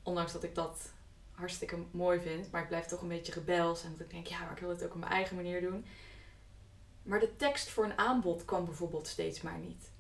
Ondanks 0.02 0.33
dat 0.33 0.42
ik 0.42 0.55
dat 0.55 0.92
hartstikke 1.31 1.76
mooi 1.90 2.20
vind. 2.20 2.50
Maar 2.50 2.62
ik 2.62 2.68
blijf 2.68 2.87
toch 2.87 3.00
een 3.00 3.08
beetje 3.08 3.33
rebels. 3.33 3.85
En 3.85 3.90
dat 3.90 4.00
ik 4.00 4.10
denk, 4.10 4.27
ja, 4.27 4.40
maar 4.40 4.52
ik 4.52 4.58
wil 4.58 4.69
het 4.69 4.85
ook 4.85 4.94
op 4.94 5.00
mijn 5.00 5.12
eigen 5.12 5.37
manier 5.37 5.60
doen. 5.60 5.85
Maar 7.02 7.21
de 7.21 7.37
tekst 7.37 7.69
voor 7.69 7.85
een 7.85 7.98
aanbod 7.98 8.44
kwam 8.44 8.64
bijvoorbeeld 8.64 9.06
steeds 9.06 9.40
maar 9.40 9.58
niet. 9.58 9.90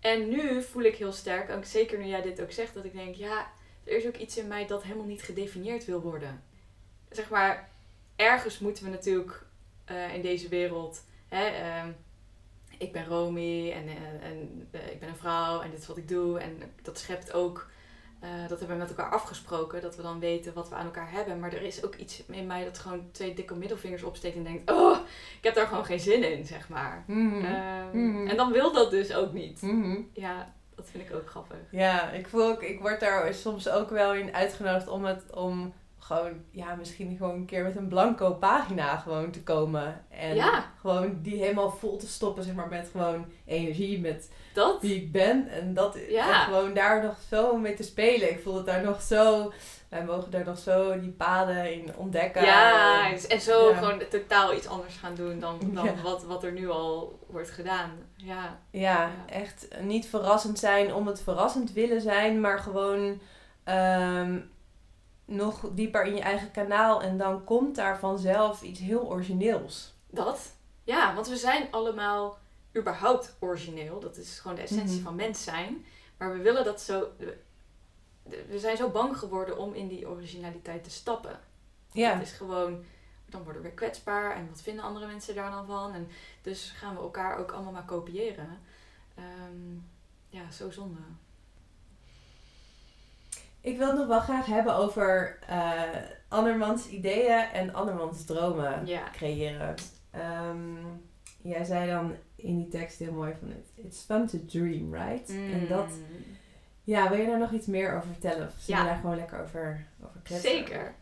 En 0.00 0.28
nu 0.28 0.62
voel 0.62 0.82
ik 0.82 0.96
heel 0.96 1.12
sterk, 1.12 1.50
ook 1.50 1.64
zeker 1.64 1.98
nu 1.98 2.04
jij 2.04 2.22
dit 2.22 2.40
ook 2.42 2.52
zegt, 2.52 2.74
dat 2.74 2.84
ik 2.84 2.92
denk, 2.92 3.14
ja, 3.14 3.50
er 3.84 3.96
is 3.96 4.06
ook 4.06 4.16
iets 4.16 4.36
in 4.36 4.46
mij 4.46 4.66
dat 4.66 4.82
helemaal 4.82 5.06
niet 5.06 5.22
gedefinieerd 5.22 5.84
wil 5.84 6.00
worden. 6.00 6.42
Zeg 7.10 7.30
maar, 7.30 7.70
ergens 8.16 8.58
moeten 8.58 8.84
we 8.84 8.90
natuurlijk 8.90 9.46
eh, 9.84 10.14
in 10.14 10.22
deze 10.22 10.48
wereld, 10.48 11.04
hè, 11.28 11.44
ehm, 11.46 11.92
ik 12.78 12.92
ben 12.92 13.06
Romy 13.06 13.72
en, 13.72 13.88
eh, 13.88 14.28
en 14.30 14.68
eh, 14.70 14.92
ik 14.92 15.00
ben 15.00 15.08
een 15.08 15.16
vrouw 15.16 15.60
en 15.60 15.70
dit 15.70 15.80
is 15.80 15.86
wat 15.86 15.96
ik 15.96 16.08
doe. 16.08 16.38
En 16.38 16.62
dat 16.82 16.98
schept 16.98 17.32
ook, 17.32 17.66
eh, 18.20 18.28
dat 18.48 18.58
hebben 18.58 18.76
we 18.76 18.82
met 18.82 18.88
elkaar 18.96 19.10
afgesproken, 19.10 19.80
dat 19.80 19.96
we 19.96 20.02
dan 20.02 20.20
weten 20.20 20.52
wat 20.54 20.68
we 20.68 20.74
aan 20.74 20.84
elkaar 20.84 21.10
hebben. 21.10 21.40
Maar 21.40 21.52
er 21.52 21.62
is 21.62 21.84
ook 21.84 21.94
iets 21.94 22.22
in 22.26 22.46
mij 22.46 22.64
dat 22.64 22.78
gewoon 22.78 23.08
twee 23.12 23.34
dikke 23.34 23.54
middelvingers 23.54 24.02
opsteekt 24.02 24.36
en 24.36 24.44
denkt, 24.44 24.70
oh, 24.70 24.98
ik 25.38 25.44
heb 25.44 25.54
daar 25.54 25.66
gewoon 25.66 25.84
geen 25.84 26.00
zin 26.00 26.32
in, 26.32 26.44
zeg 26.46 26.68
maar. 26.68 27.04
Mhm. 27.06 27.44
Ehm, 27.44 27.98
Mhm. 27.98 28.26
En 28.26 28.36
dan 28.36 28.52
wil 28.52 28.72
dat 28.72 28.90
dus 28.90 29.14
ook 29.14 29.32
niet. 29.32 29.62
Mhm. 29.62 30.00
Ja, 30.12 30.54
Dat 30.74 30.90
vind 30.90 31.08
ik 31.08 31.14
ook 31.14 31.28
grappig. 31.30 31.56
Ja, 31.70 32.10
ik 32.10 32.28
voel 32.28 32.50
ook, 32.50 32.62
ik 32.62 32.80
word 32.80 33.00
daar 33.00 33.34
soms 33.34 33.68
ook 33.68 33.90
wel 33.90 34.14
in 34.14 34.34
uitgenodigd 34.34 34.88
om 34.88 35.04
het 35.04 35.32
om 35.34 35.72
gewoon, 36.06 36.32
ja, 36.50 36.74
misschien 36.74 37.16
gewoon 37.16 37.34
een 37.34 37.44
keer 37.46 37.62
met 37.62 37.76
een 37.76 37.88
blanco 37.88 38.32
pagina 38.34 38.96
gewoon 38.96 39.30
te 39.30 39.42
komen. 39.42 40.04
En 40.10 40.34
Ja. 40.34 40.64
gewoon 40.80 41.18
die 41.22 41.36
helemaal 41.42 41.70
vol 41.70 41.96
te 41.96 42.06
stoppen, 42.06 42.44
zeg 42.44 42.54
maar, 42.54 42.68
met 42.68 42.88
gewoon 42.92 43.26
energie, 43.44 44.00
met 44.00 44.30
Dat? 44.54 44.80
wie 44.80 44.94
ik 44.96 45.12
ben. 45.12 45.48
En 45.48 45.74
dat 45.74 45.98
Ja. 46.08 46.28
en 46.28 46.40
gewoon 46.44 46.74
daar 46.74 47.02
nog 47.02 47.16
zo 47.28 47.56
mee 47.56 47.74
te 47.74 47.82
spelen. 47.82 48.30
Ik 48.30 48.40
voel 48.42 48.56
het 48.56 48.66
daar 48.66 48.82
nog 48.82 49.02
zo, 49.02 49.52
wij 49.88 50.04
mogen 50.04 50.30
daar 50.30 50.44
nog 50.44 50.58
zo 50.58 51.00
die 51.00 51.10
paden 51.10 51.72
in 51.72 51.96
ontdekken. 51.96 52.44
Ja, 52.44 53.10
En- 53.10 53.28
en 53.28 53.40
zo 53.40 53.68
ja. 53.70 53.76
gewoon 53.76 54.02
totaal 54.10 54.54
iets 54.54 54.66
anders 54.68 54.96
gaan 54.96 55.14
doen 55.14 55.40
dan, 55.40 55.58
dan 55.74 56.02
wat, 56.02 56.24
wat 56.24 56.44
er 56.44 56.52
nu 56.52 56.68
al 56.70 57.18
wordt 57.26 57.50
gedaan. 57.50 57.90
Ja, 58.16 58.58
Ja, 58.70 58.80
Ja. 58.80 59.10
echt 59.26 59.68
niet 59.80 60.06
verrassend 60.08 60.58
zijn 60.58 60.94
om 60.94 61.06
het 61.06 61.20
verrassend 61.22 61.72
willen 61.72 62.00
zijn, 62.00 62.40
maar 62.40 62.58
gewoon 62.58 63.20
ehm, 63.64 64.38
nog 65.26 65.68
dieper 65.72 66.04
in 66.04 66.14
je 66.14 66.20
eigen 66.20 66.50
kanaal. 66.50 67.02
En 67.02 67.18
dan 67.18 67.44
komt 67.44 67.76
daar 67.76 67.98
vanzelf 67.98 68.62
iets 68.62 68.80
heel 68.80 69.06
origineels. 69.06 69.94
dat. 70.10 70.54
Ja, 70.84 71.14
want 71.14 71.28
we 71.28 71.36
zijn 71.36 71.68
allemaal 71.70 72.38
überhaupt 72.76 73.36
origineel. 73.38 74.00
Dat 74.00 74.16
is 74.16 74.38
gewoon 74.38 74.56
de 74.56 74.62
essentie 74.62 74.94
Mhm. 74.94 75.04
van 75.04 75.14
mens 75.14 75.44
zijn. 75.44 75.84
Maar 76.18 76.32
we 76.32 76.38
willen 76.38 76.64
dat 76.64 76.80
zo... 76.80 77.08
We 78.48 78.58
zijn 78.58 78.76
zo 78.76 78.88
bang 78.90 79.18
geworden 79.18 79.58
om 79.58 79.74
in 79.74 79.88
die 79.88 80.08
originaliteit 80.08 80.84
te 80.84 80.90
stappen. 80.90 81.40
Ja, 81.92 82.12
Het 82.12 82.22
is 82.22 82.32
gewoon, 82.32 82.84
dan 83.28 83.42
worden 83.42 83.62
we 83.62 83.70
kwetsbaar 83.70 84.36
en 84.36 84.48
wat 84.48 84.62
vinden 84.62 84.84
andere 84.84 85.06
mensen 85.06 85.34
daar 85.34 85.50
dan 85.50 85.66
van? 85.66 85.92
En 85.92 86.08
dus 86.42 86.70
gaan 86.76 86.94
we 86.94 87.00
elkaar 87.00 87.38
ook 87.38 87.52
allemaal 87.52 87.72
maar 87.72 87.84
kopiëren. 87.84 88.58
Ehm, 89.14 89.74
ja, 90.28 90.50
zo 90.50 90.70
zonde. 90.70 91.00
Ik 93.66 93.78
wil 93.78 93.86
het 93.86 93.96
nog 93.96 94.06
wel 94.06 94.20
graag 94.20 94.46
hebben 94.46 94.74
over 94.74 95.38
eh 95.46 95.82
andermans 96.28 96.86
ideeën 96.88 97.38
en 97.52 97.74
andermans 97.74 98.24
dromen 98.24 98.86
Ja. 98.86 99.10
creëren. 99.12 99.74
Ehm, 100.10 100.74
jij 101.42 101.64
zei 101.64 101.90
dan 101.90 102.14
in 102.36 102.56
die 102.56 102.68
tekst 102.68 102.98
heel 102.98 103.12
mooi 103.12 103.34
van 103.38 103.52
It's 103.74 104.02
fun 104.02 104.26
to 104.26 104.38
dream, 104.46 104.94
right? 104.94 105.28
En 105.28 105.66
dat, 105.68 105.88
Mm, 105.88 106.24
ja, 106.84 107.08
wil 107.08 107.18
je 107.18 107.26
daar 107.26 107.38
nog 107.38 107.50
iets 107.52 107.66
meer 107.66 107.96
over 107.96 108.08
vertellen? 108.08 108.46
Of 108.46 108.54
zullen 108.58 108.80
Ja. 108.80 108.86
we 108.86 108.90
daar 108.90 109.00
gewoon 109.00 109.16
lekker 109.16 109.40
over, 109.42 109.86
over 110.04 110.20
kletsen? 110.22 110.50
Zeker. 110.50 110.94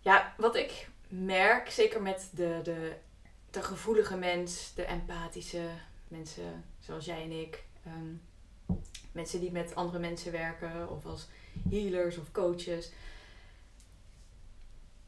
Ja, 0.00 0.34
wat 0.36 0.56
ik 0.56 0.88
merk, 1.08 1.70
zeker 1.70 2.02
met 2.02 2.28
de, 2.32 2.60
de, 2.62 2.92
de 3.50 3.62
gevoelige 3.62 4.16
mens, 4.16 4.72
de 4.74 4.84
empathische 4.84 5.62
mensen 6.08 6.64
zoals 6.78 7.04
jij 7.04 7.22
en 7.22 7.40
ik, 7.40 7.64
ehm, 7.84 8.14
mensen 9.12 9.40
die 9.40 9.52
met 9.52 9.74
andere 9.74 9.98
mensen 9.98 10.32
werken 10.32 10.90
of 10.90 11.04
als 11.06 11.28
healers 11.70 12.18
of 12.18 12.32
coaches, 12.32 12.92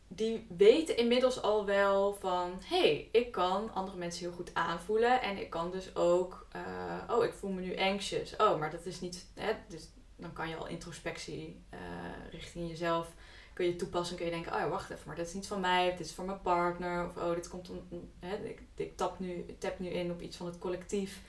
die 0.09 0.46
weten 0.57 0.96
inmiddels 0.96 1.42
al 1.42 1.64
wel 1.64 2.14
van, 2.14 2.53
hé, 2.64 2.78
hey, 2.78 3.09
ik 3.12 3.32
kan 3.32 3.72
andere 3.72 3.96
mensen 3.96 4.20
heel 4.20 4.36
goed 4.36 4.55
aanvoelen 4.55 5.22
en 5.22 5.36
ik 5.36 5.51
kan 5.51 5.70
dus 5.70 5.96
ook, 5.96 6.46
eh, 6.53 6.62
oh, 7.16 7.24
ik 7.24 7.32
voel 7.32 7.51
me 7.51 7.61
nu 7.61 7.76
anxious. 7.76 8.36
Oh, 8.36 8.59
maar 8.59 8.70
dat 8.70 8.86
is 8.86 9.01
niet, 9.01 9.26
hè, 9.34 9.53
dus 9.68 9.88
dan 10.16 10.32
kan 10.32 10.48
je 10.48 10.57
al 10.57 10.66
introspectie 10.66 11.62
eh, 11.68 11.78
richting 12.30 12.68
jezelf 12.68 13.12
kun 13.61 13.68
je 13.68 13.76
toepassen. 13.76 14.16
Kun 14.16 14.24
je 14.24 14.30
denken, 14.30 14.53
oh 14.53 14.59
ja, 14.59 14.68
wacht 14.68 14.90
even, 14.90 15.03
maar 15.07 15.16
dat 15.16 15.26
is 15.26 15.34
niet 15.34 15.46
van 15.46 15.61
mij. 15.61 15.90
Dit 15.90 16.07
is 16.07 16.12
van 16.12 16.26
mijn 16.26 16.40
partner. 16.40 17.05
Of 17.05 17.16
oh, 17.16 17.34
dit 17.34 17.48
komt 17.48 17.70
om, 17.70 18.11
hè, 18.20 18.36
ik, 18.36 18.62
ik 18.74 18.96
tap, 18.96 19.18
nu, 19.18 19.46
tap 19.59 19.78
nu 19.78 19.88
in 19.88 20.11
op 20.11 20.20
iets 20.20 20.36
van 20.36 20.46
het 20.46 20.59
collectief. 20.59 21.20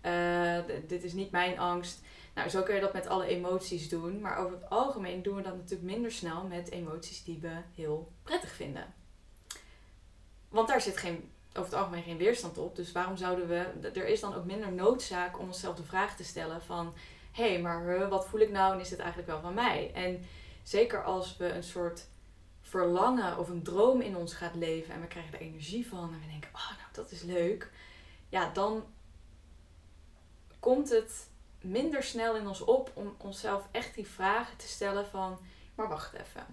Eh, 0.00 0.58
dit 0.86 1.04
is 1.04 1.12
niet 1.12 1.30
mijn 1.30 1.58
angst. 1.58 2.00
Nou, 2.36 2.48
zo 2.48 2.62
kun 2.62 2.74
je 2.74 2.80
dat 2.80 2.92
met 2.92 3.06
alle 3.06 3.26
emoties 3.26 3.88
doen. 3.88 4.20
Maar 4.20 4.38
over 4.38 4.56
het 4.56 4.70
algemeen 4.70 5.22
doen 5.22 5.36
we 5.36 5.42
dat 5.42 5.56
natuurlijk 5.56 5.90
minder 5.90 6.12
snel 6.12 6.44
met 6.44 6.70
emoties 6.70 7.24
die 7.24 7.38
we 7.40 7.56
heel 7.74 8.12
prettig 8.22 8.50
vinden. 8.50 8.94
Want 10.48 10.68
daar 10.68 10.80
zit 10.80 10.96
geen, 10.96 11.30
over 11.48 11.70
het 11.70 11.74
algemeen 11.74 12.02
geen 12.02 12.16
weerstand 12.16 12.58
op. 12.58 12.76
Dus 12.76 12.92
waarom 12.92 13.16
zouden 13.16 13.48
we... 13.48 13.88
Er 13.94 14.06
is 14.06 14.20
dan 14.20 14.34
ook 14.34 14.44
minder 14.44 14.72
noodzaak 14.72 15.38
om 15.38 15.46
onszelf 15.46 15.76
de 15.76 15.82
vraag 15.82 16.16
te 16.16 16.24
stellen 16.24 16.62
van... 16.62 16.94
Hé, 17.32 17.52
hey, 17.52 17.60
maar 17.60 17.84
huh, 17.84 18.08
wat 18.08 18.26
voel 18.26 18.40
ik 18.40 18.50
nou 18.50 18.74
en 18.74 18.80
is 18.80 18.88
dit 18.88 18.98
eigenlijk 18.98 19.30
wel 19.30 19.40
van 19.40 19.54
mij? 19.54 19.90
En 19.94 20.26
zeker 20.62 21.04
als 21.04 21.36
we 21.36 21.48
een 21.48 21.64
soort 21.64 22.06
verlangen 22.60 23.38
of 23.38 23.48
een 23.48 23.62
droom 23.62 24.00
in 24.00 24.16
ons 24.16 24.34
gaat 24.34 24.54
leven... 24.54 24.94
en 24.94 25.00
we 25.00 25.06
krijgen 25.06 25.34
er 25.34 25.40
energie 25.40 25.88
van 25.88 26.12
en 26.12 26.20
we 26.20 26.30
denken... 26.30 26.50
Oh, 26.54 26.68
nou, 26.68 26.88
dat 26.92 27.10
is 27.10 27.22
leuk. 27.22 27.70
Ja, 28.28 28.50
dan 28.52 28.84
komt 30.58 30.90
het 30.90 31.34
minder 31.66 32.02
snel 32.02 32.36
in 32.36 32.46
ons 32.46 32.60
op 32.60 32.90
om 32.94 33.14
onszelf 33.18 33.68
echt 33.70 33.94
die 33.94 34.06
vragen 34.06 34.56
te 34.56 34.68
stellen 34.68 35.06
van... 35.06 35.38
Maar 35.74 35.88
wacht 35.88 36.12
even. 36.12 36.46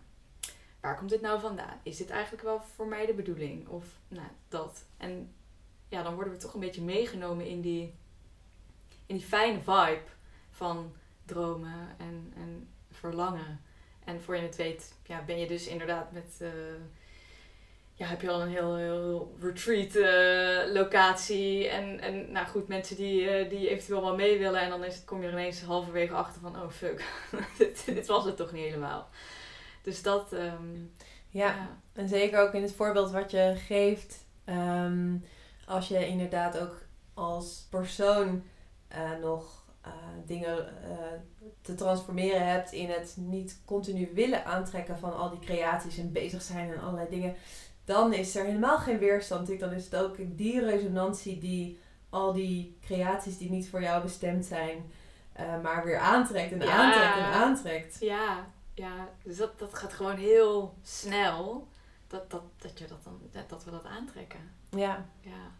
Waar 0.80 0.98
komt 0.98 1.10
dit 1.10 1.22
nou 1.22 1.40
vandaan? 1.40 1.80
Is 1.84 1.98
dit 1.98 2.10
eigenlijk 2.10 2.44
wel 2.44 2.62
voor 2.62 2.88
mij 2.88 3.06
de 3.06 3.14
bedoeling? 3.14 3.68
Of 3.68 3.86
nou, 4.08 4.28
dat. 4.48 4.86
En 4.98 5.36
ja, 5.88 6.04
dan 6.04 6.16
worden 6.16 6.34
we 6.34 6.40
toch 6.40 6.54
een 6.54 6.60
beetje 6.60 6.82
meegenomen 6.82 7.48
in 7.48 7.62
die, 7.62 7.94
in 9.06 9.16
die 9.16 9.26
fijne 9.26 9.60
vibe 9.60 10.04
van 10.50 10.94
dromen 11.26 11.96
en, 11.98 12.34
en 12.36 12.70
verlangen. 12.92 13.62
En 14.04 14.22
voor 14.22 14.36
je 14.36 14.42
het 14.42 14.56
weet, 14.56 14.96
ja, 15.04 15.24
ben 15.24 15.40
je 15.40 15.48
dus 15.48 15.68
inderdaad 15.68 16.12
met. 16.12 16.38
eh, 16.40 16.50
ja, 17.96 18.06
heb 18.06 18.22
je 18.22 18.30
al 18.30 18.42
een 18.42 18.50
heel, 18.50 18.76
heel 18.76 19.36
retreat 19.40 19.96
eh, 19.96 20.74
locatie. 20.74 21.68
En, 21.68 22.00
en 22.00 22.32
nou 22.32 22.48
goed, 22.48 22.68
mensen 22.68 22.96
die, 22.96 23.30
eh, 23.30 23.50
die 23.50 23.70
eventueel 23.70 24.02
wel 24.02 24.16
mee 24.16 24.38
willen. 24.40 24.62
En 24.62 24.70
dan 24.70 24.84
is, 24.84 25.04
kom 25.06 25.22
je 25.22 25.28
er 25.28 25.34
ineens 25.34 25.62
halverwege 25.62 26.14
achter 26.14 26.42
van, 26.42 26.56
oh 26.62 26.70
fuck, 26.70 27.04
dit, 27.58 27.86
dit 27.86 28.08
was 28.08 28.26
het 28.26 28.38
toch 28.38 28.52
niet 28.52 28.64
helemaal. 28.64 29.10
Dus 29.82 30.02
dat, 30.02 30.34
ehm, 30.34 30.78
Ja, 31.30 31.78
en 31.94 32.08
zeker 32.10 32.40
ook 32.40 32.54
in 32.54 32.62
het 32.62 32.74
voorbeeld 32.74 33.12
wat 33.12 33.32
je 33.32 33.54
geeft. 33.68 34.26
ehm, 34.46 35.18
als 35.66 35.88
je 35.88 36.08
inderdaad 36.08 36.58
ook 36.60 36.82
als 37.14 37.68
persoon 37.70 38.44
eh, 38.88 39.12
nog 39.22 39.62
dingen 40.26 40.68
te 41.62 41.76
transformeren 41.76 42.48
hebt 42.48 42.72
in 42.72 42.90
het 42.90 43.16
niet 43.18 43.62
continu 43.66 44.10
willen 44.14 44.46
aantrekken 44.46 45.00
van 45.00 45.18
al 45.18 45.30
die 45.30 45.40
creaties 45.40 45.98
en 45.98 46.12
bezig 46.12 46.42
zijn 46.42 46.72
en 46.74 46.82
allerlei 46.82 47.10
dingen. 47.10 47.36
Dan 47.86 48.14
is 48.14 48.36
er 48.36 48.46
helemaal 48.46 48.78
geen 48.78 48.98
weerstand. 49.00 49.50
Ik- 49.50 49.60
Dan 49.60 49.72
is 49.72 49.84
het 49.86 49.96
ook 49.96 50.16
die 50.20 50.66
resonantie 50.66 51.38
die 51.40 51.80
al 52.10 52.34
die 52.34 52.78
creaties 52.82 53.38
die 53.38 53.50
niet 53.50 53.70
voor 53.70 53.82
jou 53.82 54.02
bestemd 54.02 54.46
zijn, 54.46 54.92
eh, 55.34 55.62
maar 55.62 55.84
weer 55.86 55.98
aantrekt 56.00 56.52
en 56.52 56.60
Ja. 56.60 56.72
aantrekt 56.72 57.18
en 57.18 57.34
aantrekt. 57.42 57.98
Ja, 58.00 58.46
ja. 58.74 59.10
Dus 59.24 59.38
dat, 59.38 59.60
dat 59.60 59.74
gaat 59.74 59.94
gewoon 59.94 60.16
heel 60.16 60.74
snel. 60.82 61.68
Dat, 62.08 62.32
dat, 62.32 62.42
dat, 62.58 62.80
je 62.80 62.88
dat, 62.88 63.04
dan, 63.04 63.20
dat, 63.32 63.50
dat 63.50 63.64
we 63.64 63.72
dat 63.72 63.86
aantrekken. 63.86 64.40
Ja. 64.70 65.06
Ja. 65.20 65.52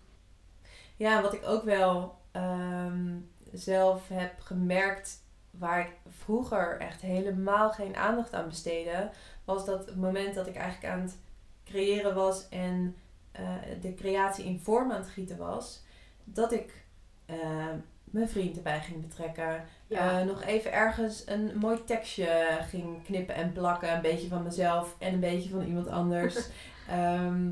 Ja, 0.96 1.22
wat 1.22 1.34
ik 1.34 1.46
ook 1.46 1.64
wel 1.64 2.18
ehm, 2.32 3.16
zelf 3.52 4.08
heb 4.08 4.40
gemerkt, 4.40 5.22
waar 5.52 5.80
ik 5.80 5.92
vroeger 6.10 6.80
echt 6.80 7.02
helemaal 7.02 7.72
geen 7.72 7.96
aandacht 7.96 8.34
aan 8.34 8.48
besteedde, 8.48 9.10
was 9.46 9.66
dat 9.66 9.86
het 9.86 9.96
moment 9.96 10.36
dat 10.36 10.48
ik 10.48 10.56
eigenlijk 10.56 10.94
aan 10.94 11.02
het 11.02 11.18
creëren 11.64 12.16
was 12.16 12.50
en 12.50 12.96
eh, 13.34 13.56
de 13.82 13.94
creatie 13.94 14.46
in 14.46 14.60
vorm 14.60 14.92
aan 14.92 15.02
het 15.02 15.10
gieten 15.10 15.38
was, 15.38 15.84
dat 16.24 16.52
ik 16.52 16.86
eh, 17.26 17.70
mijn 18.04 18.30
vriend 18.30 18.56
erbij 18.56 18.82
ging 18.82 19.02
betrekken. 19.02 19.66
Ja. 19.88 20.20
Eh, 20.20 20.26
nog 20.26 20.44
even 20.44 20.74
ergens 20.74 21.28
een 21.28 21.52
mooi 21.60 21.84
tekstje 21.84 22.58
ging 22.70 23.04
knippen 23.04 23.36
en 23.36 23.52
plakken. 23.52 23.94
Een 23.94 24.02
beetje 24.02 24.28
van 24.28 24.44
mezelf 24.44 24.96
en 25.00 25.14
een 25.14 25.20
beetje 25.20 25.50
van 25.50 25.64
iemand 25.64 25.88
anders. 25.88 26.36
Ehm, 26.90 27.52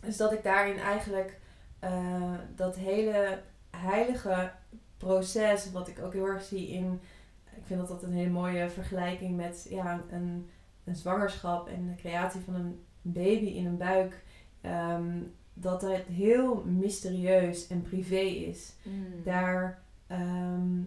dus 0.00 0.16
dat 0.16 0.32
ik 0.32 0.42
daarin 0.42 0.78
eigenlijk 0.78 1.38
dat 2.54 2.76
hele 2.76 3.42
heilige 3.70 4.52
proces, 4.96 5.72
wat 5.72 5.88
ik 5.88 6.02
ook 6.02 6.12
heel 6.12 6.26
erg 6.26 6.42
zie 6.42 6.68
in. 6.68 7.00
Ik 7.56 7.62
vind 7.64 7.78
dat 7.78 7.88
dat 7.88 8.02
een 8.02 8.12
hele 8.12 8.30
mooie 8.30 8.70
vergelijking 8.70 9.36
met 9.36 9.66
ja, 9.70 10.02
een, 10.10 10.50
een 10.84 10.96
zwangerschap 10.96 11.68
en 11.68 11.86
de 11.86 11.94
creatie 11.94 12.40
van 12.40 12.54
een 12.54 12.84
baby 13.12 13.46
in 13.46 13.66
een 13.66 13.76
buik. 13.76 14.24
ehm, 14.60 15.18
dat 15.54 15.82
het 15.82 16.04
heel 16.06 16.62
mysterieus 16.64 17.66
en 17.66 17.82
privé 17.82 18.18
is 18.20 18.74
Mm. 18.82 19.22
daar, 19.24 19.82
ehm, 20.06 20.80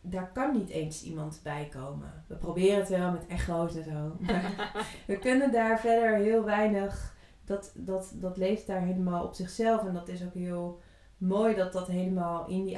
daar 0.00 0.30
kan 0.32 0.52
niet 0.56 0.68
eens 0.68 1.02
iemand 1.02 1.40
bij 1.42 1.68
komen. 1.72 2.24
We 2.26 2.34
proberen 2.34 2.78
het 2.78 2.88
wel 2.88 3.10
met 3.10 3.26
echo's 3.26 3.76
en 3.76 3.84
zo. 3.84 4.16
Maar 4.26 4.86
we 5.06 5.18
kunnen 5.18 5.52
daar 5.52 5.80
verder 5.80 6.16
heel 6.16 6.44
weinig. 6.44 7.14
Dat, 7.44 7.72
dat, 7.74 8.12
dat 8.14 8.36
leeft 8.36 8.66
daar 8.66 8.80
helemaal 8.80 9.24
op 9.24 9.34
zichzelf. 9.34 9.84
En 9.86 9.94
dat 9.94 10.08
is 10.08 10.24
ook 10.24 10.34
heel 10.34 10.80
mooi 11.18 11.54
dat 11.54 11.72
dat 11.72 11.86
helemaal 11.86 12.46
in 12.48 12.64
die 12.64 12.76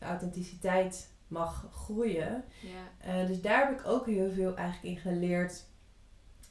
authenticiteit 0.00 1.10
mag 1.28 1.68
groeien. 1.72 2.44
Ja. 2.62 3.10
Eh, 3.20 3.26
dus 3.26 3.40
daar 3.42 3.68
heb 3.68 3.80
ik 3.80 3.86
ook 3.86 4.06
heel 4.06 4.30
veel 4.30 4.56
eigenlijk 4.56 4.94
in 4.96 5.00
geleerd 5.12 5.64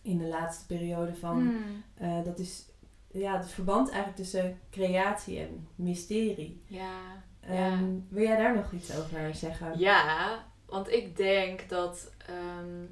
in 0.05 0.17
de 0.17 0.27
laatste 0.27 0.65
periode 0.65 1.15
van. 1.15 1.43
Mm. 1.43 1.83
eh, 1.95 2.23
dat 2.23 2.39
is 2.39 2.65
ja, 3.11 3.37
het 3.37 3.49
verband 3.49 3.87
eigenlijk 3.89 4.17
tussen 4.17 4.59
creatie 4.69 5.39
en 5.39 5.67
mysterie. 5.75 6.61
Ja. 6.67 7.23
Ehm, 7.39 7.99
wil 8.09 8.23
jij 8.23 8.37
daar 8.37 8.55
nog 8.55 8.71
iets 8.71 8.97
over 8.97 9.35
zeggen? 9.35 9.79
Ja, 9.79 10.45
want 10.65 10.91
ik 10.91 11.17
denk 11.17 11.69
dat, 11.69 12.11
ehm, 12.27 12.85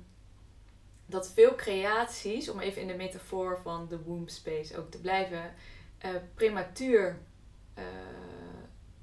dat 1.05 1.31
veel 1.33 1.55
creaties, 1.55 2.49
om 2.49 2.59
even 2.59 2.81
in 2.81 2.87
de 2.87 2.95
metafoor 2.95 3.59
van 3.63 3.87
de 3.87 4.01
womb 4.01 4.29
space 4.29 4.77
ook 4.77 4.91
te 4.91 4.99
blijven, 4.99 5.53
uh, 6.05 6.11
prematuur 6.35 7.19
uh, 7.77 7.83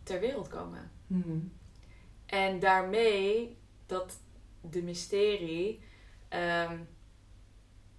ter 0.02 0.20
wereld 0.20 0.48
komen. 0.48 0.90
Mhm. 1.06 1.38
En 2.26 2.58
daarmee 2.58 3.56
dat 3.86 4.18
de 4.60 4.82
mysterie 4.82 5.80
ehm, 6.28 6.78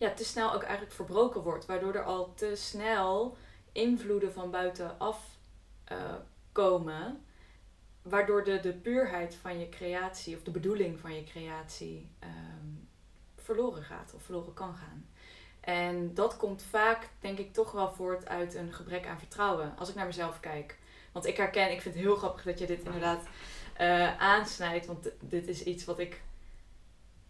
ja, 0.02 0.14
te 0.14 0.26
snel 0.26 0.54
ook 0.54 0.64
eigenlijk 0.64 0.93
verbroken 0.93 1.41
wordt. 1.41 1.66
Waardoor 1.66 1.93
er 1.93 2.04
al 2.04 2.34
te 2.34 2.56
snel 2.56 3.38
invloeden 3.72 4.34
van 4.34 4.52
buitenaf 4.52 5.38
uh, 5.91 6.14
komen. 6.52 7.24
Waardoor 8.02 8.43
de, 8.43 8.60
de 8.60 8.74
puurheid 8.74 9.36
van 9.36 9.60
je 9.60 9.70
creatie 9.70 10.36
of 10.36 10.43
de 10.43 10.52
bedoeling 10.52 10.99
van 10.99 11.16
je 11.16 11.24
creatie 11.24 12.10
ehm, 12.20 12.68
verloren 13.36 13.84
gaat 13.84 14.14
of 14.16 14.24
verloren 14.24 14.54
kan 14.54 14.76
gaan. 14.76 15.10
En 15.60 16.14
dat 16.14 16.38
komt 16.38 16.64
vaak, 16.64 17.10
denk 17.20 17.38
ik, 17.38 17.54
toch 17.54 17.72
wel 17.72 17.91
voort 17.91 18.28
uit 18.28 18.56
een 18.56 18.74
gebrek 18.74 19.08
aan 19.08 19.20
vertrouwen. 19.20 19.78
Als 19.78 19.89
ik 19.89 19.95
naar 19.95 20.06
mezelf 20.06 20.39
kijk. 20.39 20.78
Want 21.12 21.26
ik 21.26 21.38
herken, 21.38 21.72
ik 21.72 21.82
vind 21.82 21.95
het 21.95 22.04
heel 22.04 22.16
grappig 22.16 22.43
dat 22.43 22.60
je 22.60 22.66
dit 22.66 22.84
inderdaad 22.84 23.24
uh, 23.82 24.20
aansnijdt. 24.20 24.86
Want 24.86 25.10
dit 25.20 25.47
is 25.47 25.64
iets 25.64 25.86
wat 25.86 25.99
ik 25.99 26.22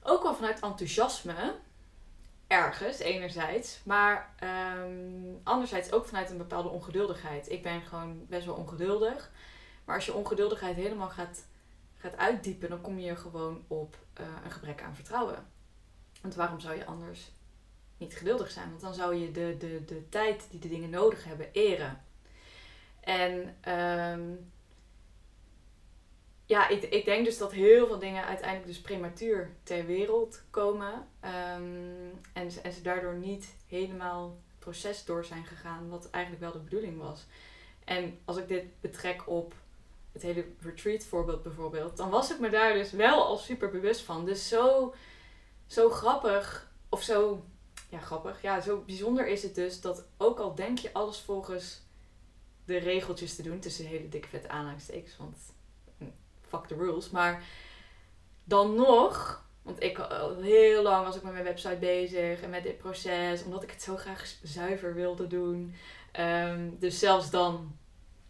ook 0.04 0.24
wel 0.24 0.36
vanuit 0.36 0.60
enthousiasme, 0.60 1.56
ergens 2.52 2.99
enerzijds, 2.99 3.82
maar 3.84 4.34
um, 4.84 5.39
anderzijds 5.43 5.91
ook 5.91 6.06
vanuit 6.06 6.30
een 6.30 6.38
bepaalde 6.38 6.70
ongeduldigheid. 6.70 7.52
Ik 7.52 7.64
ben 7.64 7.82
gewoon 7.82 8.26
best 8.28 8.45
wel 8.45 8.56
ongeduldig. 8.56 9.32
Maar 9.86 9.95
als 9.95 10.06
je 10.06 10.14
ongeduldigheid 10.14 10.76
helemaal 10.76 11.10
gaat, 11.10 11.45
gaat 11.97 12.18
uitdiepen, 12.18 12.70
dan 12.70 12.82
kom 12.82 12.99
je 12.99 13.16
gewoon 13.16 13.64
op 13.68 13.97
uh, 14.20 14.26
een 14.43 14.52
gebrek 14.52 14.82
aan 14.82 14.95
vertrouwen. 14.95 15.47
Want 16.22 16.36
waarom 16.36 16.60
zou 16.60 16.76
je 16.76 16.86
anders 16.86 17.32
niet 17.97 18.16
geduldig 18.16 18.52
zijn? 18.52 18.70
Want 18.70 18.82
dan 18.82 18.93
zou 18.93 19.16
je 19.16 19.32
de, 19.32 19.56
de, 19.58 19.86
de 19.86 20.10
tijd 20.10 20.47
die 20.49 20.60
de 20.60 20.70
dingen 20.70 20.89
nodig 20.89 21.24
hebben 21.24 21.52
eren. 21.52 22.04
En 22.99 23.56
um, 23.74 24.52
ja, 26.52 26.68
ik, 26.68 26.84
ik 26.84 27.06
denk 27.06 27.26
dus 27.26 27.38
dat 27.38 27.52
heel 27.52 27.88
veel 27.88 27.99
dingen 27.99 28.26
uiteindelijk 28.26 28.68
dus 28.68 28.82
prematuur 28.82 29.49
ter 29.64 29.86
wereld 29.86 30.41
komen. 30.49 30.93
Um, 30.93 32.20
en, 32.34 32.49
en 32.64 32.74
ze 32.74 32.82
daardoor 32.82 33.16
niet 33.16 33.56
helemaal 33.68 34.38
het 34.49 34.60
proces 34.60 35.06
door 35.06 35.26
zijn 35.26 35.45
gegaan, 35.45 35.89
wat 35.89 36.10
eigenlijk 36.10 36.43
wel 36.43 36.52
de 36.52 36.70
bedoeling 36.70 36.97
was. 36.97 37.26
En 37.84 38.20
als 38.26 38.38
ik 38.38 38.47
dit 38.47 38.64
betrek 38.82 39.28
op 39.28 39.54
het 40.12 40.22
hele 40.22 40.45
retreat 40.60 41.04
voorbeeld 41.04 41.43
bijvoorbeeld, 41.43 41.97
dan 41.97 42.10
was 42.10 42.32
ik 42.32 42.39
me 42.39 42.49
daar 42.49 42.74
dus 42.74 42.91
wel 42.91 43.26
al 43.26 43.38
super 43.38 43.70
bewust 43.70 44.02
van. 44.02 44.26
Dus 44.26 44.47
zo, 44.47 44.93
zo 45.68 45.89
grappig, 45.89 46.72
of 46.89 47.04
zo, 47.04 47.45
ja 47.89 47.99
grappig, 47.99 48.41
ja 48.41 48.62
zo 48.62 48.84
bijzonder 48.86 49.28
is 49.28 49.43
het 49.43 49.56
dus 49.56 49.82
dat 49.82 50.06
ook 50.18 50.39
al 50.39 50.56
denk 50.56 50.78
je 50.78 50.93
alles 50.93 51.20
volgens 51.20 51.82
de 52.66 52.78
regeltjes 52.78 53.36
te 53.36 53.43
doen, 53.43 53.60
tussen 53.60 53.86
hele 53.86 54.10
dikke 54.10 54.28
vette 54.28 54.49
aanhalingstekens, 54.49 55.18
want 55.18 55.38
fuck 56.52 56.66
the 56.68 56.76
rules. 56.76 57.10
Maar 57.10 57.43
dan 58.43 58.76
nog, 58.76 59.45
want 59.62 59.84
ik 59.84 59.99
al 59.99 60.36
heel 60.41 60.84
lang 60.84 61.06
was 61.06 61.16
ik 61.16 61.24
met 61.24 61.34
mijn 61.34 61.43
website 61.43 61.78
bezig 61.80 62.41
en 62.41 62.49
met 62.49 62.64
dit 62.64 62.78
proces, 62.78 63.43
omdat 63.43 63.64
ik 63.64 63.72
het 63.72 63.82
zo 63.82 63.95
graag 63.95 64.36
zuiver 64.43 64.93
wilde 64.93 65.28
doen. 65.28 65.74
Ehm, 66.12 66.70
dus 66.80 66.99
zelfs 66.99 67.30
dan 67.30 67.78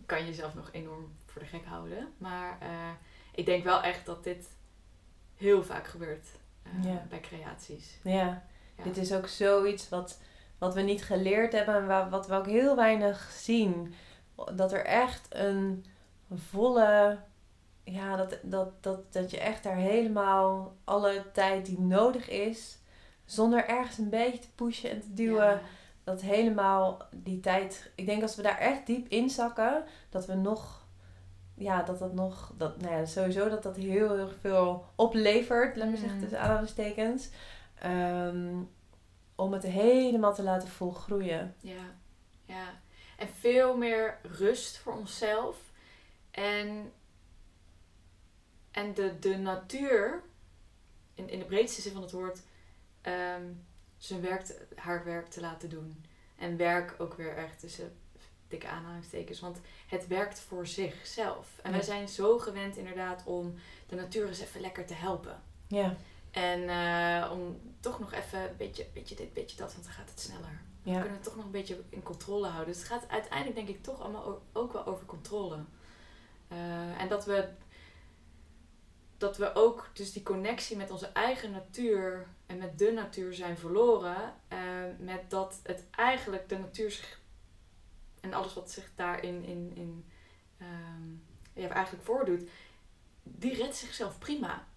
kan 0.05 0.19
je 0.19 0.25
jezelf 0.25 0.55
nog 0.55 0.69
enorm 0.71 1.15
voor 1.25 1.41
de 1.41 1.47
gek 1.47 1.65
houden. 1.65 2.13
Maar 2.17 2.57
uh, 2.63 2.67
ik 3.35 3.45
denk 3.45 3.63
wel 3.63 3.81
echt 3.81 4.05
dat 4.05 4.23
dit 4.23 4.49
heel 5.35 5.63
vaak 5.63 5.87
gebeurt 5.87 6.27
uh, 6.85 6.95
bij 7.09 7.19
creaties. 7.19 7.97
Ja. 8.03 8.43
ja. 8.77 8.83
dit 8.83 8.97
is 8.97 9.13
ook 9.13 9.27
zoiets 9.27 9.89
wat, 9.89 10.19
wat 10.57 10.73
we 10.73 10.81
niet 10.81 11.03
geleerd 11.03 11.51
hebben 11.51 11.75
en 11.75 12.09
wat 12.09 12.27
we 12.27 12.35
ook 12.35 12.47
heel 12.47 12.75
weinig 12.75 13.31
zien. 13.31 13.93
Dat 14.55 14.71
er 14.71 14.85
echt 14.85 15.27
een 15.29 15.85
volle 16.33 17.19
ja, 17.83 18.15
dat, 18.15 18.37
dat, 18.41 18.83
dat, 18.83 19.13
dat 19.13 19.31
je 19.31 19.39
echt 19.39 19.63
daar 19.63 19.75
helemaal 19.75 20.75
alle 20.83 21.25
tijd 21.33 21.65
die 21.65 21.79
nodig 21.79 22.29
is, 22.29 22.77
zonder 23.25 23.65
ergens 23.65 23.97
een 23.97 24.09
beetje 24.09 24.39
te 24.39 24.51
pushen 24.55 24.89
en 24.89 25.01
te 25.01 25.13
duwen, 25.13 25.61
dat 26.03 26.21
helemaal 26.21 27.01
die 27.15 27.39
tijd. 27.39 27.91
Ik 27.95 28.05
denk 28.05 28.21
als 28.21 28.35
we 28.35 28.41
daar 28.41 28.57
echt 28.57 28.85
diep 28.85 29.07
in 29.07 29.29
zakken, 29.29 29.83
dat 30.09 30.25
we 30.25 30.33
nog, 30.33 30.85
ja, 31.55 31.83
dat 31.83 31.99
dat 31.99 32.13
nog, 32.13 32.53
dat, 32.57 32.81
nou 32.81 32.95
ja, 32.95 33.05
sowieso 33.05 33.49
dat 33.49 33.63
dat 33.63 33.75
heel, 33.75 34.15
heel 34.15 34.31
veel 34.39 34.85
oplevert, 34.95 35.75
laat 35.75 35.89
me 35.89 35.97
zeggen, 35.97 36.15
mm. 36.15 36.21
tussen 36.21 36.39
aanhalingstekens. 36.39 37.29
Um, 37.85 38.69
om 39.35 39.53
het 39.53 39.63
helemaal 39.63 40.33
te 40.33 40.43
laten 40.43 40.67
volgroeien. 40.67 41.55
Ja, 41.59 41.95
ja. 42.45 42.79
En 43.17 43.27
veel 43.27 43.77
meer 43.77 44.17
rust 44.23 44.77
voor 44.77 44.93
onszelf. 44.93 45.57
En 46.31 46.91
en 48.71 48.93
de, 48.93 49.19
de 49.19 49.37
natuur, 49.37 50.23
in, 51.13 51.29
in 51.29 51.39
de 51.39 51.45
breedste 51.45 51.81
zin 51.81 51.93
van 51.93 52.01
het 52.01 52.11
woord, 52.11 52.41
um, 53.01 53.65
zijn 53.97 54.21
werk, 54.21 54.55
haar 54.75 55.03
werk 55.03 55.27
te 55.27 55.41
laten 55.41 55.69
doen. 55.69 56.05
En 56.35 56.57
werk 56.57 56.95
ook 56.97 57.13
weer 57.13 57.35
echt 57.35 57.59
tussen 57.59 57.97
dikke 58.47 58.67
aanhalingstekens. 58.67 59.39
Want 59.39 59.59
het 59.87 60.07
werkt 60.07 60.39
voor 60.39 60.67
zichzelf. 60.67 61.59
En 61.63 61.71
wij 61.71 61.81
zijn 61.81 62.09
zo 62.09 62.37
gewend 62.37 62.77
inderdaad 62.77 63.23
om 63.25 63.55
de 63.87 63.95
natuur 63.95 64.27
eens 64.27 64.39
even 64.39 64.61
lekker 64.61 64.85
te 64.85 64.93
helpen. 64.93 65.41
Ja. 65.67 65.95
En 66.31 66.59
uh, 66.61 67.31
om 67.31 67.59
toch 67.79 67.99
nog 67.99 68.13
even 68.13 68.39
een 68.39 68.57
beetje, 68.57 68.87
beetje 68.93 69.15
dit, 69.15 69.33
beetje 69.33 69.57
dat, 69.57 69.73
want 69.73 69.85
dan 69.85 69.93
gaat 69.93 70.09
het 70.09 70.19
sneller. 70.19 70.61
Ja. 70.83 70.93
We 70.93 70.99
kunnen 70.99 71.17
het 71.17 71.23
toch 71.23 71.35
nog 71.35 71.45
een 71.45 71.51
beetje 71.51 71.81
in 71.89 72.03
controle 72.03 72.47
houden. 72.47 72.73
Dus 72.73 72.83
het 72.83 72.91
gaat 72.91 73.09
uiteindelijk 73.09 73.55
denk 73.55 73.67
ik 73.67 73.83
toch 73.83 74.01
allemaal 74.01 74.41
ook 74.53 74.73
wel 74.73 74.85
over 74.85 75.05
controle. 75.05 75.57
Uh, 76.51 77.01
en 77.01 77.07
dat 77.07 77.25
we 77.25 77.49
dat 79.21 79.37
we 79.37 79.55
ook 79.55 79.89
dus 79.93 80.13
die 80.13 80.23
connectie 80.23 80.77
met 80.77 80.91
onze 80.91 81.07
eigen 81.07 81.51
natuur 81.51 82.27
en 82.45 82.57
met 82.57 82.79
de 82.79 82.91
natuur 82.91 83.33
zijn 83.33 83.57
verloren. 83.57 84.33
Uh, 84.53 84.59
met 84.99 85.29
dat 85.29 85.59
het 85.63 85.83
eigenlijk 85.91 86.49
de 86.49 86.57
natuur 86.57 86.91
zich 86.91 87.19
en 88.21 88.33
alles 88.33 88.53
wat 88.53 88.71
zich 88.71 88.91
daarin 88.95 89.43
in, 89.43 89.71
in, 89.75 90.05
um, 90.61 91.23
ja, 91.53 91.69
eigenlijk 91.69 92.05
voordoet, 92.05 92.49
die 93.23 93.55
redt 93.55 93.75
zichzelf 93.75 94.19
prima. 94.19 94.67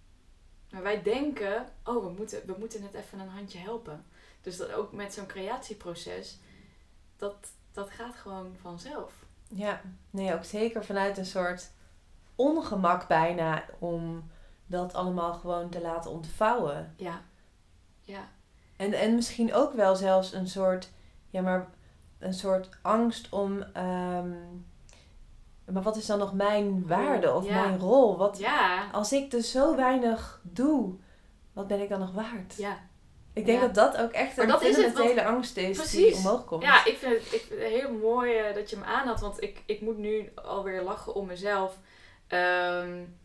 Maar 0.71 0.83
wij 0.83 1.03
denken, 1.03 1.69
oh, 1.85 2.05
we 2.05 2.11
moeten, 2.11 2.47
we 2.47 2.55
moeten 2.59 2.83
het 2.83 2.95
even 2.95 3.19
een 3.19 3.29
handje 3.29 3.59
helpen. 3.59 4.05
Dus 4.41 4.57
dat 4.57 4.73
ook 4.73 4.93
met 4.93 5.15
zo'n 5.15 5.27
creatieproces, 5.27 6.39
dat, 7.17 7.53
dat 7.73 7.91
gaat 7.91 8.15
gewoon 8.15 8.57
vanzelf. 8.61 9.13
Ja, 9.49 9.81
nee, 10.11 10.35
ook 10.35 10.45
zeker 10.45 10.85
vanuit 10.85 11.19
een 11.19 11.27
soort 11.27 11.71
ongemak 12.35 13.09
bijna 13.09 13.65
om 13.79 14.31
dat 14.67 14.95
allemaal 14.95 15.35
gewoon 15.35 15.69
te 15.69 15.81
laten 15.81 16.11
ontvouwen. 16.11 16.95
Ja. 16.97 17.23
Ja. 18.03 18.29
En, 18.77 18.93
en 18.93 19.15
misschien 19.15 19.55
ook 19.55 19.73
wel 19.73 19.97
zelfs 19.97 20.33
een 20.33 20.49
soort, 20.49 20.91
ja, 21.31 21.43
maar 21.43 21.69
een 22.19 22.35
soort 22.35 22.69
angst 22.83 23.29
om. 23.29 23.53
Um, 23.77 24.67
maar 25.73 25.83
wat 25.83 25.97
is 25.97 26.07
dan 26.07 26.19
nog 26.19 26.33
mijn 26.33 26.87
waarde 26.87 27.33
of 27.33 27.49
mijn 27.49 27.79
rol? 27.79 28.17
Wat, 28.17 28.39
ja. 28.39 28.91
Als 28.93 29.13
ik 29.13 29.31
dus 29.31 29.51
zo 29.51 29.77
weinig 29.77 30.41
doe, 30.43 30.95
wat 31.53 31.67
ben 31.67 31.81
ik 31.81 31.89
dan 31.89 32.01
nog 32.01 32.13
waard? 32.13 32.57
Ja. 32.57 32.79
Ik 33.33 33.47
denk 33.47 33.61
dat 33.61 33.75
dat 33.75 33.97
ook 33.97 34.11
echt 34.11 34.39
een 34.39 34.51
fundamentele 34.51 35.25
angst 35.25 35.57
is 35.57 35.77
precies. 35.77 36.07
die 36.07 36.17
omhoog 36.17 36.45
komt. 36.45 36.63
Ja, 36.63 36.85
ik 36.85 36.97
vind 36.97 37.15
het, 37.15 37.33
ik 37.33 37.41
vind 37.49 37.61
het 37.61 37.69
heel 37.69 37.93
mooi 37.93 38.49
uh, 38.49 38.55
dat 38.55 38.71
je 38.71 38.77
me 38.77 38.85
aanhad. 38.85 39.21
Want 39.21 39.43
ik, 39.43 39.63
ik 39.67 39.81
moet 39.81 39.99
nu 39.99 40.33
alweer 40.35 40.83
lachen 40.83 41.15
om 41.15 41.27
mezelf. 41.27 41.79
Um, 42.29 43.19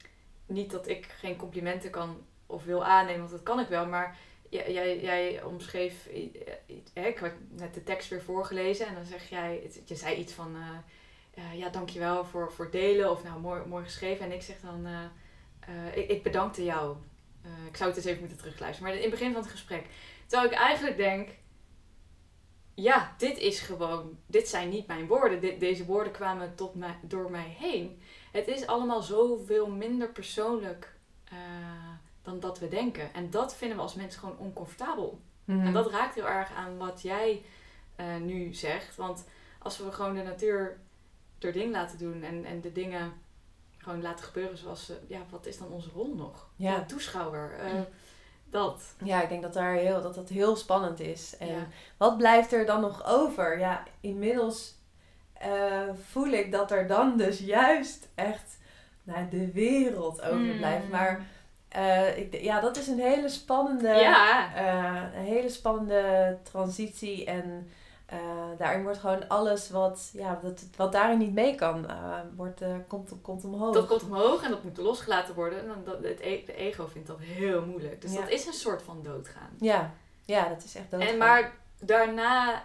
niet 0.49 0.71
dat 0.71 0.87
ik 0.87 1.05
geen 1.05 1.35
complimenten 1.35 1.89
kan 1.89 2.25
of 2.45 2.63
wil 2.63 2.85
aannemen, 2.85 3.19
want 3.19 3.31
dat 3.31 3.43
kan 3.43 3.59
ik 3.59 3.67
wel. 3.67 3.85
Maar 3.85 4.17
jij, 4.49 4.73
jij, 4.73 4.99
jij 4.99 5.43
omschreef, 5.43 6.09
hè, 6.93 7.07
ik 7.07 7.19
heb 7.19 7.35
net 7.49 7.73
de 7.73 7.83
tekst 7.83 8.09
weer 8.09 8.21
voorgelezen 8.21 8.87
en 8.87 8.93
dan 8.93 9.05
zeg 9.05 9.29
jij, 9.29 9.71
je 9.85 9.95
zei 9.95 10.15
iets 10.15 10.33
van, 10.33 10.55
uh, 10.55 11.43
uh, 11.43 11.59
ja 11.59 11.69
dankjewel 11.69 12.25
voor, 12.25 12.51
voor 12.51 12.71
delen 12.71 13.11
of 13.11 13.23
nou 13.23 13.39
mooi, 13.39 13.65
mooi 13.65 13.83
geschreven. 13.83 14.25
En 14.25 14.31
ik 14.31 14.41
zeg 14.41 14.55
dan, 14.61 14.87
ik, 15.93 16.09
ik 16.09 16.23
bedankte 16.23 16.63
jou. 16.63 16.95
ik 17.67 17.77
zou 17.77 17.89
het 17.89 17.97
eens 17.97 18.07
even 18.07 18.19
moeten 18.19 18.37
terugluisteren, 18.37 18.89
maar 18.89 18.97
in 18.97 19.09
het 19.09 19.19
begin 19.19 19.33
van 19.33 19.41
het 19.41 19.51
gesprek. 19.51 19.85
Terwijl 20.27 20.51
ik 20.51 20.57
eigenlijk 20.57 20.97
denk, 20.97 21.29
ja, 22.81 23.15
dit 23.17 23.37
is 23.37 23.59
gewoon, 23.59 24.17
dit 24.25 24.47
zijn 24.47 24.69
niet 24.69 24.87
mijn 24.87 25.07
woorden. 25.07 25.41
Dit, 25.41 25.59
deze 25.59 25.85
woorden 25.85 26.13
kwamen 26.13 26.55
tot 26.55 26.75
mij, 26.75 26.95
door 27.01 27.31
mij 27.31 27.55
heen 27.57 28.01
het 28.31 28.47
is 28.47 28.67
allemaal 28.67 29.01
zoveel 29.01 29.69
minder 29.69 30.09
persoonlijk 30.09 30.93
uh, 31.33 31.37
dan 32.21 32.39
dat 32.39 32.59
we 32.59 32.67
denken. 32.67 33.13
En 33.13 33.29
dat 33.29 33.55
vinden 33.55 33.77
we 33.77 33.83
als 33.83 33.93
mensen 33.95 34.19
gewoon 34.19 34.37
oncomfortabel. 34.37 35.19
Mhm. 35.45 35.65
En 35.65 35.73
dat 35.73 35.91
raakt 35.91 36.15
heel 36.15 36.27
erg 36.27 36.53
aan 36.53 36.77
wat 36.77 37.01
jij 37.01 37.41
uh, 37.99 38.15
nu 38.15 38.53
zegt. 38.53 38.95
Want 38.95 39.25
als 39.59 39.77
we 39.77 39.91
gewoon 39.91 40.13
de 40.15 40.23
natuur 40.23 40.79
door 41.37 41.51
ding 41.51 41.71
laten 41.71 41.97
doen 41.97 42.23
en, 42.23 42.45
en 42.45 42.61
de 42.61 42.71
dingen 42.71 43.13
gewoon 43.77 44.01
laten 44.01 44.25
gebeuren 44.25 44.57
zoals 44.57 44.85
ze... 44.85 44.99
Ja, 45.07 45.19
wat 45.29 45.45
is 45.45 45.57
dan 45.57 45.71
onze 45.71 45.89
rol 45.93 46.15
nog? 46.15 46.49
Ja. 46.55 46.83
toeschouwer. 46.85 47.53
eh, 47.59 47.81
dat. 48.49 48.95
Ja, 49.03 49.21
ik 49.21 49.29
denk 49.29 49.41
dat, 49.41 49.53
daar 49.53 49.73
heel, 49.73 50.01
dat 50.01 50.15
dat 50.15 50.29
heel 50.29 50.55
spannend 50.55 50.99
is. 50.99 51.37
En 51.37 51.47
Ja. 51.47 51.67
wat 51.97 52.17
blijft 52.17 52.53
er 52.53 52.65
dan 52.65 52.81
nog 52.81 53.05
over? 53.05 53.59
Ja, 53.59 53.83
inmiddels 53.99 54.75
eh, 55.39 55.81
voel 56.09 56.27
ik 56.27 56.51
dat 56.51 56.71
er 56.71 56.87
dan 56.87 57.17
dus 57.17 57.39
juist 57.39 58.07
echt 58.15 58.57
nou, 59.03 59.29
de 59.29 59.51
wereld 59.51 60.21
overblijft. 60.21 60.83
Mm. 60.85 60.89
Maar 60.91 61.25
eh, 61.67 62.17
ik, 62.17 62.41
ja, 62.41 62.59
dat 62.59 62.77
is 62.77 62.87
een 62.87 62.99
hele 62.99 63.29
spannende, 63.29 63.87
Ja. 63.87 64.55
eh, 64.55 65.19
een 65.19 65.25
hele 65.25 65.49
spannende 65.49 66.37
transitie. 66.43 67.25
En 67.25 67.69
daarin 68.57 68.83
wordt 68.83 68.97
gewoon 68.99 69.27
alles 69.27 69.69
wat, 69.69 70.09
ja, 70.13 70.39
dat, 70.41 70.63
wat 70.75 70.91
daarin 70.91 71.17
niet 71.17 71.33
mee 71.33 71.55
kan, 71.55 71.85
wordt, 72.35 72.61
komt, 72.87 73.11
komt 73.21 73.43
omhoog. 73.43 73.73
Dat 73.73 73.87
komt 73.87 74.03
omhoog 74.03 74.43
en 74.43 74.49
dat 74.49 74.63
moet 74.63 74.77
losgelaten 74.77 75.35
worden. 75.35 75.59
En 75.59 75.81
dat, 75.85 76.03
het 76.03 76.19
e- 76.19 76.43
de 76.45 76.55
ego 76.55 76.87
vindt 76.87 77.07
dat 77.07 77.19
heel 77.19 77.65
moeilijk. 77.65 78.01
Dus 78.01 78.13
Ja. 78.13 78.19
dat 78.19 78.29
is 78.29 78.45
een 78.45 78.53
soort 78.53 78.81
van 78.81 78.99
doodgaan. 79.03 79.49
Ja, 79.59 79.91
ja, 80.25 80.47
dat 80.49 80.63
is 80.63 80.75
echt 80.75 80.91
doodgaan. 80.91 81.09
En 81.09 81.17
maar 81.17 81.51
daarna 81.79 82.63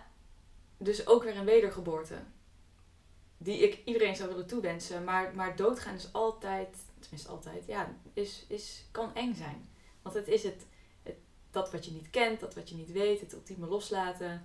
dus 0.79 1.07
ook 1.07 1.23
weer 1.25 1.37
een 1.37 1.45
wedergeboorte. 1.45 2.15
Die 3.39 3.59
ik 3.59 3.81
iedereen 3.85 4.17
zou 4.17 4.29
willen 4.29 4.47
toewensen. 4.47 5.05
Maar, 5.05 5.35
maar 5.35 5.57
doodgaan 5.57 5.95
is 5.95 6.13
altijd, 6.13 6.77
tenminste 6.99 7.29
altijd, 7.29 7.67
ja, 7.67 7.89
is, 8.13 8.45
is, 8.49 8.85
kan 8.91 9.15
eng 9.15 9.35
zijn. 9.35 9.69
Want 10.03 10.15
het 10.15 10.29
is 10.29 10.43
het, 10.43 10.67
het, 11.03 11.17
dat 11.51 11.73
wat 11.73 11.85
je 11.85 11.91
niet 11.93 12.11
kent, 12.11 12.41
dat 12.41 12.55
wat 12.55 12.69
je 12.69 12.75
niet 12.77 12.93
weet, 12.93 13.21
het 13.21 13.33
ultieme 13.33 13.67
loslaten. 13.67 14.43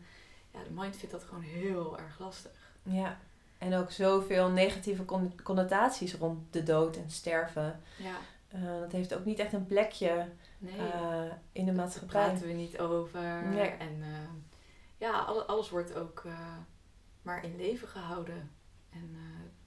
Ja, 0.53 0.63
de 0.63 0.69
mind 0.73 0.95
vindt 0.95 1.11
dat 1.11 1.23
gewoon 1.23 1.43
heel 1.43 1.97
erg 1.99 2.19
lastig. 2.19 2.51
Ja, 2.83 3.19
en 3.57 3.75
ook 3.75 3.91
zoveel 3.91 4.49
negatieve 4.49 5.05
con- 5.05 5.41
connotaties 5.43 6.13
rond 6.13 6.53
de 6.53 6.63
dood 6.63 6.95
en 6.97 7.09
sterven. 7.11 7.81
Ja, 7.97 8.15
Eh, 8.49 8.79
dat 8.79 8.91
heeft 8.91 9.13
ook 9.15 9.25
niet 9.25 9.39
echt 9.39 9.53
een 9.53 9.65
plekje 9.65 10.29
nee. 10.57 10.77
eh, 10.77 11.21
in 11.51 11.65
de 11.65 11.71
Daar 11.71 11.75
maatschappij. 11.75 12.09
praten 12.29 12.47
we 12.47 12.53
niet 12.53 12.79
over. 12.79 13.43
Nee. 13.47 13.67
En 13.69 14.01
eh, 14.01 14.29
ja, 14.97 15.19
alle- 15.19 15.43
alles 15.45 15.69
wordt 15.69 15.95
ook 15.95 16.23
maar 17.21 17.43
in 17.43 17.55
leven 17.55 17.87
gehouden. 17.87 18.51
En 18.89 19.15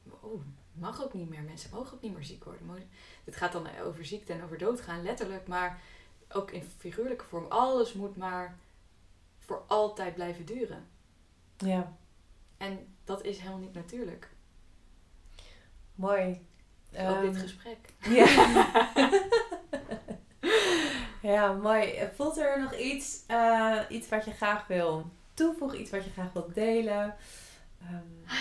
eh, 0.07 0.13
oh, 0.25 0.43
mag 0.73 1.03
ook 1.05 1.15
niet 1.15 1.29
meer. 1.29 1.43
Mensen 1.43 1.71
mogen 1.73 1.95
ook 1.95 2.03
niet 2.03 2.15
meer 2.15 2.25
ziek 2.25 2.45
worden. 2.45 2.91
Dit 3.25 3.37
gaat 3.37 3.53
dan 3.53 3.67
over 3.85 4.05
ziekte 4.05 4.33
en 4.33 4.43
over 4.43 4.59
doodgaan, 4.59 5.03
letterlijk. 5.03 5.47
Maar 5.47 5.81
ook 6.29 6.51
in 6.51 6.63
figuurlijke 6.79 7.25
vorm. 7.25 7.47
Alles 7.49 7.93
moet 7.93 8.17
maar 8.17 8.59
voor 9.39 9.63
altijd 9.67 10.15
blijven 10.15 10.45
duren. 10.45 10.87
Ja, 11.57 11.97
En 12.57 12.95
dat 13.05 13.25
is 13.25 13.39
helemaal 13.39 13.59
niet 13.59 13.75
natuurlijk. 13.75 14.31
mooi. 15.95 16.27
ook 16.99 17.21
dit 17.21 17.35
Ehm, 17.35 17.35
gesprek. 17.35 17.79
Ja. 18.01 18.27
ja, 21.33 21.53
mooi. 21.53 22.09
Voelt 22.15 22.39
er 22.39 22.61
nog 22.61 22.75
iets, 22.75 23.23
eh, 23.27 23.79
iets 23.89 24.09
wat 24.09 24.25
je 24.25 24.33
graag 24.33 24.67
wil 24.67 25.11
toevoegen? 25.35 25.81
Iets 25.81 25.91
wat 25.91 26.05
je 26.05 26.11
graag 26.11 26.33
wilt 26.33 26.55
delen? 26.55 27.17
Ehm, 27.81 28.35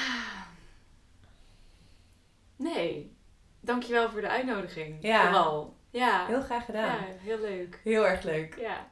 Nee. 2.62 3.16
Dankjewel 3.60 4.10
voor 4.10 4.22
de 4.22 4.30
uitnodiging. 4.30 4.98
Ja. 5.02 5.26
Vooral. 5.26 5.76
Ja. 5.90 6.26
heel 6.26 6.42
graag 6.42 6.66
gedaan. 6.66 6.86
ja, 6.86 7.06
heel 7.18 7.40
leuk. 7.40 7.80
Heel 7.84 8.08
erg 8.08 8.24
leuk. 8.24 8.56
Ja. 8.60 8.91